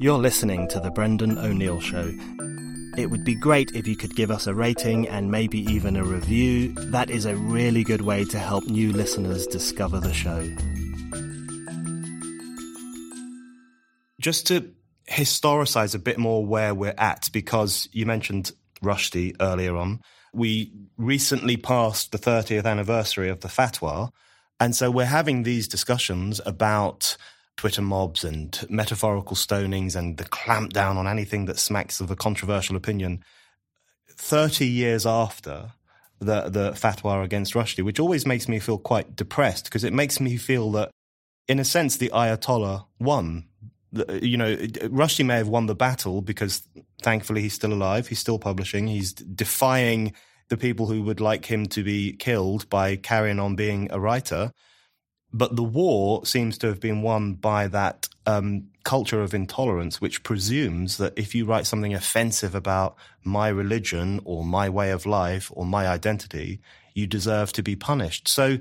You're 0.00 0.18
listening 0.18 0.68
to 0.68 0.80
The 0.80 0.90
Brendan 0.90 1.38
O'Neill 1.38 1.80
Show. 1.80 2.12
It 2.96 3.10
would 3.10 3.24
be 3.24 3.34
great 3.34 3.74
if 3.74 3.86
you 3.86 3.96
could 3.96 4.14
give 4.14 4.30
us 4.30 4.46
a 4.46 4.54
rating 4.54 5.08
and 5.08 5.30
maybe 5.30 5.60
even 5.72 5.96
a 5.96 6.04
review. 6.04 6.74
That 6.74 7.08
is 7.08 7.24
a 7.24 7.36
really 7.36 7.84
good 7.84 8.02
way 8.02 8.24
to 8.26 8.38
help 8.38 8.64
new 8.64 8.92
listeners 8.92 9.46
discover 9.46 9.98
the 9.98 10.12
show. 10.12 10.42
Just 14.20 14.46
to 14.48 14.70
historicize 15.10 15.94
a 15.94 15.98
bit 15.98 16.18
more 16.18 16.44
where 16.44 16.74
we're 16.74 16.94
at, 16.98 17.30
because 17.32 17.88
you 17.92 18.06
mentioned 18.06 18.52
Rushdie 18.82 19.36
earlier 19.40 19.76
on. 19.76 20.00
We 20.34 20.72
recently 20.96 21.56
passed 21.56 22.12
the 22.12 22.18
30th 22.18 22.64
anniversary 22.64 23.28
of 23.28 23.40
the 23.40 23.48
fatwa. 23.48 24.10
And 24.60 24.76
so 24.76 24.90
we're 24.90 25.06
having 25.06 25.42
these 25.42 25.66
discussions 25.66 26.40
about 26.44 27.16
Twitter 27.56 27.82
mobs 27.82 28.24
and 28.24 28.66
metaphorical 28.68 29.36
stonings 29.36 29.94
and 29.94 30.16
the 30.16 30.24
clampdown 30.24 30.96
on 30.96 31.06
anything 31.06 31.44
that 31.46 31.58
smacks 31.58 32.00
of 32.00 32.10
a 32.10 32.16
controversial 32.16 32.76
opinion 32.76 33.22
30 34.08 34.66
years 34.66 35.06
after 35.06 35.72
the, 36.18 36.48
the 36.48 36.70
fatwa 36.72 37.24
against 37.24 37.54
Rushdie, 37.54 37.84
which 37.84 38.00
always 38.00 38.26
makes 38.26 38.48
me 38.48 38.58
feel 38.58 38.78
quite 38.78 39.16
depressed 39.16 39.64
because 39.64 39.84
it 39.84 39.92
makes 39.92 40.20
me 40.20 40.36
feel 40.36 40.70
that, 40.72 40.90
in 41.48 41.58
a 41.58 41.64
sense, 41.64 41.96
the 41.96 42.10
Ayatollah 42.10 42.86
won. 42.98 43.46
You 43.92 44.38
know, 44.38 44.56
Rushdie 44.56 45.26
may 45.26 45.36
have 45.36 45.48
won 45.48 45.66
the 45.66 45.74
battle 45.74 46.22
because 46.22 46.66
thankfully 47.02 47.42
he's 47.42 47.54
still 47.54 47.72
alive, 47.72 48.08
he's 48.08 48.20
still 48.20 48.38
publishing, 48.38 48.86
he's 48.86 49.12
defying 49.12 50.14
the 50.48 50.56
people 50.56 50.86
who 50.86 51.02
would 51.02 51.20
like 51.20 51.46
him 51.46 51.66
to 51.66 51.82
be 51.82 52.12
killed 52.12 52.68
by 52.70 52.96
carrying 52.96 53.38
on 53.38 53.56
being 53.56 53.88
a 53.90 54.00
writer. 54.00 54.52
But 55.32 55.56
the 55.56 55.62
war 55.62 56.24
seems 56.26 56.58
to 56.58 56.66
have 56.66 56.80
been 56.80 57.02
won 57.02 57.34
by 57.34 57.68
that 57.68 58.08
um, 58.26 58.68
culture 58.84 59.22
of 59.22 59.34
intolerance, 59.34 60.00
which 60.00 60.22
presumes 60.22 60.98
that 60.98 61.14
if 61.16 61.34
you 61.34 61.44
write 61.44 61.66
something 61.66 61.94
offensive 61.94 62.54
about 62.54 62.96
my 63.24 63.48
religion 63.48 64.20
or 64.24 64.44
my 64.44 64.68
way 64.68 64.90
of 64.90 65.06
life 65.06 65.50
or 65.54 65.64
my 65.64 65.88
identity, 65.88 66.60
you 66.94 67.06
deserve 67.06 67.52
to 67.54 67.62
be 67.62 67.76
punished. 67.76 68.28
So, 68.28 68.58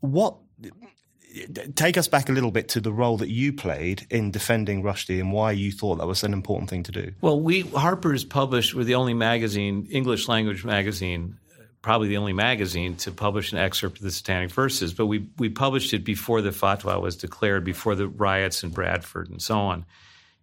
what 0.00 0.36
take 1.74 1.96
us 1.96 2.08
back 2.08 2.28
a 2.28 2.32
little 2.32 2.50
bit 2.50 2.68
to 2.68 2.80
the 2.80 2.92
role 2.92 3.16
that 3.18 3.30
you 3.30 3.52
played 3.52 4.06
in 4.10 4.30
defending 4.30 4.82
Rushdie 4.82 5.20
and 5.20 5.32
why 5.32 5.52
you 5.52 5.70
thought 5.72 5.96
that 5.98 6.06
was 6.06 6.24
an 6.24 6.32
important 6.32 6.70
thing 6.70 6.82
to 6.84 6.92
do. 6.92 7.12
Well, 7.20 7.40
we 7.40 7.62
Harper's 7.62 8.24
published 8.24 8.74
we're 8.74 8.84
the 8.84 8.96
only 8.96 9.14
magazine, 9.14 9.86
English 9.90 10.28
language 10.28 10.64
magazine 10.64 11.38
probably 11.82 12.08
the 12.08 12.16
only 12.18 12.32
magazine 12.32 12.96
to 12.96 13.10
publish 13.10 13.52
an 13.52 13.58
excerpt 13.58 13.98
of 13.98 14.02
the 14.02 14.10
Satanic 14.10 14.50
Verses, 14.50 14.92
but 14.92 15.06
we 15.06 15.28
we 15.38 15.48
published 15.48 15.92
it 15.94 16.04
before 16.04 16.42
the 16.42 16.50
fatwa 16.50 17.00
was 17.00 17.16
declared, 17.16 17.64
before 17.64 17.94
the 17.94 18.08
riots 18.08 18.62
in 18.62 18.70
Bradford 18.70 19.30
and 19.30 19.40
so 19.40 19.58
on. 19.58 19.84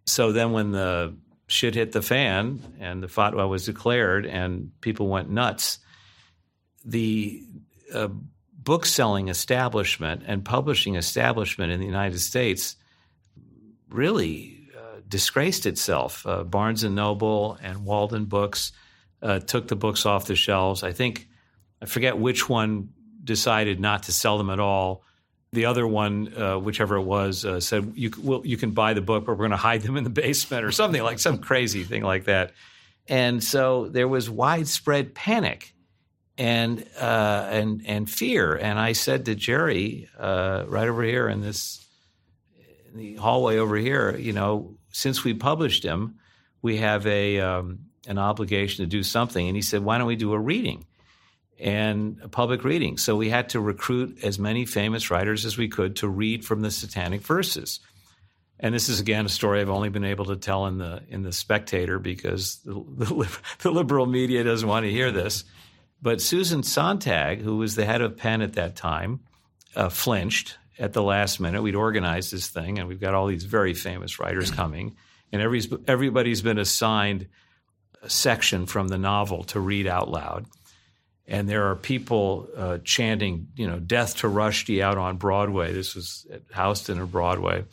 So 0.05 0.31
then, 0.31 0.51
when 0.51 0.71
the 0.71 1.15
shit 1.47 1.75
hit 1.75 1.91
the 1.91 2.01
fan 2.01 2.61
and 2.79 3.01
the 3.01 3.07
fatwa 3.07 3.47
was 3.47 3.65
declared 3.65 4.25
and 4.25 4.71
people 4.81 5.07
went 5.07 5.29
nuts, 5.29 5.79
the 6.83 7.43
uh, 7.93 8.09
book 8.53 8.85
selling 8.85 9.29
establishment 9.29 10.23
and 10.25 10.43
publishing 10.43 10.95
establishment 10.95 11.71
in 11.71 11.79
the 11.79 11.85
United 11.85 12.19
States 12.19 12.75
really 13.89 14.67
uh, 14.75 14.99
disgraced 15.07 15.65
itself. 15.65 16.25
Uh, 16.25 16.43
Barnes 16.43 16.83
and 16.83 16.95
Noble 16.95 17.57
and 17.61 17.85
Walden 17.85 18.25
Books 18.25 18.73
uh, 19.21 19.39
took 19.39 19.67
the 19.67 19.75
books 19.75 20.05
off 20.05 20.25
the 20.25 20.35
shelves. 20.35 20.83
I 20.83 20.93
think 20.93 21.27
I 21.81 21.85
forget 21.85 22.17
which 22.17 22.47
one 22.47 22.89
decided 23.23 23.79
not 23.79 24.03
to 24.03 24.11
sell 24.11 24.37
them 24.37 24.49
at 24.49 24.59
all. 24.59 25.03
The 25.53 25.65
other 25.65 25.87
one, 25.87 26.33
uh, 26.35 26.57
whichever 26.59 26.97
it 26.97 27.03
was, 27.03 27.45
uh, 27.45 27.59
said 27.59 27.93
you 27.95 28.41
you 28.43 28.57
can 28.57 28.71
buy 28.71 28.93
the 28.93 29.01
book, 29.01 29.25
but 29.25 29.33
we're 29.33 29.47
going 29.47 29.51
to 29.51 29.57
hide 29.57 29.81
them 29.81 29.97
in 29.97 30.03
the 30.03 30.09
basement 30.09 30.63
or 30.65 30.71
something 30.71 31.01
like 31.01 31.19
some 31.19 31.37
crazy 31.37 31.83
thing 31.83 32.03
like 32.03 32.25
that. 32.25 32.51
And 33.07 33.43
so 33.43 33.87
there 33.87 34.07
was 34.07 34.29
widespread 34.29 35.15
panic 35.15 35.73
and 36.37 36.85
uh, 36.99 37.47
and 37.49 37.83
and 37.85 38.09
fear. 38.09 38.55
And 38.55 38.77
I 38.77 38.91
said 38.93 39.25
to 39.25 39.35
Jerry, 39.35 40.09
uh, 40.19 40.65
right 40.67 40.87
over 40.87 41.03
here 41.03 41.29
in 41.29 41.41
this 41.41 41.85
in 42.91 42.97
the 42.97 43.15
hallway 43.15 43.57
over 43.57 43.77
here, 43.77 44.15
you 44.17 44.33
know, 44.33 44.75
since 44.91 45.23
we 45.23 45.33
published 45.33 45.83
him, 45.83 46.19
we 46.61 46.77
have 46.77 47.07
a 47.07 47.39
um, 47.39 47.86
an 48.07 48.17
obligation 48.17 48.83
to 48.83 48.89
do 48.89 49.03
something. 49.03 49.45
And 49.45 49.55
he 49.55 49.61
said, 49.61 49.83
why 49.83 49.97
don't 49.97 50.07
we 50.07 50.15
do 50.15 50.33
a 50.33 50.39
reading? 50.39 50.85
and 51.59 52.19
a 52.21 52.27
public 52.27 52.63
reading. 52.63 52.97
So 52.97 53.15
we 53.15 53.29
had 53.29 53.49
to 53.49 53.59
recruit 53.59 54.23
as 54.23 54.37
many 54.37 54.65
famous 54.65 55.09
writers 55.09 55.45
as 55.45 55.57
we 55.57 55.67
could 55.67 55.97
to 55.97 56.07
read 56.07 56.45
from 56.45 56.61
the 56.61 56.71
Satanic 56.71 57.21
verses. 57.21 57.79
And 58.59 58.73
this 58.73 58.89
is 58.89 58.99
again 58.99 59.25
a 59.25 59.29
story 59.29 59.61
I've 59.61 59.69
only 59.69 59.89
been 59.89 60.03
able 60.03 60.25
to 60.25 60.35
tell 60.35 60.65
in 60.65 60.77
the 60.77 61.03
in 61.09 61.21
the 61.21 61.31
Spectator 61.31 61.99
because 61.99 62.57
the, 62.63 62.73
the, 63.05 63.39
the 63.59 63.71
liberal 63.71 64.05
media 64.05 64.43
doesn't 64.43 64.67
want 64.67 64.85
to 64.85 64.91
hear 64.91 65.11
this. 65.11 65.43
But 66.01 66.21
Susan 66.21 66.61
Sontag, 66.61 67.41
who 67.41 67.57
was 67.57 67.75
the 67.75 67.85
head 67.85 68.01
of 68.01 68.17
PEN 68.17 68.41
at 68.41 68.53
that 68.53 68.75
time, 68.75 69.21
uh, 69.75 69.89
flinched 69.89 70.57
at 70.77 70.93
the 70.93 71.01
last 71.01 71.39
minute. 71.39 71.63
We'd 71.63 71.75
organized 71.75 72.31
this 72.31 72.49
thing, 72.49 72.77
and 72.77 72.87
we've 72.87 72.99
got 72.99 73.15
all 73.15 73.25
these 73.25 73.45
very 73.45 73.73
famous 73.73 74.19
writers 74.19 74.51
coming, 74.51 74.95
and 75.31 75.41
every, 75.41 75.63
everybody's 75.87 76.43
been 76.43 76.59
assigned 76.59 77.27
section 78.07 78.65
from 78.65 78.87
the 78.87 78.97
novel 78.97 79.43
to 79.45 79.59
read 79.59 79.87
out 79.87 80.09
loud. 80.09 80.45
And 81.27 81.49
there 81.49 81.69
are 81.69 81.75
people 81.75 82.47
uh, 82.55 82.77
chanting, 82.83 83.47
you 83.55 83.67
know, 83.67 83.79
"Death 83.79 84.17
to 84.17 84.27
Rushdie" 84.27 84.81
out 84.81 84.97
on 84.97 85.17
Broadway. 85.17 85.73
This 85.73 85.93
was 85.93 86.25
at 86.31 86.43
Houston 86.55 86.99
or 86.99 87.05
Broadway. 87.05 87.65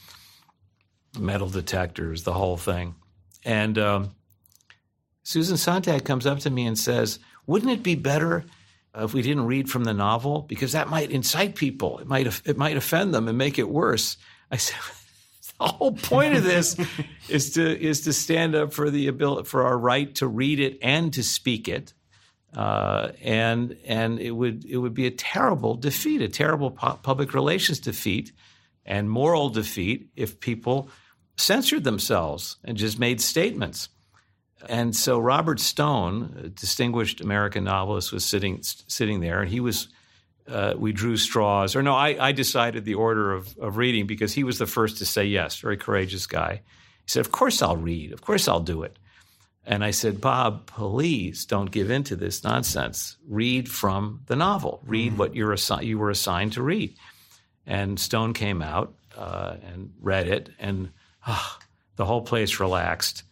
Metal 1.18 1.48
detectors, 1.48 2.24
the 2.24 2.32
whole 2.32 2.56
thing. 2.56 2.96
And 3.44 3.78
um, 3.78 4.14
Susan 5.22 5.56
Sontag 5.56 6.04
comes 6.04 6.26
up 6.26 6.40
to 6.40 6.50
me 6.50 6.66
and 6.66 6.76
says, 6.76 7.20
"Wouldn't 7.46 7.70
it 7.70 7.84
be 7.84 7.94
better 7.94 8.44
if 8.96 9.14
we 9.14 9.22
didn't 9.22 9.46
read 9.46 9.70
from 9.70 9.84
the 9.84 9.94
novel 9.94 10.42
because 10.42 10.72
that 10.72 10.88
might 10.88 11.10
incite 11.10 11.54
people. 11.54 12.00
It 12.00 12.08
might 12.08 12.26
it 12.44 12.56
might 12.56 12.76
offend 12.76 13.14
them 13.14 13.28
and 13.28 13.38
make 13.38 13.58
it 13.58 13.68
worse." 13.68 14.16
I 14.50 14.56
said. 14.56 14.80
The 15.64 15.72
whole 15.72 15.92
point 15.92 16.34
of 16.36 16.44
this 16.44 16.76
is 17.28 17.52
to 17.52 17.80
is 17.80 18.02
to 18.02 18.12
stand 18.12 18.54
up 18.54 18.72
for 18.72 18.90
the 18.90 19.08
ability 19.08 19.48
for 19.48 19.64
our 19.64 19.78
right 19.78 20.14
to 20.16 20.26
read 20.26 20.60
it 20.60 20.78
and 20.82 21.12
to 21.14 21.22
speak 21.22 21.68
it, 21.68 21.94
uh, 22.54 23.12
and 23.22 23.76
and 23.86 24.20
it 24.20 24.32
would 24.32 24.64
it 24.64 24.76
would 24.76 24.94
be 24.94 25.06
a 25.06 25.10
terrible 25.10 25.74
defeat, 25.74 26.20
a 26.20 26.28
terrible 26.28 26.70
pu- 26.70 26.98
public 27.02 27.32
relations 27.34 27.80
defeat, 27.80 28.32
and 28.84 29.10
moral 29.10 29.48
defeat 29.48 30.10
if 30.16 30.38
people 30.40 30.90
censored 31.36 31.84
themselves 31.84 32.56
and 32.64 32.76
just 32.76 32.98
made 32.98 33.20
statements. 33.20 33.88
And 34.68 34.94
so 34.94 35.18
Robert 35.18 35.60
Stone, 35.60 36.40
a 36.44 36.48
distinguished 36.48 37.20
American 37.20 37.64
novelist, 37.64 38.12
was 38.12 38.24
sitting 38.24 38.60
sitting 38.62 39.20
there, 39.20 39.40
and 39.40 39.50
he 39.50 39.60
was. 39.60 39.88
Uh, 40.47 40.74
we 40.76 40.92
drew 40.92 41.16
straws, 41.16 41.74
or 41.74 41.82
no, 41.82 41.95
I, 41.95 42.28
I 42.28 42.32
decided 42.32 42.84
the 42.84 42.95
order 42.95 43.32
of, 43.32 43.57
of 43.59 43.78
reading 43.78 44.07
because 44.07 44.34
he 44.34 44.45
was 44.45 44.59
the 44.59 44.66
first 44.66 44.99
to 44.99 45.07
say 45.07 45.24
yes. 45.24 45.59
Very 45.59 45.78
courageous 45.78 46.26
guy. 46.26 46.61
He 47.05 47.09
said, 47.09 47.20
"Of 47.20 47.32
course 47.32 47.62
I'll 47.62 47.78
read. 47.78 48.12
Of 48.12 48.20
course 48.20 48.47
I'll 48.47 48.61
do 48.61 48.82
it." 48.82 48.99
And 49.66 49.82
I 49.82 49.92
said, 49.92 50.20
Bob, 50.20 50.66
please 50.66 51.47
don't 51.47 51.70
give 51.70 51.90
in 51.90 52.05
to 52.05 52.16
this 52.16 52.45
nonsense. 52.45 53.16
Read 53.26 53.70
from 53.70 54.20
the 54.26 54.36
novel. 54.36 54.82
Read 54.86 55.12
mm-hmm. 55.12 55.18
what 55.18 55.34
you're 55.34 55.55
assi- 55.55 55.84
you 55.84 55.99
were 55.99 56.11
assigned 56.11 56.53
to 56.55 56.62
read. 56.62 56.95
And 57.66 57.99
Stone 57.99 58.34
came 58.34 58.61
out 58.61 58.95
uh, 59.16 59.57
and 59.72 59.95
read 60.01 60.28
it, 60.28 60.51
and 60.59 60.90
oh, 61.26 61.59
the 61.97 62.05
whole 62.05 62.20
place 62.20 62.61
relaxed, 62.61 63.22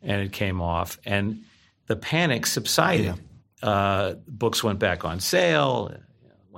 and 0.00 0.22
it 0.22 0.32
came 0.32 0.60
off, 0.60 0.98
and 1.04 1.42
the 1.86 1.96
panic 1.96 2.46
subsided. 2.46 3.16
Yeah. 3.62 3.68
Uh, 3.68 4.14
books 4.28 4.62
went 4.62 4.78
back 4.78 5.04
on 5.04 5.18
sale, 5.18 5.92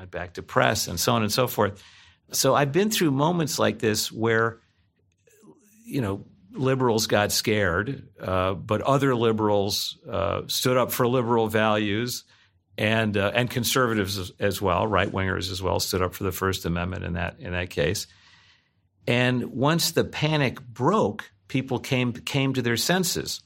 went 0.02 0.10
back 0.10 0.34
to 0.34 0.42
press, 0.42 0.88
and 0.88 0.98
so 0.98 1.12
on 1.12 1.22
and 1.22 1.32
so 1.32 1.46
forth. 1.46 1.80
So 2.32 2.56
I've 2.56 2.72
been 2.72 2.90
through 2.90 3.12
moments 3.12 3.58
like 3.58 3.78
this 3.78 4.10
where, 4.10 4.58
you 5.84 6.00
know, 6.00 6.24
liberals 6.50 7.06
got 7.06 7.30
scared, 7.30 8.08
uh, 8.20 8.54
but 8.54 8.82
other 8.82 9.14
liberals 9.14 9.98
uh, 10.10 10.42
stood 10.48 10.76
up 10.76 10.90
for 10.90 11.06
liberal 11.06 11.46
values, 11.46 12.24
and 12.76 13.16
uh, 13.16 13.30
and 13.32 13.48
conservatives 13.48 14.18
as, 14.18 14.32
as 14.40 14.60
well, 14.60 14.86
right 14.88 15.12
wingers 15.12 15.52
as 15.52 15.62
well, 15.62 15.78
stood 15.78 16.02
up 16.02 16.14
for 16.14 16.24
the 16.24 16.32
First 16.32 16.64
Amendment 16.64 17.04
in 17.04 17.12
that 17.12 17.38
in 17.38 17.52
that 17.52 17.70
case. 17.70 18.08
And 19.06 19.44
once 19.52 19.92
the 19.92 20.04
panic 20.04 20.60
broke, 20.60 21.30
people 21.46 21.78
came 21.78 22.12
came 22.12 22.54
to 22.54 22.62
their 22.62 22.76
senses. 22.76 23.40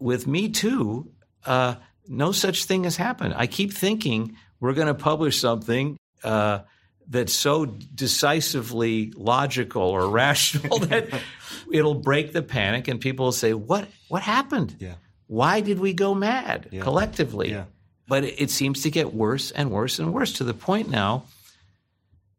With 0.00 0.26
Me 0.26 0.48
Too, 0.48 1.12
uh, 1.46 1.76
no 2.08 2.32
such 2.32 2.64
thing 2.64 2.84
has 2.84 2.96
happened. 2.96 3.34
I 3.36 3.46
keep 3.46 3.72
thinking 3.72 4.36
we're 4.64 4.72
going 4.72 4.86
to 4.86 4.94
publish 4.94 5.38
something 5.40 5.98
uh, 6.22 6.60
that's 7.06 7.34
so 7.34 7.66
decisively 7.66 9.12
logical 9.14 9.82
or 9.82 10.08
rational 10.24 10.78
that 10.78 11.08
it'll 11.72 11.94
break 11.94 12.32
the 12.32 12.42
panic, 12.42 12.88
and 12.88 12.98
people 13.00 13.26
will 13.26 13.32
say, 13.32 13.52
"What? 13.52 13.86
What 14.08 14.22
happened? 14.22 14.74
Yeah. 14.80 14.94
Why 15.26 15.60
did 15.60 15.78
we 15.78 15.92
go 15.92 16.14
mad 16.14 16.68
Yeah. 16.70 16.80
collectively?" 16.82 17.50
Yeah. 17.50 17.64
But 18.08 18.24
it, 18.24 18.40
it 18.40 18.50
seems 18.50 18.82
to 18.82 18.90
get 18.90 19.12
worse 19.12 19.50
and 19.50 19.70
worse 19.70 19.98
and 19.98 20.14
worse 20.14 20.32
to 20.34 20.44
the 20.44 20.54
point 20.54 20.88
now 20.88 21.24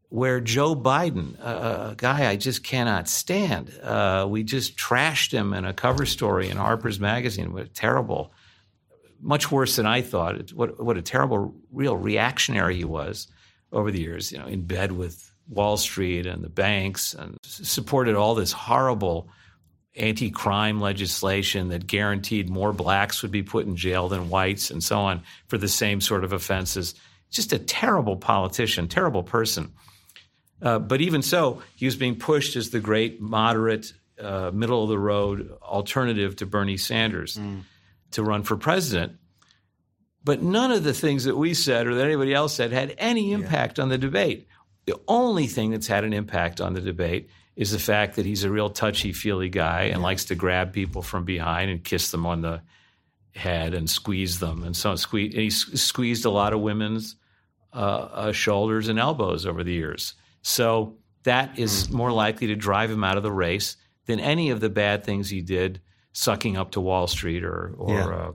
where 0.09 0.39
Joe 0.39 0.75
Biden, 0.75 1.37
a, 1.39 1.91
a 1.91 1.95
guy 1.97 2.29
I 2.29 2.35
just 2.35 2.63
cannot 2.63 3.07
stand, 3.07 3.71
uh, 3.83 4.25
we 4.29 4.43
just 4.43 4.77
trashed 4.77 5.31
him 5.31 5.53
in 5.53 5.65
a 5.65 5.73
cover 5.73 6.05
story 6.05 6.49
in 6.49 6.57
Harper's 6.57 6.99
Magazine. 6.99 7.53
What 7.53 7.63
a 7.65 7.69
terrible, 7.69 8.31
much 9.25 9.51
worse 9.51 9.75
than 9.75 9.87
I 9.87 10.01
thought. 10.01 10.51
What, 10.53 10.81
what 10.81 10.97
a 10.97 11.01
terrible, 11.01 11.55
real 11.71 11.97
reactionary 11.97 12.75
he 12.75 12.85
was 12.85 13.27
over 13.71 13.91
the 13.91 13.99
years. 13.99 14.31
You 14.31 14.37
know, 14.37 14.45
in 14.45 14.65
bed 14.65 14.91
with 14.91 15.31
Wall 15.49 15.77
Street 15.77 16.27
and 16.27 16.43
the 16.43 16.49
banks, 16.49 17.13
and 17.13 17.37
supported 17.43 18.15
all 18.15 18.35
this 18.35 18.51
horrible 18.51 19.27
anti-crime 19.97 20.79
legislation 20.79 21.69
that 21.69 21.87
guaranteed 21.87 22.49
more 22.49 22.73
blacks 22.73 23.21
would 23.21 23.31
be 23.31 23.43
put 23.43 23.65
in 23.65 23.75
jail 23.75 24.09
than 24.09 24.29
whites, 24.29 24.69
and 24.69 24.83
so 24.83 24.99
on 24.99 25.23
for 25.47 25.57
the 25.57 25.67
same 25.67 26.01
sort 26.01 26.23
of 26.23 26.33
offenses. 26.33 26.93
Just 27.31 27.53
a 27.53 27.59
terrible 27.59 28.17
politician, 28.17 28.87
terrible 28.87 29.23
person. 29.23 29.71
Uh, 30.61 30.79
but 30.79 31.01
even 31.01 31.21
so, 31.21 31.61
he 31.75 31.85
was 31.85 31.95
being 31.95 32.15
pushed 32.15 32.55
as 32.55 32.69
the 32.69 32.79
great 32.79 33.19
moderate, 33.21 33.93
uh, 34.19 34.51
middle 34.53 34.83
of 34.83 34.89
the 34.89 34.99
road 34.99 35.51
alternative 35.61 36.35
to 36.35 36.45
Bernie 36.45 36.77
Sanders 36.77 37.37
to 38.15 38.23
run 38.23 38.43
for 38.43 38.57
president. 38.57 39.13
But 40.23 40.41
none 40.41 40.71
of 40.71 40.83
the 40.83 40.93
things 40.93 41.25
that 41.25 41.37
we 41.37 41.53
said 41.53 41.87
or 41.87 41.95
that 41.95 42.05
anybody 42.05 42.33
else 42.33 42.55
said 42.55 42.71
had 42.71 42.95
any 42.97 43.31
impact 43.31 43.79
on 43.79 43.89
the 43.89 43.97
debate. 43.97 44.47
The 44.85 44.99
only 45.07 45.47
thing 45.47 45.71
that's 45.71 45.87
had 45.87 46.03
an 46.03 46.13
impact 46.13 46.59
on 46.59 46.73
the 46.73 46.81
debate 46.81 47.29
is 47.55 47.71
the 47.71 47.79
fact 47.79 48.15
that 48.15 48.25
he's 48.25 48.43
a 48.43 48.49
real 48.49 48.69
touchy 48.69 49.13
feely 49.13 49.49
guy 49.49 49.83
and 49.83 50.01
likes 50.01 50.25
to 50.25 50.35
grab 50.35 50.73
people 50.73 51.01
from 51.01 51.25
behind 51.25 51.71
and 51.71 51.83
kiss 51.83 52.11
them 52.11 52.25
on 52.25 52.41
the 52.41 52.61
head 53.35 53.73
and 53.73 53.89
squeeze 53.89 54.39
them. 54.39 54.63
And 54.63 54.75
so 54.75 54.95
squeeze, 54.95 55.33
and 55.33 55.43
he 55.43 55.49
squeezed 55.49 56.25
a 56.25 56.29
lot 56.29 56.53
of 56.53 56.59
women's 56.59 57.15
uh, 57.73 57.77
uh, 57.77 58.31
shoulders 58.31 58.87
and 58.87 58.99
elbows 58.99 59.45
over 59.45 59.63
the 59.63 59.73
years. 59.73 60.15
So 60.41 60.97
that 61.23 61.57
is 61.59 61.89
more 61.89 62.11
likely 62.11 62.47
to 62.47 62.55
drive 62.55 62.89
him 62.91 63.03
out 63.03 63.17
of 63.17 63.23
the 63.23 63.31
race 63.31 63.77
than 64.05 64.19
any 64.19 64.49
of 64.49 64.59
the 64.59 64.69
bad 64.69 65.03
things 65.03 65.29
he 65.29 65.41
did, 65.41 65.81
sucking 66.17 66.55
up 66.55 66.71
to 66.71 66.79
Wall 66.79 67.07
Street 67.07 67.43
or, 67.43 67.73
or 67.77 67.93
Yeah. 67.93 68.07
uh, 68.07 68.31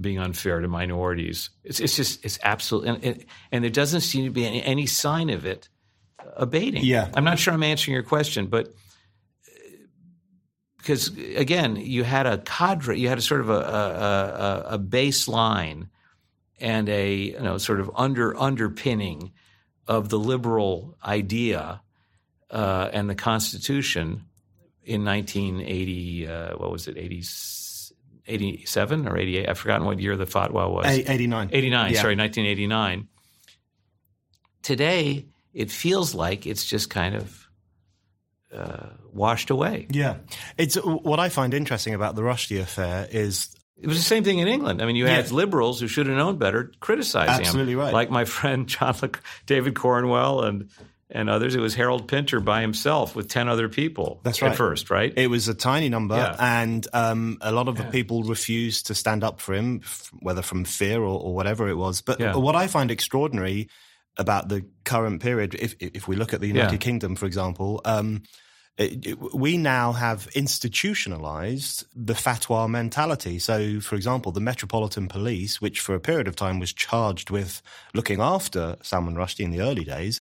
being 0.00 0.18
unfair 0.18 0.60
to 0.60 0.68
minorities. 0.68 1.48
It's, 1.64 1.80
it's 1.80 1.96
just, 1.96 2.24
it's 2.24 2.38
absolute. 2.42 2.86
And, 2.88 3.04
and, 3.04 3.24
and 3.50 3.64
there 3.64 3.70
doesn't 3.70 4.02
seem 4.02 4.24
to 4.24 4.30
be 4.30 4.44
any, 4.44 4.62
any 4.62 4.86
sign 4.86 5.30
of 5.30 5.46
it 5.46 5.68
abating. 6.36 6.84
Yeah. 6.84 7.08
I'm 7.14 7.24
not 7.24 7.38
sure 7.38 7.54
I'm 7.54 7.62
answering 7.62 7.94
your 7.94 8.02
question, 8.02 8.48
but 8.48 8.66
uh, 8.68 9.50
because 10.76 11.16
again, 11.36 11.76
you 11.76 12.04
had 12.04 12.26
a 12.26 12.38
cadre, 12.38 12.98
you 12.98 13.08
had 13.08 13.18
a 13.18 13.22
sort 13.22 13.40
of 13.40 13.48
a, 13.48 13.52
a, 13.52 13.56
a, 13.56 14.74
a 14.74 14.78
baseline 14.78 15.88
and 16.60 16.88
a 16.88 17.14
you 17.14 17.40
know 17.40 17.58
sort 17.58 17.80
of 17.80 17.90
under 17.96 18.36
underpinning 18.38 19.32
of 19.88 20.08
the 20.10 20.18
liberal 20.18 20.96
idea 21.04 21.80
uh, 22.50 22.90
and 22.92 23.08
the 23.08 23.14
Constitution 23.14 24.24
in 24.84 25.04
1980. 25.04 26.26
Uh, 26.28 26.56
what 26.56 26.70
was 26.72 26.88
it? 26.88 26.96
80, 26.98 27.22
87 28.26 29.08
or 29.08 29.18
88? 29.18 29.48
I've 29.48 29.58
forgotten 29.58 29.86
what 29.86 29.98
year 30.00 30.16
the 30.16 30.26
fatwa 30.26 30.70
was. 30.72 30.86
89. 30.86 31.50
89, 31.52 31.92
Yeah. 31.92 32.00
sorry, 32.00 32.16
1989. 32.16 33.08
Today, 34.62 35.26
it 35.52 35.70
feels 35.70 36.14
like 36.14 36.46
it's 36.46 36.64
just 36.64 36.88
kind 36.88 37.16
of 37.16 37.48
uh, 38.54 38.86
washed 39.12 39.50
away. 39.50 39.86
Yeah. 39.90 40.16
It's 40.56 40.76
what 40.76 41.18
I 41.18 41.28
find 41.30 41.52
interesting 41.54 41.94
about 41.94 42.14
the 42.14 42.22
Rushdie 42.22 42.60
affair 42.60 43.08
is 43.10 43.54
It 43.80 43.86
was 43.88 43.96
the 43.96 44.04
same 44.04 44.22
thing 44.24 44.38
in 44.38 44.46
England. 44.46 44.80
I 44.80 44.86
mean, 44.86 44.94
you 44.94 45.06
had 45.06 45.24
Yes. 45.24 45.32
liberals 45.32 45.80
who 45.80 45.88
should 45.88 46.06
have 46.06 46.16
known 46.16 46.36
better 46.38 46.70
criticizing 46.78 47.34
Absolutely 47.44 47.72
him. 47.72 47.78
right. 47.80 47.92
Like 47.94 48.10
my 48.10 48.24
friend 48.24 48.68
John 48.68 48.94
Le- 49.02 49.10
David 49.46 49.74
Cornwell 49.74 50.42
and 50.42 50.68
and 51.14 51.28
others. 51.30 51.54
It 51.54 51.60
was 51.60 51.74
Harold 51.74 52.08
Pinter 52.08 52.40
by 52.40 52.60
himself 52.62 53.14
with 53.14 53.28
ten 53.28 53.48
other 53.48 53.68
people. 53.68 54.20
That's 54.24 54.40
right. 54.42 54.50
At 54.52 54.56
first, 54.56 54.90
right? 54.90 55.12
it 55.16 55.28
was 55.28 55.46
a 55.48 55.54
tiny 55.54 55.88
number, 55.88 56.16
Yeah. 56.16 56.36
and 56.38 56.86
um, 56.92 57.38
a 57.40 57.52
lot 57.52 57.68
of 57.68 57.76
the 57.76 57.84
people 57.84 58.22
refused 58.24 58.86
to 58.86 58.94
stand 58.94 59.22
up 59.22 59.40
for 59.40 59.54
him, 59.54 59.82
whether 60.20 60.42
from 60.42 60.64
fear 60.64 61.00
or, 61.00 61.20
or 61.20 61.34
whatever 61.34 61.68
it 61.68 61.76
was. 61.76 62.00
But 62.02 62.18
Yeah. 62.18 62.34
what 62.36 62.56
I 62.56 62.66
find 62.66 62.90
extraordinary 62.90 63.68
about 64.16 64.48
the 64.48 64.64
current 64.84 65.22
period, 65.22 65.54
if 65.54 65.74
if 65.80 66.08
we 66.08 66.16
look 66.16 66.32
at 66.34 66.40
the 66.40 66.48
United 66.48 66.72
Yeah. 66.72 66.78
Kingdom, 66.78 67.16
for 67.16 67.26
example. 67.26 67.80
Um, 67.84 68.22
it- 68.78 69.06
it- 69.06 69.34
we 69.34 69.58
now 69.58 69.92
have 69.92 70.28
institutionalized 70.34 71.84
the 71.94 72.14
fatwa 72.14 72.68
mentality. 72.68 73.38
So, 73.38 73.80
for 73.80 73.96
example, 73.96 74.32
the 74.32 74.40
Metropolitan 74.40 75.08
Police, 75.08 75.60
which 75.60 75.80
for 75.80 75.94
a 75.94 76.00
period 76.00 76.28
of 76.28 76.36
time 76.36 76.58
was 76.58 76.72
charged 76.72 77.30
with 77.30 77.62
looking 77.94 78.20
after 78.20 78.76
Salman 78.82 79.14
Rushdie 79.14 79.44
in 79.44 79.50
the 79.50 79.60
early 79.60 79.84
days, 79.84 80.20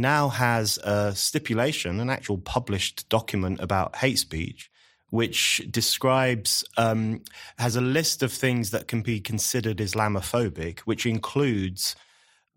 now 0.00 0.28
has 0.28 0.78
a 0.78 1.14
stipulation, 1.14 2.00
an 2.00 2.10
actual 2.10 2.38
published 2.38 3.08
document 3.08 3.60
about 3.60 3.96
hate 3.96 4.18
speech, 4.18 4.70
which 5.10 5.66
describes, 5.70 6.64
um, 6.76 7.22
has 7.58 7.76
a 7.76 7.80
list 7.80 8.22
of 8.22 8.32
things 8.32 8.70
that 8.70 8.88
can 8.88 9.02
be 9.02 9.20
considered 9.20 9.78
Islamophobic, 9.78 10.80
which 10.80 11.06
includes 11.06 11.96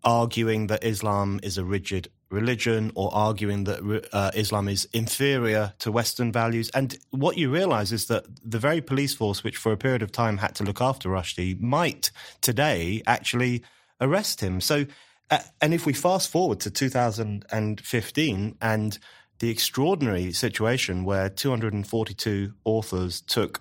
arguing 0.04 0.66
that 0.68 0.84
Islam 0.84 1.40
is 1.42 1.58
a 1.58 1.64
rigid 1.64 2.08
religion 2.30 2.92
or 2.94 3.14
arguing 3.14 3.64
that 3.64 4.08
uh, 4.12 4.30
Islam 4.34 4.68
is 4.68 4.86
inferior 4.92 5.72
to 5.78 5.92
Western 5.92 6.32
values. 6.32 6.68
And 6.74 6.98
what 7.10 7.38
you 7.38 7.50
realize 7.50 7.92
is 7.92 8.06
that 8.06 8.24
the 8.44 8.58
very 8.58 8.80
police 8.80 9.14
force, 9.14 9.42
which 9.44 9.56
for 9.56 9.72
a 9.72 9.76
period 9.76 10.02
of 10.02 10.12
time 10.12 10.38
had 10.38 10.54
to 10.56 10.64
look 10.64 10.80
after 10.80 11.08
Rushdie, 11.08 11.60
might 11.60 12.10
today 12.40 13.02
actually 13.06 13.62
arrest 14.00 14.40
him. 14.40 14.60
So, 14.60 14.86
uh, 15.30 15.38
and 15.60 15.74
if 15.74 15.86
we 15.86 15.92
fast 15.92 16.30
forward 16.30 16.60
to 16.60 16.70
2015 16.70 18.56
and 18.60 18.98
the 19.38 19.50
extraordinary 19.50 20.32
situation 20.32 21.04
where 21.04 21.28
242 21.28 22.52
authors 22.64 23.20
took 23.22 23.60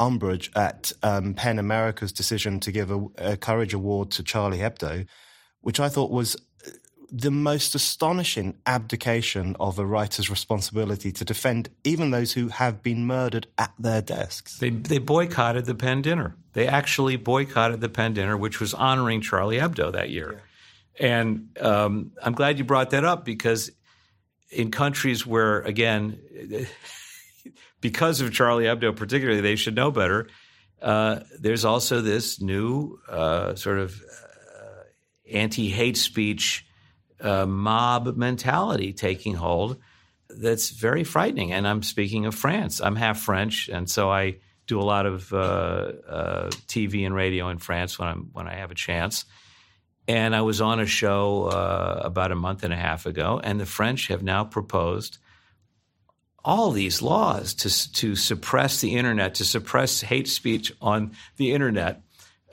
umbrage 0.00 0.50
at 0.56 0.92
um, 1.02 1.34
PEN 1.34 1.58
America's 1.58 2.12
decision 2.12 2.60
to 2.60 2.72
give 2.72 2.90
a, 2.90 3.06
a 3.18 3.36
Courage 3.36 3.72
Award 3.72 4.10
to 4.12 4.22
Charlie 4.22 4.58
Hebdo, 4.58 5.06
which 5.60 5.78
I 5.78 5.88
thought 5.88 6.10
was 6.10 6.36
the 7.14 7.30
most 7.30 7.74
astonishing 7.74 8.56
abdication 8.64 9.54
of 9.60 9.78
a 9.78 9.84
writer's 9.84 10.30
responsibility 10.30 11.12
to 11.12 11.24
defend 11.24 11.68
even 11.84 12.10
those 12.10 12.32
who 12.32 12.48
have 12.48 12.82
been 12.82 13.06
murdered 13.06 13.46
at 13.58 13.72
their 13.78 14.00
desks. 14.00 14.58
They 14.58 14.70
they 14.70 14.98
boycotted 14.98 15.66
the 15.66 15.74
PEN 15.74 16.02
dinner. 16.02 16.36
They 16.54 16.66
actually 16.66 17.16
boycotted 17.16 17.82
the 17.82 17.90
PEN 17.90 18.14
dinner, 18.14 18.36
which 18.36 18.60
was 18.60 18.72
honoring 18.72 19.20
Charlie 19.20 19.58
Hebdo 19.58 19.92
that 19.92 20.08
year. 20.08 20.42
And 20.98 21.56
um, 21.60 22.12
I'm 22.22 22.34
glad 22.34 22.58
you 22.58 22.64
brought 22.64 22.90
that 22.90 23.04
up 23.04 23.24
because 23.24 23.70
in 24.50 24.70
countries 24.70 25.26
where, 25.26 25.60
again, 25.60 26.18
because 27.80 28.20
of 28.20 28.32
Charlie 28.32 28.64
Hebdo 28.64 28.94
particularly, 28.94 29.40
they 29.40 29.56
should 29.56 29.74
know 29.74 29.90
better. 29.90 30.28
Uh, 30.80 31.20
there's 31.38 31.64
also 31.64 32.00
this 32.00 32.40
new 32.40 32.98
uh, 33.08 33.54
sort 33.54 33.78
of 33.78 34.00
uh, 34.02 34.82
anti-hate 35.32 35.96
speech 35.96 36.66
uh, 37.20 37.46
mob 37.46 38.16
mentality 38.16 38.92
taking 38.92 39.34
hold 39.34 39.78
that's 40.28 40.70
very 40.70 41.04
frightening. 41.04 41.52
And 41.52 41.68
I'm 41.68 41.82
speaking 41.82 42.26
of 42.26 42.34
France. 42.34 42.80
I'm 42.80 42.96
half 42.96 43.20
French, 43.20 43.68
and 43.68 43.88
so 43.88 44.10
I 44.10 44.36
do 44.66 44.80
a 44.80 44.82
lot 44.82 45.06
of 45.06 45.32
uh, 45.32 45.36
uh, 45.36 46.50
TV 46.66 47.04
and 47.06 47.14
radio 47.14 47.48
in 47.48 47.58
France 47.58 47.98
when 47.98 48.08
I'm 48.08 48.30
when 48.32 48.48
I 48.48 48.54
have 48.54 48.70
a 48.70 48.74
chance. 48.74 49.24
And 50.08 50.34
I 50.34 50.40
was 50.40 50.60
on 50.60 50.80
a 50.80 50.86
show 50.86 51.44
uh, 51.44 52.00
about 52.04 52.32
a 52.32 52.36
month 52.36 52.64
and 52.64 52.72
a 52.72 52.76
half 52.76 53.06
ago, 53.06 53.40
and 53.42 53.60
the 53.60 53.66
French 53.66 54.08
have 54.08 54.22
now 54.22 54.44
proposed 54.44 55.18
all 56.44 56.72
these 56.72 57.02
laws 57.02 57.54
to 57.54 57.92
to 57.92 58.16
suppress 58.16 58.80
the 58.80 58.96
internet, 58.96 59.36
to 59.36 59.44
suppress 59.44 60.00
hate 60.00 60.28
speech 60.28 60.72
on 60.80 61.12
the 61.36 61.52
internet, 61.52 62.02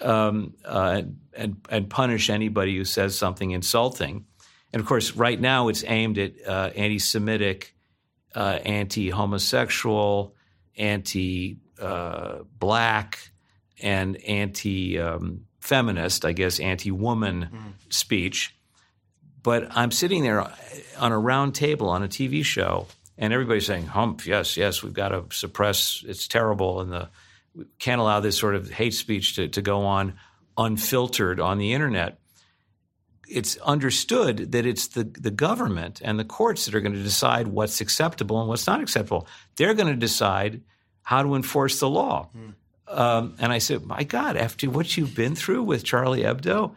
um, 0.01 0.53
uh, 0.63 1.01
and 1.33 1.57
and 1.69 1.89
punish 1.89 2.29
anybody 2.29 2.77
who 2.77 2.85
says 2.85 3.17
something 3.17 3.51
insulting. 3.51 4.25
And 4.71 4.79
of 4.79 4.87
course, 4.87 5.15
right 5.15 5.39
now 5.39 5.69
it's 5.69 5.83
aimed 5.87 6.19
at 6.19 6.33
uh, 6.47 6.69
uh, 8.35 8.59
anti-homosexual, 8.63 10.35
anti 10.77 11.57
uh, 11.81 12.39
black 12.59 13.31
and 13.81 14.17
anti 14.17 14.99
um, 14.99 15.45
feminist, 15.59 16.25
I 16.25 16.31
guess, 16.33 16.59
anti 16.59 16.91
woman 16.91 17.49
mm. 17.51 17.93
speech. 17.93 18.55
But 19.41 19.67
I'm 19.71 19.91
sitting 19.91 20.23
there 20.23 20.41
on 20.97 21.11
a 21.11 21.19
round 21.19 21.55
table 21.55 21.89
on 21.89 22.03
a 22.03 22.07
TV 22.07 22.43
show, 22.43 22.87
and 23.17 23.33
everybody's 23.33 23.65
saying, 23.65 23.85
"Hump, 23.85 24.25
yes, 24.25 24.57
yes, 24.57 24.83
we've 24.83 24.93
got 24.93 25.09
to 25.09 25.25
suppress. 25.35 26.03
It's 26.07 26.27
terrible, 26.27 26.81
and 26.81 26.91
the 26.91 27.09
we 27.53 27.65
can't 27.79 28.01
allow 28.01 28.19
this 28.19 28.37
sort 28.37 28.55
of 28.55 28.69
hate 28.69 28.93
speech 28.93 29.35
to, 29.35 29.47
to 29.47 29.61
go 29.61 29.81
on 29.81 30.15
unfiltered 30.57 31.39
on 31.39 31.57
the 31.57 31.73
internet." 31.73 32.19
It's 33.31 33.57
understood 33.57 34.53
that 34.53 34.65
it's 34.65 34.87
the, 34.87 35.03
the 35.03 35.29
government 35.29 36.01
and 36.03 36.19
the 36.19 36.25
courts 36.25 36.65
that 36.65 36.73
are 36.73 36.81
going 36.81 36.95
to 36.95 37.03
decide 37.03 37.47
what's 37.47 37.79
acceptable 37.79 38.39
and 38.39 38.49
what's 38.49 38.65
not 38.65 38.81
acceptable. 38.81 39.27
They're 39.55 39.75
going 39.75 39.93
to 39.93 39.95
decide 39.95 40.61
how 41.03 41.21
to 41.21 41.35
enforce 41.35 41.79
the 41.79 41.89
law. 41.89 42.29
Mm. 42.35 42.53
Um, 42.89 43.35
and 43.39 43.51
I 43.51 43.59
said, 43.59 43.85
My 43.85 44.03
God, 44.03 44.35
after 44.35 44.69
what 44.69 44.97
you've 44.97 45.15
been 45.15 45.35
through 45.35 45.63
with 45.63 45.83
Charlie 45.83 46.23
Hebdo, 46.23 46.75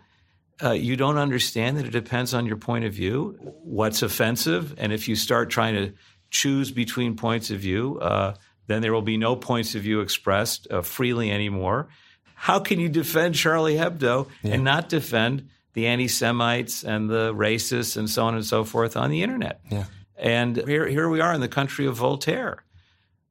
uh, 0.63 0.73
you 0.73 0.97
don't 0.97 1.19
understand 1.19 1.79
that 1.79 1.87
it 1.87 1.91
depends 1.91 2.35
on 2.35 2.47
your 2.47 2.57
point 2.57 2.85
of 2.85 2.93
view, 2.93 3.37
what's 3.65 4.03
offensive. 4.03 4.75
And 4.79 4.93
if 4.93 5.09
you 5.09 5.17
start 5.17 5.51
trying 5.51 5.75
to 5.75 5.93
choose 6.31 6.71
between 6.71 7.17
points 7.17 7.51
of 7.51 7.61
view, 7.61 7.99
uh, 8.01 8.35
then 8.67 8.83
there 8.83 8.93
will 8.93 9.03
be 9.03 9.17
no 9.17 9.35
points 9.35 9.75
of 9.75 9.83
view 9.83 10.01
expressed 10.01 10.71
uh, 10.71 10.83
freely 10.83 11.31
anymore. 11.31 11.89
How 12.35 12.59
can 12.59 12.81
you 12.81 12.89
defend 12.89 13.35
Charlie 13.35 13.77
Hebdo 13.77 14.29
yeah. 14.43 14.55
and 14.55 14.65
not 14.65 14.89
defend 14.89 15.49
the 15.75 15.87
anti 15.87 16.09
Semites 16.09 16.85
and 16.85 17.09
the 17.09 17.35
racists 17.35 17.97
and 17.97 18.09
so 18.09 18.25
on 18.25 18.35
and 18.35 18.45
so 18.45 18.65
forth 18.65 18.97
on 18.97 19.11
the 19.11 19.23
internet? 19.23 19.61
Yeah. 19.71 19.85
And 20.17 20.57
here, 20.57 20.87
here 20.87 21.09
we 21.09 21.21
are 21.21 21.33
in 21.33 21.41
the 21.41 21.49
country 21.49 21.87
of 21.87 21.97
Voltaire. 21.97 22.63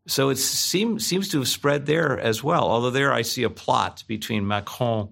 So 0.08 0.30
it 0.30 0.38
seem, 0.38 1.00
seems 1.00 1.30
to 1.30 1.40
have 1.40 1.48
spread 1.48 1.86
there 1.86 2.20
as 2.20 2.44
well. 2.44 2.64
Although 2.64 2.90
there 2.90 3.14
I 3.14 3.22
see 3.22 3.44
a 3.44 3.50
plot 3.50 4.04
between 4.08 4.48
Macron 4.48 5.10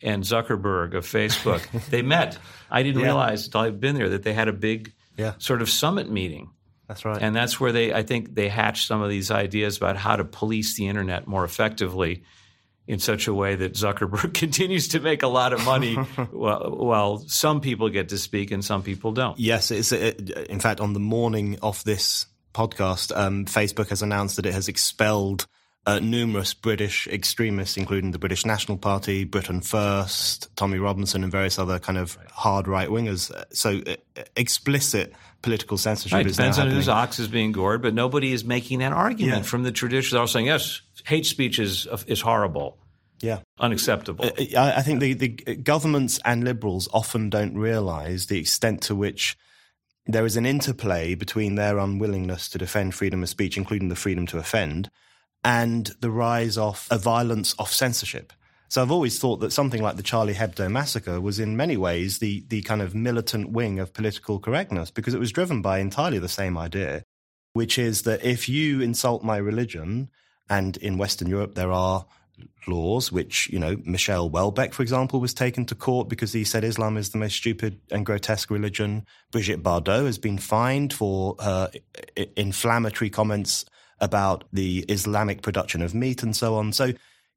and 0.00 0.22
Zuckerberg 0.22 0.94
of 0.94 1.04
Facebook. 1.04 1.66
they 1.90 2.02
met. 2.02 2.38
I 2.70 2.82
didn't 2.82 3.00
yeah. 3.00 3.06
realize 3.06 3.46
until 3.46 3.62
I've 3.62 3.80
been 3.80 3.96
there 3.96 4.10
that 4.10 4.22
they 4.22 4.32
had 4.32 4.48
a 4.48 4.52
big 4.52 4.92
yeah. 5.16 5.34
sort 5.38 5.62
of 5.62 5.68
summit 5.68 6.10
meeting. 6.10 6.50
That's 6.86 7.04
right. 7.04 7.20
And 7.20 7.36
that's 7.36 7.60
where 7.60 7.72
they, 7.72 7.92
I 7.92 8.02
think, 8.02 8.34
they 8.34 8.48
hatched 8.48 8.86
some 8.86 9.02
of 9.02 9.10
these 9.10 9.30
ideas 9.30 9.76
about 9.76 9.96
how 9.96 10.16
to 10.16 10.24
police 10.24 10.76
the 10.76 10.88
internet 10.88 11.26
more 11.26 11.44
effectively 11.44 12.22
in 12.86 12.98
such 12.98 13.28
a 13.28 13.34
way 13.34 13.54
that 13.54 13.74
Zuckerberg 13.74 14.32
continues 14.34 14.88
to 14.88 15.00
make 15.00 15.22
a 15.22 15.28
lot 15.28 15.52
of 15.52 15.62
money 15.64 15.94
while, 16.30 16.74
while, 16.74 17.18
some 17.18 17.60
people 17.60 17.90
get 17.90 18.08
to 18.08 18.18
speak 18.18 18.50
and 18.50 18.64
some 18.64 18.82
people 18.82 19.12
don't. 19.12 19.38
Yes, 19.38 19.70
it's 19.70 19.92
it, 19.92 20.30
in 20.30 20.58
fact 20.58 20.80
on 20.80 20.94
the 20.94 21.00
morning 21.00 21.58
of 21.60 21.84
this 21.84 22.24
podcast, 22.58 23.16
um, 23.16 23.44
Facebook 23.44 23.88
has 23.90 24.02
announced 24.02 24.34
that 24.36 24.46
it 24.46 24.52
has 24.52 24.66
expelled 24.66 25.46
uh, 25.86 26.00
numerous 26.00 26.54
British 26.54 27.06
extremists, 27.06 27.76
including 27.76 28.10
the 28.10 28.18
British 28.18 28.44
National 28.44 28.76
Party, 28.76 29.24
Britain 29.24 29.60
First, 29.60 30.54
Tommy 30.56 30.78
Robinson, 30.78 31.22
and 31.22 31.30
various 31.30 31.58
other 31.58 31.78
kind 31.78 31.96
of 31.96 32.18
hard 32.32 32.66
right 32.66 32.88
wingers. 32.88 33.32
So 33.54 33.80
uh, 33.86 34.22
explicit 34.36 35.12
political 35.40 35.78
censorship 35.78 36.16
right, 36.16 36.26
is 36.26 36.36
depends 36.36 36.58
on 36.58 36.68
whose 36.68 36.88
ox 36.88 37.20
is 37.20 37.28
being 37.28 37.52
gored, 37.52 37.80
but 37.80 37.94
nobody 37.94 38.32
is 38.32 38.44
making 38.44 38.80
that 38.80 38.92
argument 38.92 39.38
yeah. 39.38 39.42
from 39.42 39.62
the 39.62 39.72
tradition. 39.72 40.16
They're 40.16 40.22
all 40.22 40.26
saying 40.26 40.46
yes, 40.46 40.82
hate 41.06 41.26
speech 41.26 41.60
is 41.60 41.86
is 42.06 42.20
horrible. 42.20 42.76
Yeah, 43.20 43.38
unacceptable. 43.58 44.26
Uh, 44.26 44.58
I, 44.58 44.74
I 44.78 44.82
think 44.82 45.00
the, 45.00 45.14
the 45.14 45.28
governments 45.28 46.20
and 46.24 46.44
liberals 46.44 46.88
often 46.92 47.30
don't 47.30 47.56
realise 47.56 48.26
the 48.26 48.38
extent 48.38 48.82
to 48.82 48.94
which 48.94 49.36
there 50.08 50.24
is 50.24 50.36
an 50.36 50.46
interplay 50.46 51.14
between 51.14 51.54
their 51.54 51.78
unwillingness 51.78 52.48
to 52.48 52.58
defend 52.58 52.94
freedom 52.94 53.22
of 53.22 53.28
speech, 53.28 53.58
including 53.58 53.90
the 53.90 53.94
freedom 53.94 54.26
to 54.26 54.38
offend, 54.38 54.90
and 55.44 55.92
the 56.00 56.10
rise 56.10 56.56
of 56.56 56.88
a 56.90 56.96
violence 56.96 57.54
of 57.58 57.70
censorship. 57.70 58.32
So 58.70 58.82
I've 58.82 58.90
always 58.90 59.18
thought 59.18 59.40
that 59.40 59.52
something 59.52 59.82
like 59.82 59.96
the 59.96 60.02
Charlie 60.02 60.34
Hebdo 60.34 60.70
massacre 60.70 61.20
was 61.20 61.38
in 61.38 61.56
many 61.56 61.76
ways 61.76 62.18
the, 62.18 62.44
the 62.48 62.62
kind 62.62 62.82
of 62.82 62.94
militant 62.94 63.50
wing 63.50 63.78
of 63.78 63.92
political 63.94 64.38
correctness 64.38 64.90
because 64.90 65.14
it 65.14 65.20
was 65.20 65.32
driven 65.32 65.62
by 65.62 65.78
entirely 65.78 66.18
the 66.18 66.28
same 66.28 66.56
idea, 66.56 67.04
which 67.52 67.78
is 67.78 68.02
that 68.02 68.24
if 68.24 68.48
you 68.48 68.80
insult 68.80 69.22
my 69.22 69.36
religion, 69.36 70.08
and 70.50 70.78
in 70.78 70.96
Western 70.96 71.28
Europe 71.28 71.54
there 71.54 71.72
are 71.72 72.06
laws, 72.66 73.10
which, 73.10 73.48
you 73.50 73.58
know, 73.58 73.76
Michel 73.84 74.30
Houellebecq, 74.30 74.72
for 74.72 74.82
example, 74.82 75.20
was 75.20 75.34
taken 75.34 75.64
to 75.66 75.74
court 75.74 76.08
because 76.08 76.32
he 76.32 76.44
said 76.44 76.64
Islam 76.64 76.96
is 76.96 77.10
the 77.10 77.18
most 77.18 77.36
stupid 77.36 77.80
and 77.90 78.04
grotesque 78.04 78.50
religion. 78.50 79.06
Brigitte 79.30 79.62
Bardot 79.62 80.06
has 80.06 80.18
been 80.18 80.38
fined 80.38 80.92
for 80.92 81.36
her 81.40 81.70
inflammatory 82.36 83.10
comments 83.10 83.64
about 84.00 84.44
the 84.52 84.84
Islamic 84.88 85.42
production 85.42 85.82
of 85.82 85.94
meat 85.94 86.22
and 86.22 86.36
so 86.36 86.54
on. 86.54 86.72
So 86.72 86.92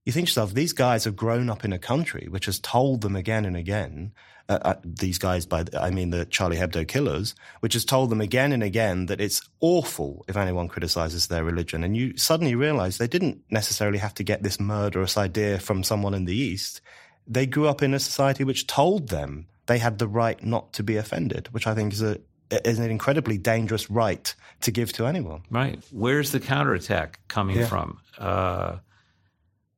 you 0.05 0.11
think 0.11 0.27
yourself, 0.27 0.53
these 0.53 0.73
guys 0.73 1.03
have 1.05 1.15
grown 1.15 1.49
up 1.49 1.63
in 1.63 1.73
a 1.73 1.79
country 1.79 2.27
which 2.29 2.45
has 2.45 2.59
told 2.59 3.01
them 3.01 3.15
again 3.15 3.45
and 3.45 3.55
again 3.55 4.11
uh, 4.49 4.59
uh, 4.61 4.75
these 4.83 5.17
guys 5.17 5.45
by 5.45 5.65
I 5.79 5.91
mean 5.91 6.09
the 6.09 6.25
Charlie 6.25 6.57
Hebdo 6.57 6.87
killers, 6.87 7.35
which 7.61 7.73
has 7.73 7.85
told 7.85 8.09
them 8.09 8.21
again 8.21 8.51
and 8.51 8.63
again 8.63 9.05
that 9.07 9.21
it's 9.21 9.41
awful 9.59 10.25
if 10.27 10.37
anyone 10.37 10.67
criticizes 10.67 11.27
their 11.27 11.43
religion. 11.43 11.83
And 11.83 11.95
you 11.95 12.17
suddenly 12.17 12.55
realize 12.55 12.97
they 12.97 13.07
didn't 13.07 13.41
necessarily 13.49 13.99
have 13.99 14.13
to 14.15 14.23
get 14.23 14.43
this 14.43 14.59
murderous 14.59 15.17
idea 15.17 15.59
from 15.59 15.83
someone 15.83 16.13
in 16.13 16.25
the 16.25 16.35
East. 16.35 16.81
They 17.27 17.45
grew 17.45 17.67
up 17.67 17.81
in 17.81 17.93
a 17.93 17.99
society 17.99 18.43
which 18.43 18.67
told 18.67 19.09
them 19.09 19.47
they 19.67 19.77
had 19.77 19.99
the 19.99 20.07
right 20.07 20.43
not 20.43 20.73
to 20.73 20.83
be 20.83 20.97
offended, 20.97 21.47
which 21.51 21.67
I 21.67 21.75
think 21.75 21.93
is 21.93 22.01
a 22.01 22.19
is 22.51 22.79
an 22.79 22.91
incredibly 22.91 23.37
dangerous 23.37 23.89
right 23.89 24.35
to 24.61 24.71
give 24.71 24.91
to 24.93 25.05
anyone. 25.05 25.43
Right. 25.49 25.81
Where's 25.91 26.31
the 26.31 26.39
counterattack 26.39 27.19
coming 27.27 27.57
yeah. 27.57 27.67
from? 27.67 27.99
Uh, 28.17 28.77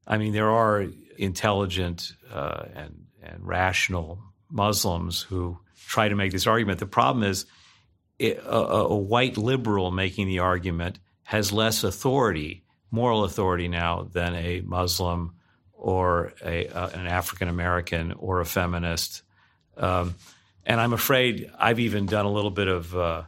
I 0.07 0.18
mean, 0.18 0.34
there 0.34 0.49
are 0.49 0.88
intelligent 1.18 2.14
uh, 2.32 2.66
and, 2.76 3.05
and 3.22 3.45
rational 3.45 4.20
Muslims 4.54 5.24
who 5.24 5.58
try 5.88 6.08
to 6.08 6.16
make 6.16 6.32
this 6.32 6.47
argument. 6.47 6.80
The 6.80 6.86
problem 6.86 7.24
is 7.24 7.45
it, 8.20 8.38
a, 8.38 8.58
a, 8.58 8.95
white 8.95 9.36
liberal 9.36 9.91
making 9.91 10.28
the 10.28 10.39
argument 10.39 10.99
has 11.24 11.51
less 11.51 11.84
authority, 11.84 12.64
moral 12.91 13.24
authority 13.24 13.68
now, 13.68 14.08
than 14.14 14.36
a 14.36 14.62
Muslim 14.62 15.34
or 15.74 16.34
a, 16.45 16.68
uh, 16.68 16.89
an 16.89 17.08
African 17.08 17.49
American 17.49 18.14
or 18.14 18.39
a 18.39 18.45
feminist. 18.45 19.24
Um, 19.76 20.16
and 20.66 20.80
I'm 20.80 20.93
afraid 20.93 21.51
I've 21.58 21.80
even 21.80 22.06
done 22.06 22.26
a 22.26 22.32
little 22.32 22.51
bit 22.51 22.68
of, 22.68 22.95
uh, 22.95 23.24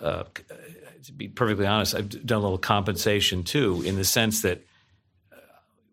uh, 0.00 0.24
to 1.04 1.12
be 1.12 1.28
perfectly 1.28 1.66
honest, 1.66 1.94
I've 1.94 2.26
done 2.26 2.38
a 2.38 2.42
little 2.42 2.58
compensation 2.58 3.42
too, 3.42 3.82
in 3.82 3.96
the 3.96 4.04
sense 4.04 4.42
that 4.42 4.64
uh, 5.32 5.36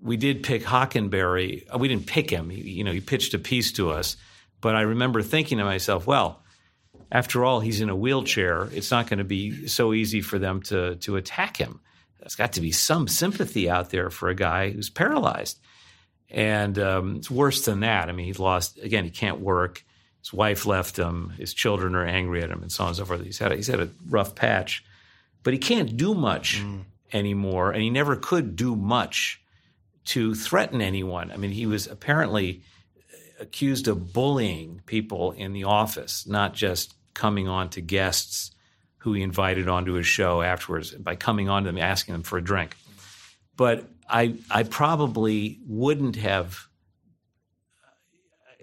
we 0.01 0.17
did 0.17 0.43
pick 0.43 0.63
Hockenberry. 0.63 1.63
We 1.79 1.87
didn't 1.87 2.07
pick 2.07 2.29
him. 2.29 2.51
You 2.51 2.83
know, 2.83 2.91
he 2.91 2.99
pitched 2.99 3.33
a 3.33 3.39
piece 3.39 3.71
to 3.73 3.91
us 3.91 4.17
but 4.65 4.75
I 4.75 4.81
remember 4.81 5.21
thinking 5.21 5.59
to 5.59 5.63
myself, 5.63 6.07
well, 6.07 6.41
after 7.11 7.45
all, 7.45 7.59
he's 7.59 7.81
in 7.81 7.91
a 7.91 7.95
wheelchair. 7.95 8.67
It's 8.73 8.89
not 8.89 9.05
going 9.05 9.19
to 9.19 9.23
be 9.23 9.67
so 9.67 9.93
easy 9.93 10.21
for 10.21 10.39
them 10.39 10.63
to, 10.63 10.95
to 10.95 11.17
attack 11.17 11.55
him. 11.55 11.81
There's 12.19 12.33
got 12.33 12.53
to 12.53 12.61
be 12.61 12.71
some 12.71 13.07
sympathy 13.07 13.69
out 13.69 13.91
there 13.91 14.09
for 14.09 14.27
a 14.27 14.33
guy 14.33 14.71
who's 14.71 14.89
paralyzed. 14.89 15.59
And 16.31 16.79
um, 16.79 17.17
it's 17.17 17.29
worse 17.29 17.63
than 17.65 17.81
that. 17.81 18.09
I 18.09 18.11
mean, 18.11 18.25
he's 18.25 18.39
lost, 18.39 18.79
again, 18.79 19.03
he 19.03 19.11
can't 19.11 19.39
work. 19.39 19.85
His 20.21 20.33
wife 20.33 20.65
left 20.65 20.97
him. 20.97 21.29
His 21.37 21.53
children 21.53 21.93
are 21.93 22.03
angry 22.03 22.41
at 22.41 22.49
him 22.49 22.63
and 22.63 22.71
so 22.71 22.85
on 22.85 22.87
and 22.87 22.97
so 22.97 23.05
forth. 23.05 23.23
He's 23.23 23.37
had 23.37 23.51
a, 23.51 23.55
he's 23.57 23.67
had 23.67 23.81
a 23.81 23.89
rough 24.09 24.33
patch. 24.33 24.83
But 25.43 25.53
he 25.53 25.59
can't 25.59 25.95
do 25.95 26.15
much 26.15 26.63
mm. 26.63 26.85
anymore. 27.13 27.69
And 27.69 27.83
he 27.83 27.91
never 27.91 28.15
could 28.15 28.55
do 28.55 28.75
much 28.75 29.43
to 30.05 30.33
threaten 30.33 30.81
anyone. 30.81 31.31
I 31.31 31.37
mean, 31.37 31.51
he 31.51 31.67
was 31.67 31.85
apparently– 31.85 32.63
accused 33.39 33.87
of 33.87 34.13
bullying 34.13 34.81
people 34.85 35.31
in 35.31 35.53
the 35.53 35.65
office, 35.65 36.27
not 36.27 36.53
just 36.53 36.93
coming 37.13 37.47
on 37.47 37.69
to 37.69 37.81
guests 37.81 38.51
who 38.99 39.13
he 39.13 39.21
invited 39.21 39.67
onto 39.67 39.93
his 39.93 40.07
show 40.07 40.41
afterwards 40.41 40.91
by 40.91 41.15
coming 41.15 41.49
on 41.49 41.63
to 41.63 41.67
them 41.67 41.77
asking 41.77 42.13
them 42.13 42.23
for 42.23 42.37
a 42.37 42.43
drink. 42.43 42.75
But 43.55 43.85
I 44.09 44.35
I 44.49 44.63
probably 44.63 45.59
wouldn't 45.67 46.15
have 46.17 46.67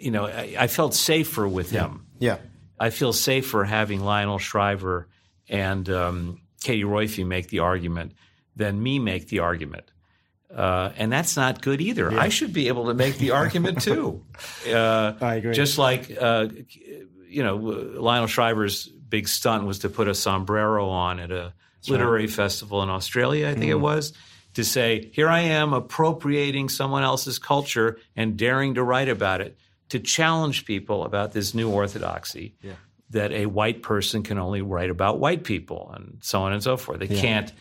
you 0.02 0.10
know, 0.10 0.26
I, 0.26 0.56
I 0.58 0.66
felt 0.66 0.94
safer 0.94 1.46
with 1.46 1.70
him. 1.70 2.06
Yeah. 2.18 2.38
I 2.78 2.90
feel 2.90 3.12
safer 3.12 3.62
having 3.62 4.00
Lionel 4.00 4.38
Shriver 4.38 5.08
and 5.48 5.88
um, 5.88 6.40
Katie 6.60 6.82
Roiphe 6.82 7.24
make 7.24 7.48
the 7.48 7.60
argument 7.60 8.12
than 8.56 8.82
me 8.82 8.98
make 8.98 9.28
the 9.28 9.38
argument. 9.38 9.91
Uh, 10.54 10.92
and 10.96 11.10
that's 11.10 11.36
not 11.36 11.62
good 11.62 11.80
either. 11.80 12.10
Yeah. 12.12 12.20
I 12.20 12.28
should 12.28 12.52
be 12.52 12.68
able 12.68 12.86
to 12.86 12.94
make 12.94 13.16
the 13.16 13.30
argument 13.30 13.82
too. 13.82 14.24
Uh, 14.68 15.14
I 15.20 15.36
agree. 15.36 15.54
Just 15.54 15.78
like, 15.78 16.14
uh, 16.20 16.48
you 17.26 17.42
know, 17.42 17.56
Lionel 17.56 18.26
Shriver's 18.26 18.86
big 18.86 19.28
stunt 19.28 19.64
was 19.64 19.80
to 19.80 19.88
put 19.88 20.08
a 20.08 20.14
sombrero 20.14 20.88
on 20.88 21.20
at 21.20 21.30
a 21.30 21.54
that's 21.82 21.90
literary 21.90 22.22
right. 22.22 22.30
festival 22.30 22.82
in 22.82 22.90
Australia, 22.90 23.48
I 23.48 23.54
think 23.54 23.66
mm. 23.66 23.70
it 23.70 23.80
was, 23.80 24.12
to 24.54 24.64
say, 24.64 25.10
here 25.12 25.28
I 25.28 25.40
am 25.40 25.72
appropriating 25.72 26.68
someone 26.68 27.02
else's 27.02 27.38
culture 27.38 27.98
and 28.14 28.36
daring 28.36 28.74
to 28.74 28.84
write 28.84 29.08
about 29.08 29.40
it, 29.40 29.56
to 29.88 29.98
challenge 29.98 30.64
people 30.64 31.04
about 31.04 31.32
this 31.32 31.54
new 31.54 31.70
orthodoxy. 31.70 32.54
Yeah. 32.62 32.72
That 33.10 33.32
a 33.32 33.44
white 33.44 33.82
person 33.82 34.22
can 34.22 34.38
only 34.38 34.62
write 34.62 34.88
about 34.88 35.18
white 35.18 35.44
people 35.44 35.92
and 35.94 36.16
so 36.22 36.42
on 36.42 36.54
and 36.54 36.62
so 36.62 36.78
forth. 36.78 37.00
They 37.00 37.08
yeah. 37.08 37.20
can't 37.20 37.52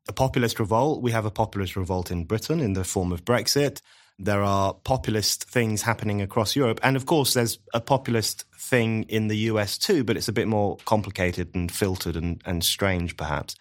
A 0.08 0.12
populist 0.12 0.60
revolt. 0.60 1.02
We 1.02 1.12
have 1.12 1.24
a 1.24 1.30
populist 1.30 1.76
revolt 1.76 2.10
in 2.10 2.24
Britain 2.24 2.60
in 2.60 2.74
the 2.74 2.84
form 2.84 3.12
of 3.12 3.24
Brexit. 3.24 3.80
There 4.18 4.42
are 4.42 4.74
populist 4.74 5.44
things 5.44 5.82
happening 5.82 6.22
across 6.22 6.54
Europe. 6.54 6.78
And 6.82 6.96
of 6.96 7.06
course, 7.06 7.34
there's 7.34 7.58
a 7.72 7.80
populist 7.80 8.44
thing 8.56 9.04
in 9.04 9.28
the 9.28 9.36
US 9.50 9.78
too, 9.78 10.04
but 10.04 10.16
it's 10.16 10.28
a 10.28 10.32
bit 10.32 10.46
more 10.46 10.76
complicated 10.84 11.54
and 11.54 11.72
filtered 11.72 12.16
and, 12.16 12.40
and 12.44 12.62
strange, 12.62 13.16
perhaps. 13.16 13.56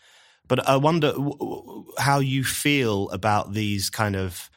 But 0.47 0.67
I 0.67 0.75
wonder 0.75 1.13
how 1.97 2.19
you 2.19 2.43
feel 2.43 3.09
about 3.09 3.53
these 3.53 3.89
kind 3.89 4.15
of 4.15 4.49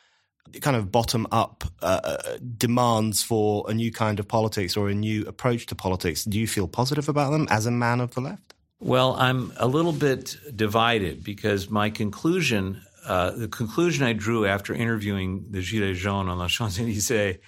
kind 0.61 0.77
of 0.77 0.91
bottom 0.91 1.27
up 1.33 1.65
uh, 1.83 2.01
uh, 2.03 2.39
demands 2.57 3.23
for 3.23 3.65
a 3.69 3.75
new 3.75 3.93
kind 3.93 4.19
of 4.21 4.29
politics 4.29 4.77
or 4.77 4.89
a 4.89 4.95
new 4.95 5.25
approach 5.27 5.67
to 5.67 5.75
politics. 5.75 6.25
Do 6.25 6.39
you 6.39 6.47
feel 6.47 6.69
positive 6.69 7.09
about 7.09 7.31
them 7.31 7.47
as 7.51 7.67
a 7.67 7.71
man 7.71 8.01
of 8.01 8.15
the 8.15 8.21
left? 8.21 8.55
Well, 8.79 9.15
I'm 9.15 9.53
a 9.57 9.67
little 9.67 9.93
bit 9.93 10.37
divided 10.55 11.25
because 11.25 11.71
my 11.71 11.91
conclusion 11.91 12.83
uh, 13.07 13.31
the 13.31 13.47
conclusion 13.47 14.05
I 14.05 14.15
drew 14.15 14.47
after 14.47 14.75
interviewing 14.75 15.47
the 15.51 15.61
Gilets 15.61 15.95
jaunes 15.95 16.29
on 16.29 16.39
the 16.39 16.49
Champs 16.49 16.79
Elysees, 16.81 17.39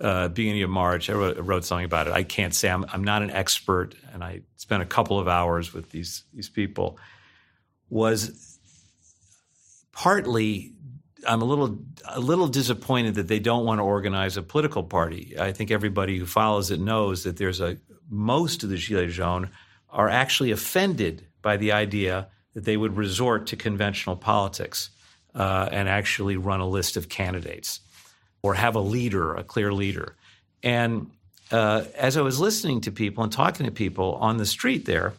uh, 0.00 0.28
beginning 0.28 0.62
of 0.62 0.70
March, 0.70 1.10
I 1.10 1.12
wrote, 1.12 1.36
wrote, 1.38 1.64
something 1.64 1.84
about 1.84 2.06
it. 2.06 2.14
I 2.14 2.22
can't 2.22 2.54
say 2.54 2.70
I'm, 2.70 2.86
I'm, 2.90 3.04
not 3.04 3.22
an 3.22 3.30
expert, 3.30 3.94
and 4.12 4.24
I 4.24 4.40
spent 4.56 4.82
a 4.82 4.86
couple 4.86 5.18
of 5.18 5.28
hours 5.28 5.74
with 5.74 5.90
these 5.90 6.24
these 6.32 6.48
people. 6.48 6.98
Was 7.90 8.58
partly 9.92 10.72
I'm 11.26 11.42
a 11.42 11.44
little 11.44 11.78
a 12.06 12.20
little 12.20 12.48
disappointed 12.48 13.14
that 13.14 13.28
they 13.28 13.38
don't 13.38 13.64
want 13.64 13.78
to 13.78 13.84
organize 13.84 14.36
a 14.36 14.42
political 14.42 14.82
party. 14.82 15.34
I 15.38 15.52
think 15.52 15.70
everybody 15.70 16.18
who 16.18 16.26
follows 16.26 16.70
it 16.70 16.80
knows 16.80 17.24
that 17.24 17.36
there's 17.36 17.60
a 17.60 17.78
most 18.10 18.62
of 18.62 18.70
the 18.70 18.76
Gilets 18.76 19.12
jaunes 19.12 19.48
are 19.90 20.08
actually 20.08 20.50
offended 20.50 21.26
by 21.42 21.56
the 21.56 21.72
idea 21.72 22.28
that 22.54 22.64
they 22.64 22.76
would 22.76 22.96
resort 22.96 23.46
to 23.48 23.56
conventional 23.56 24.16
politics 24.16 24.90
uh, 25.34 25.68
and 25.70 25.88
actually 25.88 26.36
run 26.36 26.60
a 26.60 26.68
list 26.68 26.96
of 26.96 27.08
candidates 27.08 27.80
or 28.42 28.54
have 28.54 28.74
a 28.74 28.80
leader, 28.80 29.34
a 29.34 29.44
clear 29.44 29.72
leader. 29.72 30.16
And 30.62 31.10
uh, 31.50 31.84
as 31.96 32.16
I 32.16 32.22
was 32.22 32.40
listening 32.40 32.80
to 32.82 32.92
people 32.92 33.22
and 33.24 33.32
talking 33.32 33.66
to 33.66 33.72
people 33.72 34.14
on 34.14 34.36
the 34.36 34.46
street 34.46 34.84
there, 34.84 35.14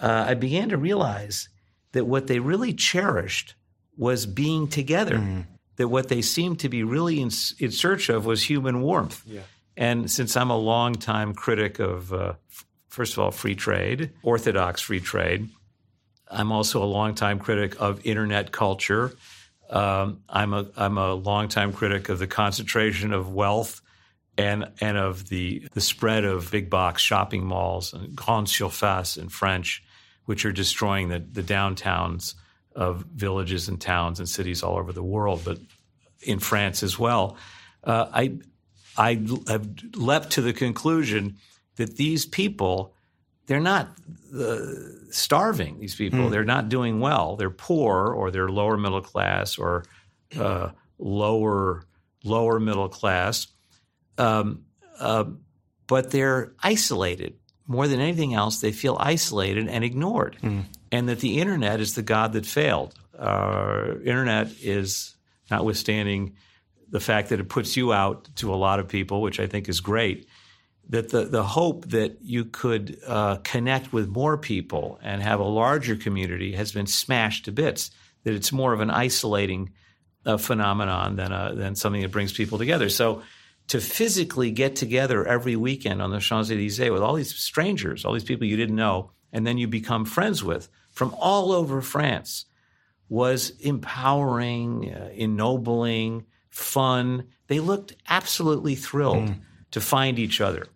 uh, 0.00 0.24
I 0.28 0.34
began 0.34 0.70
to 0.70 0.76
realize 0.76 1.48
that 1.92 2.06
what 2.06 2.26
they 2.26 2.38
really 2.38 2.72
cherished 2.72 3.54
was 3.96 4.26
being 4.26 4.68
together. 4.68 5.18
Mm. 5.18 5.46
That 5.76 5.88
what 5.88 6.06
they 6.06 6.22
seemed 6.22 6.60
to 6.60 6.68
be 6.68 6.84
really 6.84 7.20
in, 7.20 7.30
in 7.58 7.72
search 7.72 8.08
of 8.08 8.26
was 8.26 8.44
human 8.44 8.80
warmth. 8.80 9.20
Yeah. 9.26 9.40
And 9.76 10.08
since 10.08 10.36
I'm 10.36 10.50
a 10.50 10.56
longtime 10.56 11.34
critic 11.34 11.80
of, 11.80 12.12
uh, 12.12 12.34
f- 12.48 12.64
first 12.88 13.14
of 13.14 13.18
all, 13.18 13.32
free 13.32 13.56
trade, 13.56 14.12
orthodox 14.22 14.80
free 14.80 15.00
trade, 15.00 15.48
I'm 16.28 16.52
also 16.52 16.82
a 16.82 16.86
longtime 16.86 17.38
critic 17.40 17.80
of 17.80 18.04
internet 18.06 18.52
culture. 18.52 19.16
Um, 19.70 20.22
I'm 20.28 20.52
a 20.52 20.66
I'm 20.76 20.98
a 20.98 21.14
longtime 21.14 21.72
critic 21.72 22.08
of 22.08 22.18
the 22.18 22.26
concentration 22.26 23.12
of 23.12 23.32
wealth 23.32 23.80
and 24.36 24.66
and 24.80 24.96
of 24.96 25.28
the 25.28 25.66
the 25.72 25.80
spread 25.80 26.24
of 26.24 26.50
big 26.50 26.70
box 26.70 27.02
shopping 27.02 27.44
malls 27.44 27.92
and 27.92 28.14
grandes 28.14 28.52
surfaces 28.52 29.16
in 29.16 29.28
French, 29.28 29.82
which 30.26 30.44
are 30.44 30.52
destroying 30.52 31.08
the, 31.08 31.18
the 31.18 31.42
downtowns 31.42 32.34
of 32.74 33.04
villages 33.14 33.68
and 33.68 33.80
towns 33.80 34.18
and 34.18 34.28
cities 34.28 34.62
all 34.62 34.76
over 34.76 34.92
the 34.92 35.02
world, 35.02 35.42
but 35.44 35.58
in 36.22 36.38
France 36.38 36.82
as 36.82 36.98
well. 36.98 37.36
Uh, 37.82 38.06
I 38.12 38.38
I 38.96 39.22
have 39.48 39.68
leapt 39.94 40.32
to 40.32 40.42
the 40.42 40.52
conclusion 40.52 41.36
that 41.76 41.96
these 41.96 42.26
people 42.26 42.94
they're 43.46 43.60
not 43.60 43.90
uh, 44.34 44.58
starving. 45.10 45.78
These 45.78 45.94
people, 45.94 46.20
mm. 46.20 46.30
they're 46.30 46.44
not 46.44 46.68
doing 46.68 47.00
well. 47.00 47.36
They're 47.36 47.50
poor, 47.50 48.08
or 48.08 48.30
they're 48.30 48.48
lower 48.48 48.76
middle 48.76 49.02
class, 49.02 49.58
or 49.58 49.84
uh, 50.38 50.70
lower 50.98 51.84
lower 52.24 52.58
middle 52.58 52.88
class, 52.88 53.48
um, 54.16 54.64
uh, 54.98 55.24
but 55.86 56.10
they're 56.10 56.54
isolated 56.62 57.34
more 57.66 57.86
than 57.86 58.00
anything 58.00 58.32
else. 58.32 58.60
They 58.60 58.72
feel 58.72 58.96
isolated 58.98 59.68
and 59.68 59.84
ignored, 59.84 60.38
mm. 60.42 60.64
And 60.94 61.08
that 61.08 61.18
the 61.20 61.38
internet 61.38 61.80
is 61.80 61.94
the 61.94 62.02
god 62.02 62.34
that 62.34 62.46
failed. 62.46 62.94
Uh, 63.18 63.94
internet 64.04 64.48
is, 64.62 65.14
notwithstanding 65.50 66.36
the 66.88 67.00
fact 67.00 67.30
that 67.30 67.40
it 67.40 67.48
puts 67.48 67.76
you 67.76 67.92
out 67.92 68.28
to 68.36 68.54
a 68.54 68.56
lot 68.56 68.78
of 68.78 68.86
people, 68.88 69.20
which 69.20 69.40
I 69.40 69.46
think 69.46 69.68
is 69.68 69.80
great 69.80 70.28
that 70.90 71.10
the, 71.10 71.24
the 71.24 71.42
hope 71.42 71.86
that 71.86 72.18
you 72.22 72.44
could 72.44 72.98
uh, 73.06 73.36
connect 73.36 73.92
with 73.92 74.08
more 74.08 74.36
people 74.36 74.98
and 75.02 75.22
have 75.22 75.40
a 75.40 75.44
larger 75.44 75.96
community 75.96 76.52
has 76.52 76.72
been 76.72 76.86
smashed 76.86 77.46
to 77.46 77.52
bits. 77.52 77.90
That 78.24 78.34
it's 78.34 78.52
more 78.52 78.72
of 78.72 78.80
an 78.80 78.90
isolating 78.90 79.72
uh, 80.26 80.36
phenomenon 80.36 81.16
than 81.16 81.32
a, 81.32 81.54
than 81.54 81.74
something 81.74 82.02
that 82.02 82.10
brings 82.10 82.32
people 82.32 82.58
together. 82.58 82.88
So 82.88 83.22
to 83.68 83.80
physically 83.80 84.50
get 84.50 84.76
together 84.76 85.26
every 85.26 85.56
weekend 85.56 86.02
on 86.02 86.10
the 86.10 86.20
Champs 86.20 86.50
Elysees 86.50 86.90
with 86.90 87.02
all 87.02 87.14
these 87.14 87.34
strangers, 87.34 88.04
all 88.04 88.12
these 88.12 88.24
people 88.24 88.46
you 88.46 88.56
didn't 88.56 88.76
know, 88.76 89.10
and 89.32 89.46
then 89.46 89.58
you 89.58 89.66
become 89.66 90.04
friends 90.04 90.44
with 90.44 90.68
from 90.94 91.14
all 91.18 91.52
over 91.52 91.82
France 91.82 92.46
was 93.08 93.50
empowering, 93.60 94.92
uh, 94.92 95.10
ennobling, 95.14 96.24
fun. 96.48 97.28
They 97.48 97.60
looked 97.60 97.94
absolutely 98.08 98.74
thrilled 98.74 99.28
mm. 99.28 99.40
to 99.72 99.80
find 99.80 100.18
each 100.18 100.40
other 100.40 100.66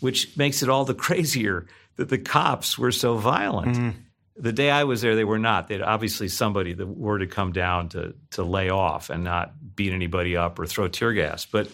which 0.00 0.36
makes 0.36 0.62
it 0.62 0.68
all 0.68 0.84
the 0.84 0.94
crazier 1.06 1.66
that 1.96 2.08
the 2.08 2.18
cops 2.18 2.78
were 2.78 2.92
so 2.92 3.16
violent. 3.16 3.76
Mm. 3.76 3.94
The 4.36 4.52
day 4.52 4.70
I 4.70 4.84
was 4.84 5.02
there, 5.02 5.14
they 5.14 5.24
were 5.24 5.38
not. 5.38 5.68
They'd 5.68 5.82
obviously 5.82 6.28
somebody 6.28 6.72
the 6.72 6.86
word 6.86 7.20
had 7.20 7.30
come 7.30 7.52
down 7.52 7.90
to 7.90 8.14
to 8.30 8.42
lay 8.42 8.70
off 8.70 9.10
and 9.10 9.22
not 9.22 9.52
beat 9.76 9.92
anybody 9.92 10.36
up 10.36 10.58
or 10.58 10.66
throw 10.66 10.88
tear 10.88 11.12
gas. 11.12 11.44
But 11.44 11.70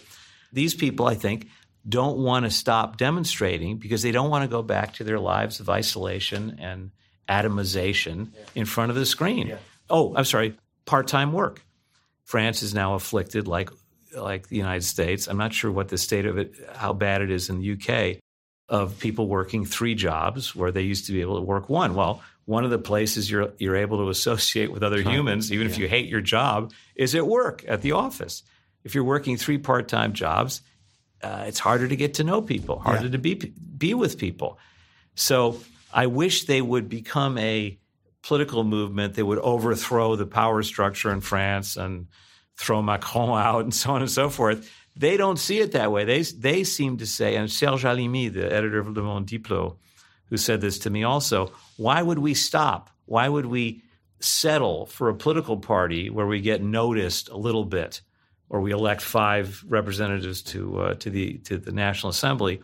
these 0.52 0.74
people, 0.74 1.06
I 1.06 1.14
think, 1.14 1.48
don't 1.88 2.18
want 2.18 2.44
to 2.44 2.50
stop 2.50 2.96
demonstrating 2.96 3.78
because 3.78 4.02
they 4.02 4.10
don't 4.10 4.30
want 4.30 4.42
to 4.42 4.48
go 4.48 4.62
back 4.62 4.94
to 4.94 5.04
their 5.04 5.20
lives 5.20 5.60
of 5.60 5.68
isolation 5.68 6.58
and 6.60 6.90
atomization 7.28 8.28
yeah. 8.34 8.44
in 8.54 8.64
front 8.64 8.90
of 8.90 8.96
the 8.96 9.06
screen. 9.06 9.48
Yeah. 9.48 9.58
Oh, 9.88 10.14
I'm 10.16 10.24
sorry, 10.24 10.56
part-time 10.84 11.32
work. 11.32 11.64
France 12.24 12.62
is 12.62 12.74
now 12.74 12.94
afflicted 12.94 13.46
like 13.46 13.70
like 14.16 14.48
the 14.48 14.56
United 14.56 14.82
States. 14.82 15.26
I'm 15.26 15.36
not 15.36 15.52
sure 15.52 15.70
what 15.70 15.88
the 15.88 15.98
state 15.98 16.26
of 16.26 16.38
it, 16.38 16.54
how 16.74 16.92
bad 16.92 17.20
it 17.20 17.30
is 17.30 17.50
in 17.50 17.60
the 17.60 17.72
UK, 17.72 18.18
of 18.68 18.98
people 18.98 19.28
working 19.28 19.64
three 19.64 19.94
jobs 19.94 20.54
where 20.56 20.72
they 20.72 20.82
used 20.82 21.06
to 21.06 21.12
be 21.12 21.20
able 21.20 21.36
to 21.36 21.42
work 21.42 21.68
one. 21.68 21.94
Well, 21.94 22.22
one 22.46 22.64
of 22.64 22.70
the 22.70 22.78
places 22.78 23.30
you're 23.30 23.52
you're 23.58 23.76
able 23.76 23.98
to 23.98 24.08
associate 24.08 24.72
with 24.72 24.82
other 24.82 25.02
humans, 25.02 25.52
even 25.52 25.66
yeah. 25.66 25.72
if 25.72 25.78
you 25.78 25.88
hate 25.88 26.08
your 26.08 26.20
job, 26.20 26.72
is 26.94 27.14
at 27.14 27.26
work 27.26 27.64
at 27.68 27.82
the 27.82 27.92
office. 27.92 28.42
If 28.84 28.94
you're 28.94 29.04
working 29.04 29.36
three 29.36 29.58
part-time 29.58 30.12
jobs, 30.12 30.62
uh, 31.22 31.44
it's 31.46 31.58
harder 31.58 31.88
to 31.88 31.96
get 31.96 32.14
to 32.14 32.24
know 32.24 32.40
people, 32.40 32.78
harder 32.78 33.06
yeah. 33.06 33.12
to 33.12 33.18
be 33.18 33.34
be 33.34 33.94
with 33.94 34.18
people. 34.18 34.58
So 35.14 35.60
I 35.96 36.06
wish 36.08 36.44
they 36.44 36.60
would 36.60 36.90
become 36.90 37.38
a 37.38 37.78
political 38.22 38.64
movement 38.64 39.14
that 39.14 39.24
would 39.24 39.38
overthrow 39.38 40.14
the 40.14 40.26
power 40.26 40.62
structure 40.62 41.10
in 41.10 41.22
France 41.22 41.78
and 41.78 42.08
throw 42.58 42.82
Macron 42.82 43.30
out 43.46 43.64
and 43.64 43.72
so 43.72 43.92
on 43.92 44.02
and 44.02 44.10
so 44.10 44.28
forth. 44.28 44.70
They 44.94 45.16
don't 45.16 45.38
see 45.38 45.58
it 45.60 45.72
that 45.72 45.90
way. 45.90 46.04
They, 46.04 46.20
they 46.20 46.64
seem 46.64 46.98
to 46.98 47.06
say, 47.06 47.36
and 47.36 47.50
Serge 47.50 47.82
Halimi, 47.82 48.30
the 48.30 48.52
editor 48.52 48.78
of 48.78 48.88
Le 48.88 49.02
Monde 49.02 49.26
Diplo, 49.26 49.76
who 50.26 50.36
said 50.36 50.60
this 50.60 50.78
to 50.80 50.90
me 50.90 51.02
also, 51.02 51.52
why 51.78 52.02
would 52.02 52.18
we 52.18 52.34
stop? 52.34 52.90
Why 53.06 53.28
would 53.28 53.46
we 53.46 53.82
settle 54.20 54.86
for 54.86 55.08
a 55.08 55.14
political 55.14 55.56
party 55.56 56.10
where 56.10 56.26
we 56.26 56.42
get 56.42 56.62
noticed 56.62 57.30
a 57.30 57.36
little 57.38 57.64
bit, 57.64 58.02
or 58.50 58.60
we 58.60 58.72
elect 58.72 59.00
five 59.00 59.64
representatives 59.66 60.42
to 60.42 60.80
uh, 60.80 60.94
to 60.94 61.10
the 61.10 61.38
to 61.38 61.58
the 61.58 61.72
National 61.72 62.10
Assembly, 62.10 62.60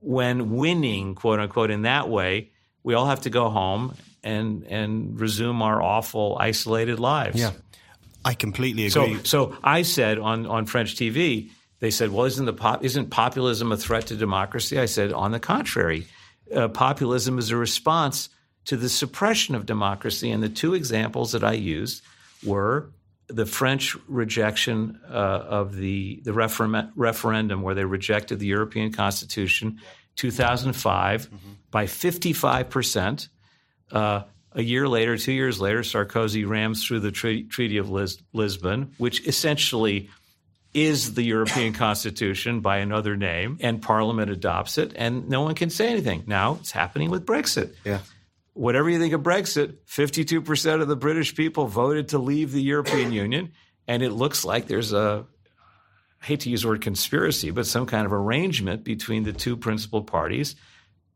when 0.00 0.50
winning, 0.50 1.14
quote 1.14 1.40
unquote, 1.40 1.70
in 1.70 1.82
that 1.82 2.08
way, 2.08 2.50
we 2.82 2.94
all 2.94 3.06
have 3.06 3.22
to 3.22 3.30
go 3.30 3.50
home 3.50 3.94
and 4.22 4.64
and 4.66 5.18
resume 5.18 5.62
our 5.62 5.80
awful 5.80 6.36
isolated 6.38 6.98
lives. 6.98 7.38
Yeah, 7.38 7.52
I 8.24 8.34
completely 8.34 8.86
agree. 8.86 9.16
So, 9.18 9.50
so 9.50 9.56
I 9.62 9.82
said 9.82 10.18
on 10.18 10.46
on 10.46 10.66
French 10.66 10.96
TV, 10.96 11.50
they 11.80 11.90
said, 11.90 12.12
"Well, 12.12 12.26
isn't 12.26 12.46
the 12.46 12.52
pop, 12.52 12.84
isn't 12.84 13.10
populism 13.10 13.72
a 13.72 13.76
threat 13.76 14.06
to 14.06 14.16
democracy?" 14.16 14.78
I 14.78 14.86
said, 14.86 15.12
"On 15.12 15.32
the 15.32 15.40
contrary, 15.40 16.06
uh, 16.54 16.68
populism 16.68 17.38
is 17.38 17.50
a 17.50 17.56
response 17.56 18.28
to 18.66 18.76
the 18.76 18.88
suppression 18.88 19.54
of 19.54 19.66
democracy." 19.66 20.30
And 20.30 20.42
the 20.42 20.48
two 20.48 20.74
examples 20.74 21.32
that 21.32 21.44
I 21.44 21.52
used 21.52 22.02
were 22.44 22.90
the 23.30 23.46
French 23.46 23.96
rejection 24.08 25.00
uh, 25.08 25.12
of 25.12 25.76
the 25.76 26.20
the 26.24 26.32
refer- 26.32 26.90
referendum, 26.96 27.62
where 27.62 27.74
they 27.74 27.84
rejected 27.84 28.38
the 28.38 28.46
European 28.46 28.92
Constitution, 28.92 29.80
2005, 30.16 31.26
mm-hmm. 31.26 31.36
by 31.70 31.86
55 31.86 32.70
percent. 32.70 33.28
Uh, 33.90 34.22
a 34.52 34.62
year 34.62 34.88
later, 34.88 35.16
two 35.16 35.32
years 35.32 35.60
later, 35.60 35.80
Sarkozy 35.80 36.48
rams 36.48 36.84
through 36.84 37.00
the 37.00 37.12
Treaty 37.12 37.76
of 37.76 37.88
Lis- 37.88 38.20
Lisbon, 38.32 38.92
which 38.98 39.26
essentially 39.26 40.10
is 40.74 41.14
the 41.14 41.22
European 41.22 41.72
Constitution 41.72 42.60
by 42.60 42.78
another 42.78 43.16
name, 43.16 43.58
and 43.60 43.82
Parliament 43.82 44.30
adopts 44.30 44.78
it, 44.78 44.92
and 44.96 45.28
no 45.28 45.42
one 45.42 45.54
can 45.54 45.70
say 45.70 45.88
anything. 45.88 46.24
Now 46.26 46.58
it's 46.60 46.70
happening 46.70 47.10
with 47.10 47.26
Brexit. 47.26 47.74
Yeah. 47.84 48.00
Whatever 48.54 48.90
you 48.90 48.98
think 48.98 49.14
of 49.14 49.22
Brexit, 49.22 49.76
52% 49.86 50.82
of 50.82 50.88
the 50.88 50.96
British 50.96 51.34
people 51.34 51.66
voted 51.66 52.08
to 52.08 52.18
leave 52.18 52.52
the 52.52 52.62
European 52.62 53.12
Union, 53.24 53.52
and 53.86 54.02
it 54.02 54.10
looks 54.10 54.44
like 54.44 54.66
there's 54.66 54.92
a 54.92 55.26
I 56.22 56.26
hate 56.26 56.40
to 56.40 56.50
use 56.50 56.62
the 56.62 56.68
word 56.68 56.82
conspiracy, 56.82 57.50
but 57.50 57.66
some 57.66 57.86
kind 57.86 58.04
of 58.04 58.12
arrangement 58.12 58.84
between 58.84 59.22
the 59.22 59.32
two 59.32 59.56
principal 59.56 60.02
parties 60.02 60.54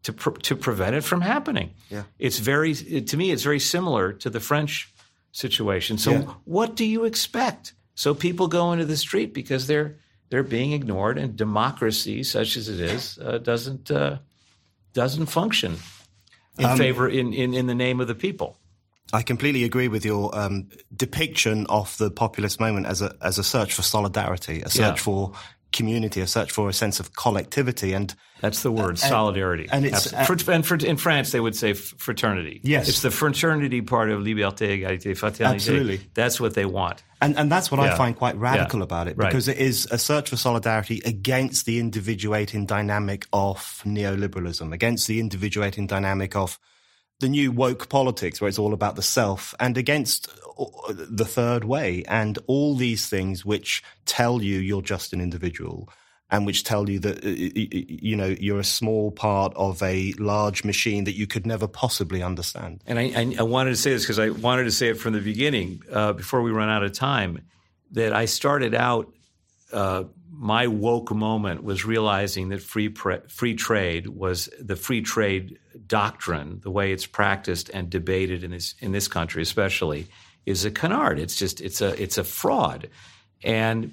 to 0.05 0.13
pre- 0.13 0.41
to 0.43 0.57
prevent 0.57 0.97
it 0.97 1.03
from 1.03 1.21
happening. 1.21 1.71
Yeah. 1.91 2.05
It's 2.19 2.39
very 2.39 2.73
it, 2.73 3.09
to 3.09 3.17
me 3.17 3.31
it's 3.31 3.43
very 3.43 3.61
similar 3.61 4.13
to 4.13 4.31
the 4.31 4.41
French 4.41 4.93
situation. 5.33 5.99
So 5.99 6.11
yeah. 6.11 6.23
what 6.45 6.75
do 6.75 6.85
you 6.85 7.05
expect? 7.05 7.75
So 7.95 8.15
people 8.15 8.49
go 8.49 8.73
into 8.73 8.87
the 8.87 8.97
street 8.97 9.35
because 9.35 9.67
they're 9.67 9.97
they're 10.31 10.43
being 10.43 10.73
ignored, 10.73 11.19
and 11.19 11.37
democracy, 11.37 12.23
such 12.23 12.57
as 12.57 12.69
it 12.69 12.81
is, 12.81 13.19
uh, 13.19 13.39
doesn't 13.39 13.91
uh, 13.91 14.19
doesn't 14.95 15.27
function 15.27 15.77
in 16.59 16.65
um, 16.67 16.79
favor 16.79 17.09
in, 17.09 17.33
in 17.33 17.55
in 17.55 17.67
the 17.67 17.75
name 17.75 18.01
of 18.01 18.09
the 18.09 18.15
people. 18.15 18.59
I 19.13 19.23
completely 19.23 19.65
agree 19.65 19.89
with 19.89 20.05
your 20.05 20.37
um, 20.37 20.69
depiction 20.97 21.67
of 21.69 21.97
the 21.99 22.11
populist 22.11 22.59
moment 22.59 22.87
as 22.87 23.03
a 23.03 23.15
as 23.21 23.39
a 23.39 23.45
search 23.45 23.75
for 23.75 23.83
solidarity, 23.83 24.63
a 24.63 24.71
search 24.71 24.99
yeah. 24.99 25.03
for 25.03 25.33
community, 25.73 26.21
a 26.21 26.27
search 26.27 26.53
for 26.53 26.69
a 26.69 26.73
sense 26.73 27.01
of 27.01 27.15
collectivity, 27.15 27.93
and 27.93 28.15
that's 28.41 28.63
the 28.63 28.71
word, 28.71 28.95
uh, 28.95 29.09
solidarity. 29.09 29.69
And, 29.71 29.85
it's 29.85 30.13
uh, 30.13 30.25
for, 30.25 30.37
and 30.51 30.65
for, 30.65 30.77
in 30.77 30.97
France 30.97 31.33
they 31.33 31.41
would 31.41 31.57
say 31.57 31.75
fraternity. 31.75 32.61
Yes, 32.63 32.89
it's 32.89 33.03
the 33.03 33.11
fraternity 33.11 33.83
part 33.83 34.11
of 34.11 34.21
liberté, 34.21 34.81
égalité, 34.81 35.17
fraternité. 35.17 35.55
Absolutely, 35.55 36.01
that's 36.15 36.41
what 36.41 36.55
they 36.55 36.65
want. 36.65 37.03
And 37.25 37.39
and 37.39 37.51
that's 37.51 37.71
what 37.71 37.81
yeah. 37.81 37.95
I 37.95 37.97
find 37.97 38.17
quite 38.17 38.37
radical 38.37 38.81
yeah. 38.81 38.85
about 38.85 39.09
it 39.09 39.17
because 39.17 39.49
right. 39.49 39.57
it 39.57 39.63
is 39.63 39.87
a 39.91 39.99
search 39.99 40.31
for 40.31 40.37
solidarity 40.37 41.01
against 41.05 41.67
the 41.67 41.79
individuating 41.79 42.67
dynamic 42.67 43.27
of 43.33 43.59
neoliberalism, 43.85 44.73
against 44.73 45.07
the 45.07 45.21
individuating 45.21 45.87
dynamic 45.87 46.37
of 46.37 46.59
the 47.21 47.29
new 47.29 47.53
woke 47.53 47.89
politics 47.89 48.41
where 48.41 48.49
it's 48.49 48.59
all 48.59 48.75
about 48.75 48.97
the 48.97 49.03
self 49.03 49.55
and 49.61 49.79
against 49.79 50.29
uh, 50.59 50.93
the 50.93 51.25
third 51.25 51.65
way 51.65 52.05
and 52.09 52.39
all 52.47 52.75
these 52.75 53.09
things 53.09 53.45
which 53.45 53.83
tell 54.05 54.43
you 54.43 54.59
you're 54.59 54.83
just 54.83 55.13
an 55.13 55.21
individual 55.21 55.89
and 56.35 56.47
which 56.47 56.65
tell 56.65 56.91
you 56.91 56.99
that 56.99 57.23
you 57.23 58.17
know 58.17 58.27
you're 58.27 58.59
a 58.59 58.65
small 58.65 59.13
part 59.13 59.53
of 59.55 59.81
a 59.85 60.13
large 60.19 60.65
machine 60.65 61.05
that 61.05 61.15
you 61.15 61.29
could 61.29 61.47
never 61.47 61.69
possibly 61.69 62.25
understand. 62.25 62.83
And 62.87 62.99
I, 62.99 63.37
I 63.39 63.43
wanted 63.43 63.71
to 63.71 63.77
say 63.77 63.93
this 63.93 64.03
because 64.03 64.19
I 64.19 64.31
wanted 64.31 64.65
to 64.65 64.73
say 64.73 64.89
it 64.89 64.95
from 64.95 65.13
the 65.13 65.21
beginning 65.21 65.83
uh, 65.93 66.13
before 66.13 66.43
we 66.43 66.51
run 66.51 66.69
out 66.69 66.83
of 66.83 66.93
time 66.93 67.43
that 67.93 68.13
I 68.13 68.25
started 68.25 68.75
out. 68.75 69.13
Uh, 69.73 70.05
my 70.37 70.67
woke 70.67 71.13
moment 71.13 71.63
was 71.63 71.85
realizing 71.85 72.49
that 72.49 72.61
free 72.61 72.89
pre- 72.89 73.21
free 73.29 73.55
trade 73.55 74.09
was 74.09 74.49
the 74.61 74.75
free 74.75 75.01
trade 75.01 75.59
doctrine, 75.87 76.61
the 76.65 76.71
way 76.73 76.91
it's 76.91 77.07
practiced 77.07 77.71
and 77.73 77.89
debated 77.89 78.43
in 78.43 78.51
this 78.51 78.75
in 78.81 78.91
this 78.91 79.07
country, 79.07 79.43
especially, 79.43 80.09
is 80.45 80.65
a 80.65 80.73
canard. 80.73 81.21
It's 81.21 81.37
just 81.37 81.61
it's 81.61 81.81
a 81.81 82.03
it's 82.03 82.19
a 82.19 82.25
fraud, 82.25 82.91
and 83.45 83.93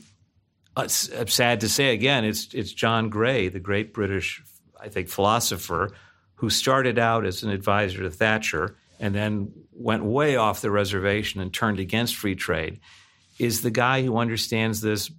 Uh, 0.75 0.83
it's, 0.83 1.09
it's 1.09 1.19
uh, 1.19 1.25
sad 1.25 1.59
to 1.61 1.69
say 1.69 1.93
again, 1.93 2.23
it's 2.23 2.53
it's 2.53 2.71
John 2.71 3.09
Gray, 3.09 3.49
the 3.49 3.59
great 3.59 3.93
British, 3.93 4.41
I 4.79 4.87
think, 4.89 5.09
philosopher, 5.09 5.91
who 6.35 6.49
started 6.49 6.97
out 6.97 7.25
as 7.25 7.43
an 7.43 7.49
advisor 7.49 8.03
to 8.03 8.09
Thatcher 8.09 8.77
and 8.99 9.13
then 9.13 9.51
went 9.73 10.03
way 10.03 10.35
off 10.35 10.61
the 10.61 10.71
reservation 10.71 11.41
and 11.41 11.53
turned 11.53 11.79
against 11.79 12.15
free 12.15 12.35
trade, 12.35 12.79
is 13.39 13.61
the 13.61 13.71
guy 13.71 14.03
who 14.03 14.17
understands 14.17 14.79
this 14.79 15.11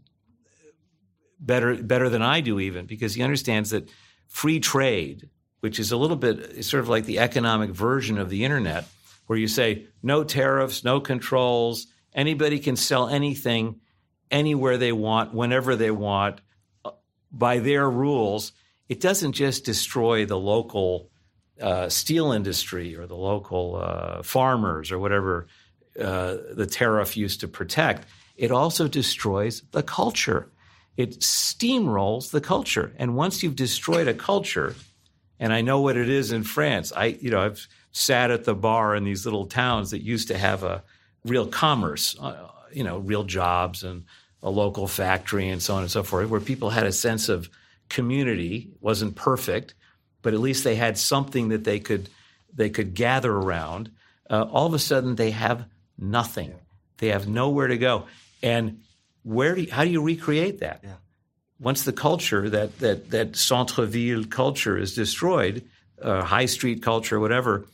better 1.38 1.74
better 1.82 2.08
than 2.08 2.22
I 2.22 2.40
do, 2.40 2.58
even 2.58 2.86
because 2.86 3.14
he 3.14 3.22
understands 3.22 3.70
that 3.70 3.90
free 4.28 4.60
trade, 4.60 5.28
which 5.60 5.78
is 5.78 5.92
a 5.92 5.96
little 5.96 6.16
bit 6.16 6.64
sort 6.64 6.82
of 6.82 6.88
like 6.88 7.04
the 7.04 7.18
economic 7.18 7.70
version 7.70 8.16
of 8.16 8.30
the 8.30 8.44
internet, 8.44 8.86
where 9.26 9.38
you 9.38 9.48
say 9.48 9.86
no 10.02 10.24
tariffs, 10.24 10.82
no 10.82 11.00
controls, 11.00 11.88
anybody 12.14 12.58
can 12.58 12.76
sell 12.76 13.08
anything 13.08 13.80
anywhere 14.32 14.78
they 14.78 14.92
want, 14.92 15.32
whenever 15.32 15.76
they 15.76 15.92
want, 15.92 16.40
uh, 16.84 16.90
by 17.30 17.60
their 17.60 17.88
rules. 17.88 18.52
It 18.88 19.00
doesn't 19.00 19.32
just 19.32 19.64
destroy 19.64 20.26
the 20.26 20.38
local 20.38 21.10
uh, 21.60 21.88
steel 21.88 22.32
industry 22.32 22.96
or 22.96 23.06
the 23.06 23.16
local 23.16 23.76
uh, 23.76 24.22
farmers 24.24 24.90
or 24.90 24.98
whatever 24.98 25.46
uh, 26.00 26.38
the 26.54 26.66
tariff 26.66 27.16
used 27.16 27.40
to 27.40 27.48
protect. 27.48 28.08
It 28.36 28.50
also 28.50 28.88
destroys 28.88 29.62
the 29.70 29.82
culture 29.82 30.50
it 30.96 31.20
steamrolls 31.20 32.30
the 32.30 32.40
culture. 32.40 32.92
And 32.96 33.16
once 33.16 33.42
you've 33.42 33.56
destroyed 33.56 34.08
a 34.08 34.14
culture, 34.14 34.74
and 35.38 35.52
I 35.52 35.60
know 35.62 35.80
what 35.80 35.96
it 35.96 36.08
is 36.08 36.32
in 36.32 36.44
France, 36.44 36.92
I 36.94 37.06
you 37.06 37.30
know 37.30 37.40
I've 37.40 37.66
sat 37.92 38.30
at 38.30 38.44
the 38.44 38.54
bar 38.54 38.94
in 38.94 39.04
these 39.04 39.24
little 39.24 39.46
towns 39.46 39.90
that 39.90 40.02
used 40.02 40.28
to 40.28 40.38
have 40.38 40.62
a 40.62 40.82
real 41.24 41.46
commerce, 41.46 42.16
uh, 42.20 42.48
you 42.72 42.84
know, 42.84 42.98
real 42.98 43.24
jobs 43.24 43.82
and 43.82 44.04
a 44.42 44.50
local 44.50 44.86
factory 44.86 45.48
and 45.48 45.62
so 45.62 45.74
on 45.74 45.82
and 45.82 45.90
so 45.90 46.02
forth, 46.02 46.28
where 46.28 46.40
people 46.40 46.70
had 46.70 46.86
a 46.86 46.92
sense 46.92 47.28
of 47.28 47.48
community. 47.88 48.70
It 48.72 48.82
wasn't 48.82 49.14
perfect, 49.14 49.74
but 50.22 50.34
at 50.34 50.40
least 50.40 50.64
they 50.64 50.74
had 50.74 50.98
something 50.98 51.50
that 51.50 51.64
they 51.64 51.78
could 51.78 52.08
they 52.54 52.70
could 52.70 52.94
gather 52.94 53.32
around. 53.32 53.90
Uh, 54.28 54.46
all 54.50 54.66
of 54.66 54.74
a 54.74 54.78
sudden, 54.78 55.16
they 55.16 55.30
have 55.30 55.64
nothing. 55.98 56.54
They 56.98 57.08
have 57.08 57.28
nowhere 57.28 57.68
to 57.68 57.78
go, 57.78 58.06
and 58.42 58.80
where 59.22 59.54
do 59.54 59.62
you, 59.62 59.72
how 59.72 59.84
do 59.84 59.90
you 59.90 60.02
recreate 60.02 60.60
that? 60.60 60.80
Yeah. 60.82 60.94
Once 61.60 61.84
the 61.84 61.92
culture 61.92 62.48
that 62.50 62.78
that 62.80 63.10
that 63.10 63.36
centre 63.36 63.86
ville 63.86 64.24
culture 64.24 64.76
is 64.76 64.94
destroyed, 64.94 65.64
uh, 66.00 66.22
high 66.22 66.46
street 66.46 66.82
culture, 66.82 67.20
whatever, 67.20 67.66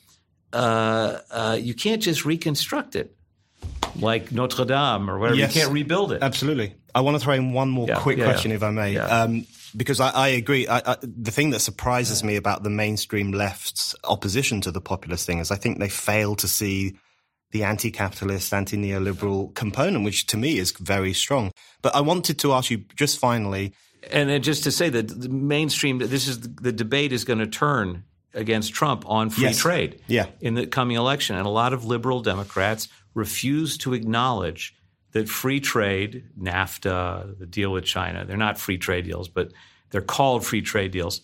uh, 0.53 1.19
uh, 1.31 1.59
you 1.61 1.75
can't 1.75 2.03
just 2.03 2.25
reconstruct 2.25 2.97
it 2.97 3.15
like 3.97 4.33
Notre 4.33 4.65
Dame 4.65 5.11
or 5.11 5.19
whatever. 5.19 5.39
Yes, 5.39 5.55
you 5.55 5.63
can't 5.63 5.73
rebuild 5.73 6.13
it. 6.13 6.23
Absolutely. 6.23 6.75
I 6.95 7.01
want 7.01 7.17
to 7.17 7.21
throw 7.23 7.35
in 7.35 7.53
one 7.53 7.71
more 7.71 7.87
yeah, 7.87 8.01
quick 8.01 8.19
yeah, 8.19 8.25
question, 8.25 8.51
yeah. 8.51 8.57
if 8.57 8.63
I 8.63 8.71
may. 8.71 8.97
Um, 8.97 9.47
because 9.77 10.01
I, 10.01 10.11
I 10.11 10.29
agree. 10.29 10.67
I, 10.67 10.79
I, 10.79 10.97
the 11.03 11.31
thing 11.31 11.51
that 11.51 11.61
surprises 11.61 12.25
me 12.25 12.37
about 12.37 12.63
the 12.63 12.71
mainstream 12.71 13.33
left's 13.33 13.95
opposition 14.05 14.61
to 14.63 14.71
the 14.71 14.81
populist 14.81 15.27
thing 15.27 15.39
is 15.39 15.51
I 15.51 15.57
think 15.57 15.79
they 15.79 15.89
fail 15.89 16.35
to 16.37 16.49
see 16.49 16.97
the 17.51 17.65
anti-capitalist, 17.65 18.53
anti-neoliberal 18.53 19.55
component, 19.55 20.05
which 20.05 20.27
to 20.27 20.37
me 20.37 20.59
is 20.59 20.73
very 20.73 21.13
strong. 21.13 21.51
But 21.83 21.95
I 21.95 22.01
wanted 22.01 22.39
to 22.41 22.53
ask 22.53 22.71
you 22.71 22.85
just 22.97 23.19
finally, 23.19 23.73
and 24.11 24.43
just 24.43 24.65
to 24.65 24.71
say 24.71 24.89
that 24.89 25.09
the 25.09 25.29
mainstream, 25.29 25.99
this 25.99 26.29
is 26.29 26.41
the 26.41 26.73
debate 26.73 27.13
is 27.13 27.25
going 27.25 27.39
to 27.39 27.47
turn 27.47 28.05
against 28.35 28.73
Trump 28.73 29.05
on 29.09 29.31
free 29.31 29.45
yes. 29.45 29.59
trade 29.59 30.01
yeah. 30.07 30.27
in 30.41 30.55
the 30.55 30.67
coming 30.67 30.97
election, 30.97 31.37
and 31.37 31.47
a 31.47 31.51
lot 31.51 31.73
of 31.73 31.85
liberal 31.85 32.21
Democrats 32.21 32.89
refuse 33.15 33.79
to 33.79 33.95
acknowledge 33.95 34.75
that 35.13 35.29
free 35.29 35.61
trade, 35.61 36.25
NAFTA, 36.41 37.39
the 37.39 37.47
deal 37.47 37.73
with 37.73 37.85
China, 37.85 38.25
they're 38.25 38.37
not 38.37 38.59
free 38.59 38.79
trade 38.79 39.05
deals, 39.05 39.29
but 39.29 39.53
they're 39.91 40.01
called 40.01 40.45
free 40.45 40.63
trade 40.63 40.91
deals. 40.91 41.23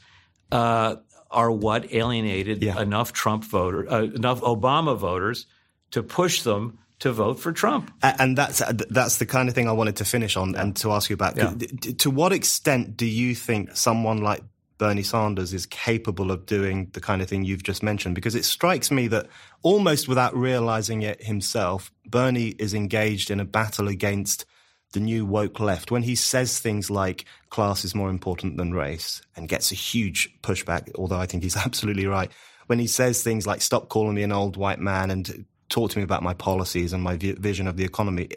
Uh, 0.50 0.96
are 1.30 1.50
what 1.50 1.92
alienated 1.92 2.62
yeah. 2.62 2.80
enough 2.80 3.12
Trump 3.12 3.44
voter, 3.44 3.90
uh, 3.90 4.02
enough 4.04 4.40
Obama 4.42 4.96
voters 4.96 5.46
to 5.90 6.02
push 6.02 6.42
them 6.42 6.78
to 7.00 7.12
vote 7.12 7.40
for 7.40 7.52
Trump. 7.52 7.90
And 8.02 8.38
that's 8.38 8.62
that's 8.88 9.18
the 9.18 9.26
kind 9.26 9.48
of 9.48 9.54
thing 9.54 9.68
I 9.68 9.72
wanted 9.72 9.96
to 9.96 10.04
finish 10.04 10.36
on 10.36 10.54
and 10.54 10.76
to 10.76 10.92
ask 10.92 11.10
you 11.10 11.14
about. 11.14 11.36
Yeah. 11.36 11.54
To 11.98 12.10
what 12.10 12.32
extent 12.32 12.96
do 12.96 13.04
you 13.04 13.34
think 13.34 13.76
someone 13.76 14.22
like 14.22 14.42
Bernie 14.84 15.02
Sanders 15.02 15.54
is 15.54 15.64
capable 15.64 16.30
of 16.30 16.44
doing 16.44 16.90
the 16.92 17.00
kind 17.00 17.22
of 17.22 17.28
thing 17.30 17.42
you've 17.42 17.62
just 17.62 17.82
mentioned? 17.82 18.14
Because 18.14 18.34
it 18.34 18.44
strikes 18.44 18.90
me 18.90 19.06
that 19.08 19.28
almost 19.62 20.08
without 20.08 20.36
realizing 20.36 21.00
it 21.00 21.24
himself, 21.24 21.90
Bernie 22.04 22.48
is 22.58 22.74
engaged 22.74 23.30
in 23.30 23.40
a 23.40 23.46
battle 23.46 23.88
against 23.88 24.44
the 24.92 25.00
new 25.00 25.24
woke 25.24 25.58
left 25.58 25.90
when 25.90 26.02
he 26.02 26.14
says 26.14 26.58
things 26.58 26.90
like 26.90 27.24
class 27.48 27.82
is 27.82 27.94
more 27.94 28.10
important 28.10 28.58
than 28.58 28.74
race 28.74 29.22
and 29.34 29.48
gets 29.48 29.72
a 29.72 29.74
huge 29.74 30.28
pushback, 30.42 30.90
although 30.96 31.18
I 31.18 31.24
think 31.24 31.44
he's 31.44 31.56
absolutely 31.64 32.06
right. 32.06 32.30
When 32.66 32.78
he 32.78 32.86
says 32.86 33.22
things 33.22 33.46
like 33.46 33.62
stop 33.62 33.88
calling 33.88 34.14
me 34.14 34.22
an 34.22 34.32
old 34.32 34.58
white 34.58 34.80
man 34.80 35.10
and 35.10 35.46
talk 35.70 35.92
to 35.92 35.98
me 35.98 36.04
about 36.04 36.22
my 36.22 36.34
policies 36.34 36.92
and 36.92 37.02
my 37.02 37.16
vision 37.16 37.68
of 37.68 37.78
the 37.78 37.84
economy, 37.84 38.28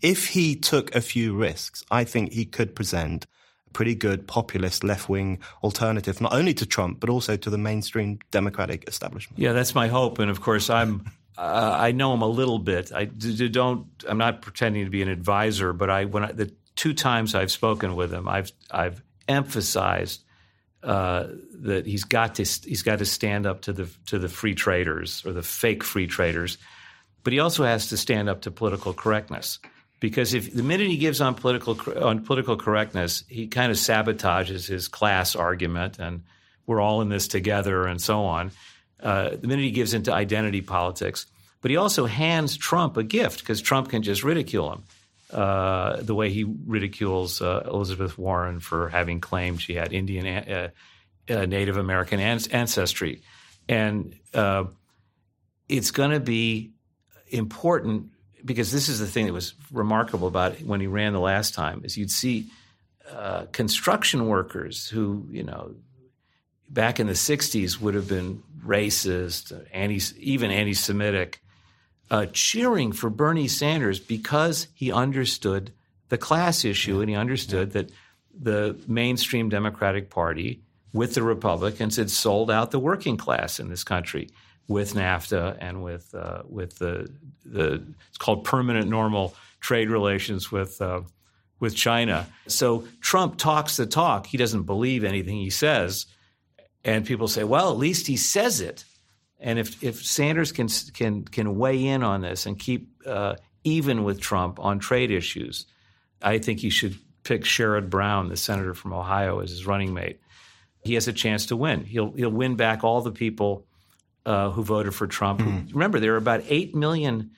if 0.00 0.28
he 0.28 0.54
took 0.54 0.94
a 0.94 1.00
few 1.00 1.34
risks, 1.34 1.82
I 1.90 2.04
think 2.04 2.32
he 2.32 2.44
could 2.44 2.76
present 2.76 3.26
pretty 3.74 3.94
good 3.94 4.26
populist 4.26 4.82
left 4.82 5.10
wing 5.10 5.38
alternative, 5.62 6.20
not 6.22 6.32
only 6.32 6.54
to 6.54 6.64
Trump, 6.64 7.00
but 7.00 7.10
also 7.10 7.36
to 7.36 7.50
the 7.50 7.58
mainstream 7.58 8.18
Democratic 8.30 8.88
establishment. 8.88 9.38
Yeah, 9.38 9.52
that's 9.52 9.74
my 9.74 9.88
hope. 9.88 10.18
And 10.18 10.30
of 10.30 10.40
course, 10.40 10.70
I'm 10.70 11.12
uh, 11.38 11.76
I 11.78 11.92
know 11.92 12.14
him 12.14 12.22
a 12.22 12.28
little 12.28 12.58
bit. 12.58 12.92
I 12.92 13.04
don't. 13.04 13.86
I'm 14.08 14.18
not 14.18 14.40
pretending 14.40 14.84
to 14.84 14.90
be 14.90 15.02
an 15.02 15.08
advisor, 15.08 15.74
but 15.74 15.90
I 15.90 16.06
when 16.06 16.24
I, 16.24 16.32
the 16.32 16.50
two 16.76 16.94
times 16.94 17.34
I've 17.34 17.50
spoken 17.50 17.94
with 17.96 18.12
him, 18.12 18.26
I've 18.28 18.50
I've 18.70 19.02
emphasized 19.28 20.22
uh, 20.82 21.26
that 21.62 21.86
he's 21.86 22.04
got 22.04 22.36
to 22.36 22.44
he's 22.44 22.82
got 22.82 23.00
to 23.00 23.06
stand 23.06 23.46
up 23.46 23.62
to 23.62 23.72
the 23.72 23.88
to 24.06 24.18
the 24.18 24.28
free 24.28 24.54
traders 24.54 25.24
or 25.26 25.32
the 25.32 25.42
fake 25.42 25.82
free 25.82 26.06
traders, 26.06 26.58
but 27.24 27.32
he 27.32 27.40
also 27.40 27.64
has 27.64 27.88
to 27.88 27.96
stand 27.96 28.28
up 28.28 28.42
to 28.42 28.50
political 28.50 28.92
correctness. 28.92 29.58
Because 30.04 30.34
if 30.34 30.52
the 30.52 30.62
minute 30.62 30.88
he 30.88 30.98
gives 30.98 31.22
on 31.22 31.34
political 31.34 31.80
on 32.04 32.26
political 32.26 32.58
correctness, 32.58 33.24
he 33.26 33.46
kind 33.46 33.72
of 33.72 33.78
sabotages 33.78 34.68
his 34.68 34.86
class 34.86 35.34
argument, 35.34 35.98
and 35.98 36.24
we're 36.66 36.78
all 36.78 37.00
in 37.00 37.08
this 37.08 37.26
together, 37.26 37.86
and 37.86 37.98
so 38.02 38.26
on 38.26 38.50
uh, 39.02 39.30
the 39.30 39.48
minute 39.48 39.62
he 39.62 39.70
gives 39.70 39.94
into 39.94 40.12
identity 40.12 40.60
politics. 40.60 41.24
But 41.62 41.70
he 41.70 41.78
also 41.78 42.04
hands 42.04 42.58
Trump 42.58 42.98
a 42.98 43.02
gift 43.02 43.40
because 43.40 43.62
Trump 43.62 43.88
can 43.88 44.02
just 44.02 44.22
ridicule 44.22 44.74
him. 44.74 44.82
Uh, 45.32 46.02
the 46.02 46.14
way 46.14 46.30
he 46.30 46.44
ridicules 46.44 47.40
uh, 47.40 47.62
Elizabeth 47.66 48.18
Warren 48.18 48.60
for 48.60 48.90
having 48.90 49.22
claimed 49.22 49.62
she 49.62 49.72
had 49.72 49.94
Indian, 49.94 50.26
uh, 50.26 50.68
uh, 51.30 51.46
Native 51.46 51.78
American 51.78 52.20
ancestry. 52.20 53.22
And 53.70 54.14
uh, 54.34 54.64
it's 55.66 55.92
going 55.92 56.10
to 56.10 56.20
be 56.20 56.72
important 57.28 58.10
because 58.44 58.72
this 58.72 58.88
is 58.88 58.98
the 58.98 59.06
thing 59.06 59.26
that 59.26 59.32
was 59.32 59.54
remarkable 59.72 60.28
about 60.28 60.60
when 60.60 60.80
he 60.80 60.86
ran 60.86 61.12
the 61.12 61.20
last 61.20 61.54
time 61.54 61.82
is 61.84 61.96
you'd 61.96 62.10
see 62.10 62.50
construction 63.52 64.26
workers 64.26 64.88
who, 64.88 65.26
you 65.30 65.42
know, 65.42 65.74
back 66.68 67.00
in 67.00 67.06
the 67.06 67.12
60s 67.12 67.80
would 67.80 67.94
have 67.94 68.08
been 68.08 68.42
racist, 68.64 69.52
anti, 69.72 70.00
even 70.18 70.50
anti 70.50 70.74
Semitic, 70.74 71.40
uh, 72.10 72.26
cheering 72.32 72.92
for 72.92 73.10
Bernie 73.10 73.48
Sanders 73.48 74.00
because 74.00 74.68
he 74.74 74.92
understood 74.92 75.72
the 76.08 76.18
class 76.18 76.64
issue 76.64 77.00
and 77.00 77.08
he 77.08 77.16
understood 77.16 77.72
that 77.72 77.90
the 78.38 78.76
mainstream 78.86 79.48
Democratic 79.48 80.10
Party 80.10 80.62
with 80.92 81.14
the 81.14 81.22
Republicans 81.22 81.96
had 81.96 82.10
sold 82.10 82.50
out 82.50 82.70
the 82.70 82.78
working 82.78 83.16
class 83.16 83.58
in 83.58 83.68
this 83.68 83.84
country 83.84 84.28
with 84.68 84.94
NAFTA 84.94 85.58
and 85.60 85.82
with 85.82 86.14
uh, 86.14 86.42
with 86.48 86.78
the 86.78 87.08
the 87.44 87.84
it's 88.08 88.18
called 88.18 88.44
permanent 88.44 88.88
normal 88.88 89.34
trade 89.60 89.90
relations 89.90 90.50
with 90.50 90.80
uh, 90.80 91.02
with 91.60 91.74
China. 91.74 92.26
So 92.46 92.86
Trump 93.00 93.36
talks 93.38 93.76
the 93.76 93.86
talk. 93.86 94.26
He 94.26 94.36
doesn't 94.36 94.64
believe 94.64 95.04
anything 95.04 95.36
he 95.36 95.50
says, 95.50 96.06
and 96.84 97.06
people 97.06 97.28
say, 97.28 97.44
well, 97.44 97.70
at 97.70 97.78
least 97.78 98.06
he 98.06 98.16
says 98.16 98.60
it. 98.60 98.84
And 99.40 99.58
if, 99.58 99.82
if 99.82 100.04
Sanders 100.04 100.52
can, 100.52 100.68
can, 100.94 101.24
can 101.24 101.56
weigh 101.56 101.84
in 101.84 102.02
on 102.02 102.22
this 102.22 102.46
and 102.46 102.58
keep 102.58 102.88
uh, 103.06 103.36
even 103.62 104.04
with 104.04 104.20
Trump 104.20 104.58
on 104.58 104.78
trade 104.78 105.10
issues, 105.10 105.66
I 106.22 106.38
think 106.38 106.60
he 106.60 106.70
should 106.70 106.96
pick 107.24 107.44
Sherrod 107.44 107.90
Brown, 107.90 108.28
the 108.28 108.36
senator 108.36 108.74
from 108.74 108.92
Ohio, 108.92 109.40
as 109.40 109.50
his 109.50 109.66
running 109.66 109.92
mate. 109.92 110.20
He 110.82 110.94
has 110.94 111.08
a 111.08 111.12
chance 111.12 111.46
to 111.46 111.56
win. 111.56 111.84
He'll, 111.84 112.12
he'll 112.12 112.30
win 112.30 112.56
back 112.56 112.84
all 112.84 113.00
the 113.00 113.10
people 113.10 113.66
uh, 114.26 114.50
who 114.50 114.62
voted 114.62 114.94
for 114.94 115.06
Trump. 115.06 115.40
Mm. 115.40 115.72
Remember, 115.72 116.00
there 116.00 116.14
are 116.14 116.18
about 116.18 116.42
8 116.48 116.74
million 116.74 117.32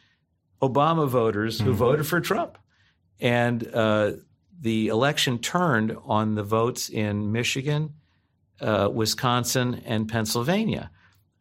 Obama 0.62 1.08
voters 1.08 1.60
who 1.60 1.72
mm. 1.72 1.76
voted 1.76 2.06
for 2.06 2.20
Trump. 2.20 2.58
And 3.20 3.66
uh, 3.72 4.12
the 4.60 4.88
election 4.88 5.38
turned 5.38 5.96
on 6.04 6.34
the 6.34 6.42
votes 6.42 6.88
in 6.88 7.32
Michigan– 7.32 7.94
uh, 8.60 8.88
Wisconsin, 8.92 9.82
and 9.84 10.08
Pennsylvania. 10.08 10.90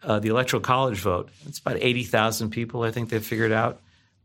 Uh, 0.03 0.19
the 0.19 0.29
electoral 0.29 0.61
college 0.61 0.99
vote, 0.99 1.29
it's 1.47 1.59
about 1.59 1.77
80,000 1.79 2.49
people, 2.49 2.83
I 2.83 2.91
think 2.91 3.09
they 3.09 3.19
figured 3.19 3.51
out. 3.51 3.81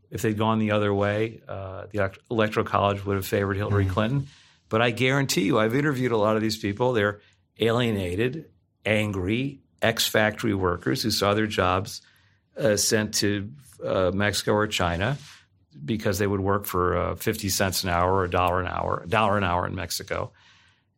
If 0.09 0.21
they'd 0.21 0.37
gone 0.37 0.59
the 0.59 0.71
other 0.71 0.93
way, 0.93 1.41
uh, 1.47 1.85
the 1.91 2.11
electoral 2.29 2.65
college 2.65 3.05
would 3.05 3.15
have 3.15 3.25
favored 3.25 3.55
Hillary 3.55 3.85
mm-hmm. 3.85 3.93
Clinton. 3.93 4.27
But 4.67 4.81
I 4.81 4.91
guarantee 4.91 5.43
you, 5.43 5.57
I've 5.57 5.73
interviewed 5.73 6.11
a 6.11 6.17
lot 6.17 6.35
of 6.35 6.41
these 6.41 6.57
people. 6.57 6.91
They're 6.93 7.21
alienated, 7.59 8.49
angry, 8.85 9.61
ex 9.81 10.07
factory 10.07 10.53
workers 10.53 11.01
who 11.01 11.11
saw 11.11 11.33
their 11.33 11.47
jobs 11.47 12.01
uh, 12.57 12.75
sent 12.75 13.15
to 13.15 13.51
uh, 13.83 14.11
Mexico 14.13 14.53
or 14.53 14.67
China 14.67 15.17
because 15.83 16.19
they 16.19 16.27
would 16.27 16.41
work 16.41 16.65
for 16.65 16.97
uh, 16.97 17.15
50 17.15 17.49
cents 17.49 17.83
an 17.83 17.89
hour 17.89 18.13
or 18.13 18.25
a 18.25 18.29
dollar 18.29 18.59
an 18.59 18.67
hour, 18.67 19.01
a 19.05 19.07
dollar 19.07 19.37
an 19.37 19.43
hour 19.43 19.65
in 19.65 19.75
Mexico. 19.75 20.31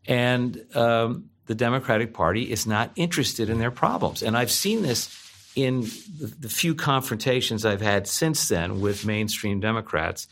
And 0.07 0.63
um, 0.75 1.29
the 1.45 1.55
Democratic 1.55 2.13
Party 2.13 2.51
is 2.51 2.65
not 2.65 2.91
interested 2.95 3.49
in 3.49 3.59
their 3.59 3.71
problems. 3.71 4.23
And 4.23 4.37
I've 4.37 4.51
seen 4.51 4.81
this 4.81 5.19
in 5.55 5.81
the, 5.81 6.33
the 6.39 6.49
few 6.49 6.73
confrontations 6.75 7.65
I've 7.65 7.81
had 7.81 8.07
since 8.07 8.47
then 8.49 8.81
with 8.81 9.05
mainstream 9.05 9.59
Democrats. 9.59 10.27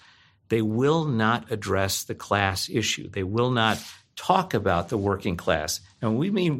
They 0.49 0.61
will 0.61 1.05
not 1.05 1.51
address 1.51 2.03
the 2.03 2.15
class 2.15 2.69
issue. 2.69 3.09
They 3.09 3.23
will 3.23 3.51
not 3.51 3.81
talk 4.15 4.53
about 4.53 4.89
the 4.89 4.97
working 4.97 5.37
class. 5.37 5.79
And 6.01 6.17
we 6.17 6.29
mean 6.29 6.57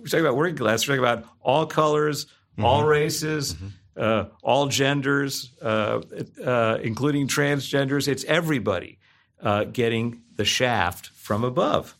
we're, 0.00 0.06
talking 0.06 0.24
about 0.24 0.36
working 0.36 0.56
class. 0.56 0.86
We're 0.86 0.96
talking 0.96 1.08
about 1.08 1.30
all 1.40 1.66
colors, 1.66 2.26
mm-hmm. 2.26 2.64
all 2.64 2.84
races, 2.84 3.54
mm-hmm. 3.54 3.66
uh, 3.96 4.24
all 4.42 4.66
genders, 4.66 5.52
uh, 5.62 6.00
uh, 6.44 6.78
including 6.82 7.28
transgenders. 7.28 8.08
It's 8.08 8.24
everybody 8.24 8.98
uh, 9.42 9.64
getting 9.64 10.22
the 10.36 10.44
shaft 10.44 11.08
from 11.08 11.44
above. 11.44 11.96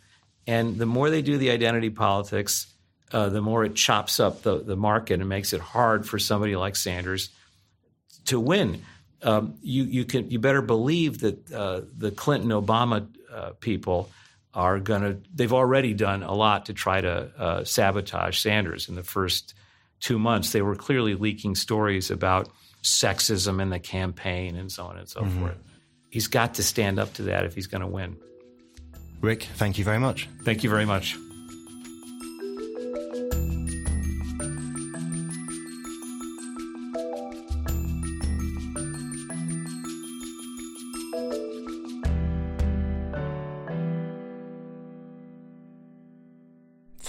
And 0.47 0.79
the 0.79 0.87
more 0.87 1.11
they 1.11 1.23
do 1.23 1.39
the 1.39 1.51
identity 1.51 1.91
politics, 1.91 2.73
uh, 3.13 3.29
the 3.29 3.43
more 3.43 3.65
it 3.65 3.75
chops 3.75 4.21
up 4.21 4.43
the, 4.43 4.63
the 4.63 4.77
market 4.77 5.21
and 5.21 5.29
makes 5.29 5.53
it 5.53 5.61
hard 5.61 6.07
for 6.07 6.19
somebody 6.19 6.57
like 6.57 6.77
Sanders 6.77 7.31
to 8.27 8.39
win. 8.41 8.83
Um, 9.23 9.57
you 9.61 9.85
you 9.85 10.05
can 10.05 10.31
you 10.31 10.39
better 10.39 10.63
believe 10.63 11.21
that 11.21 11.53
uh, 11.53 11.83
the 11.97 12.11
Clinton 12.11 12.51
Obama 12.51 13.07
uh, 13.33 13.51
people 13.61 14.09
are 14.55 14.79
going 14.79 15.03
to. 15.03 15.19
They've 15.35 15.53
already 15.53 15.95
done 15.95 16.23
a 16.23 16.35
lot 16.35 16.67
to 16.67 16.75
try 16.75 17.01
to 17.01 17.31
uh, 17.39 17.65
sabotage 17.65 18.39
Sanders 18.39 18.89
in 18.89 18.95
the 18.95 19.03
first 19.03 19.55
two 20.01 20.19
months. 20.19 20.53
They 20.53 20.63
were 20.63 20.77
clearly 20.77 21.15
leaking 21.15 21.55
stories 21.55 22.11
about 22.11 22.49
sexism 22.83 23.61
in 23.61 23.71
the 23.71 23.79
campaign 23.79 24.57
and 24.57 24.73
so 24.73 24.87
on 24.87 24.99
and 24.99 25.09
so 25.09 25.21
mm-hmm. 25.21 25.41
forth. 25.41 25.59
He's 26.11 26.27
got 26.27 26.55
to 26.55 26.63
stand 26.63 26.99
up 26.99 27.13
to 27.15 27.23
that 27.25 27.45
if 27.45 27.55
he's 27.55 27.67
going 27.67 27.83
to 27.83 27.87
win. 27.87 28.17
Rick, 29.21 29.45
thank 29.55 29.79
you 29.79 29.85
very 29.85 29.99
much. 29.99 30.29
Thank 30.45 30.65
you 30.65 30.71
very 30.71 30.87
much. 30.87 31.17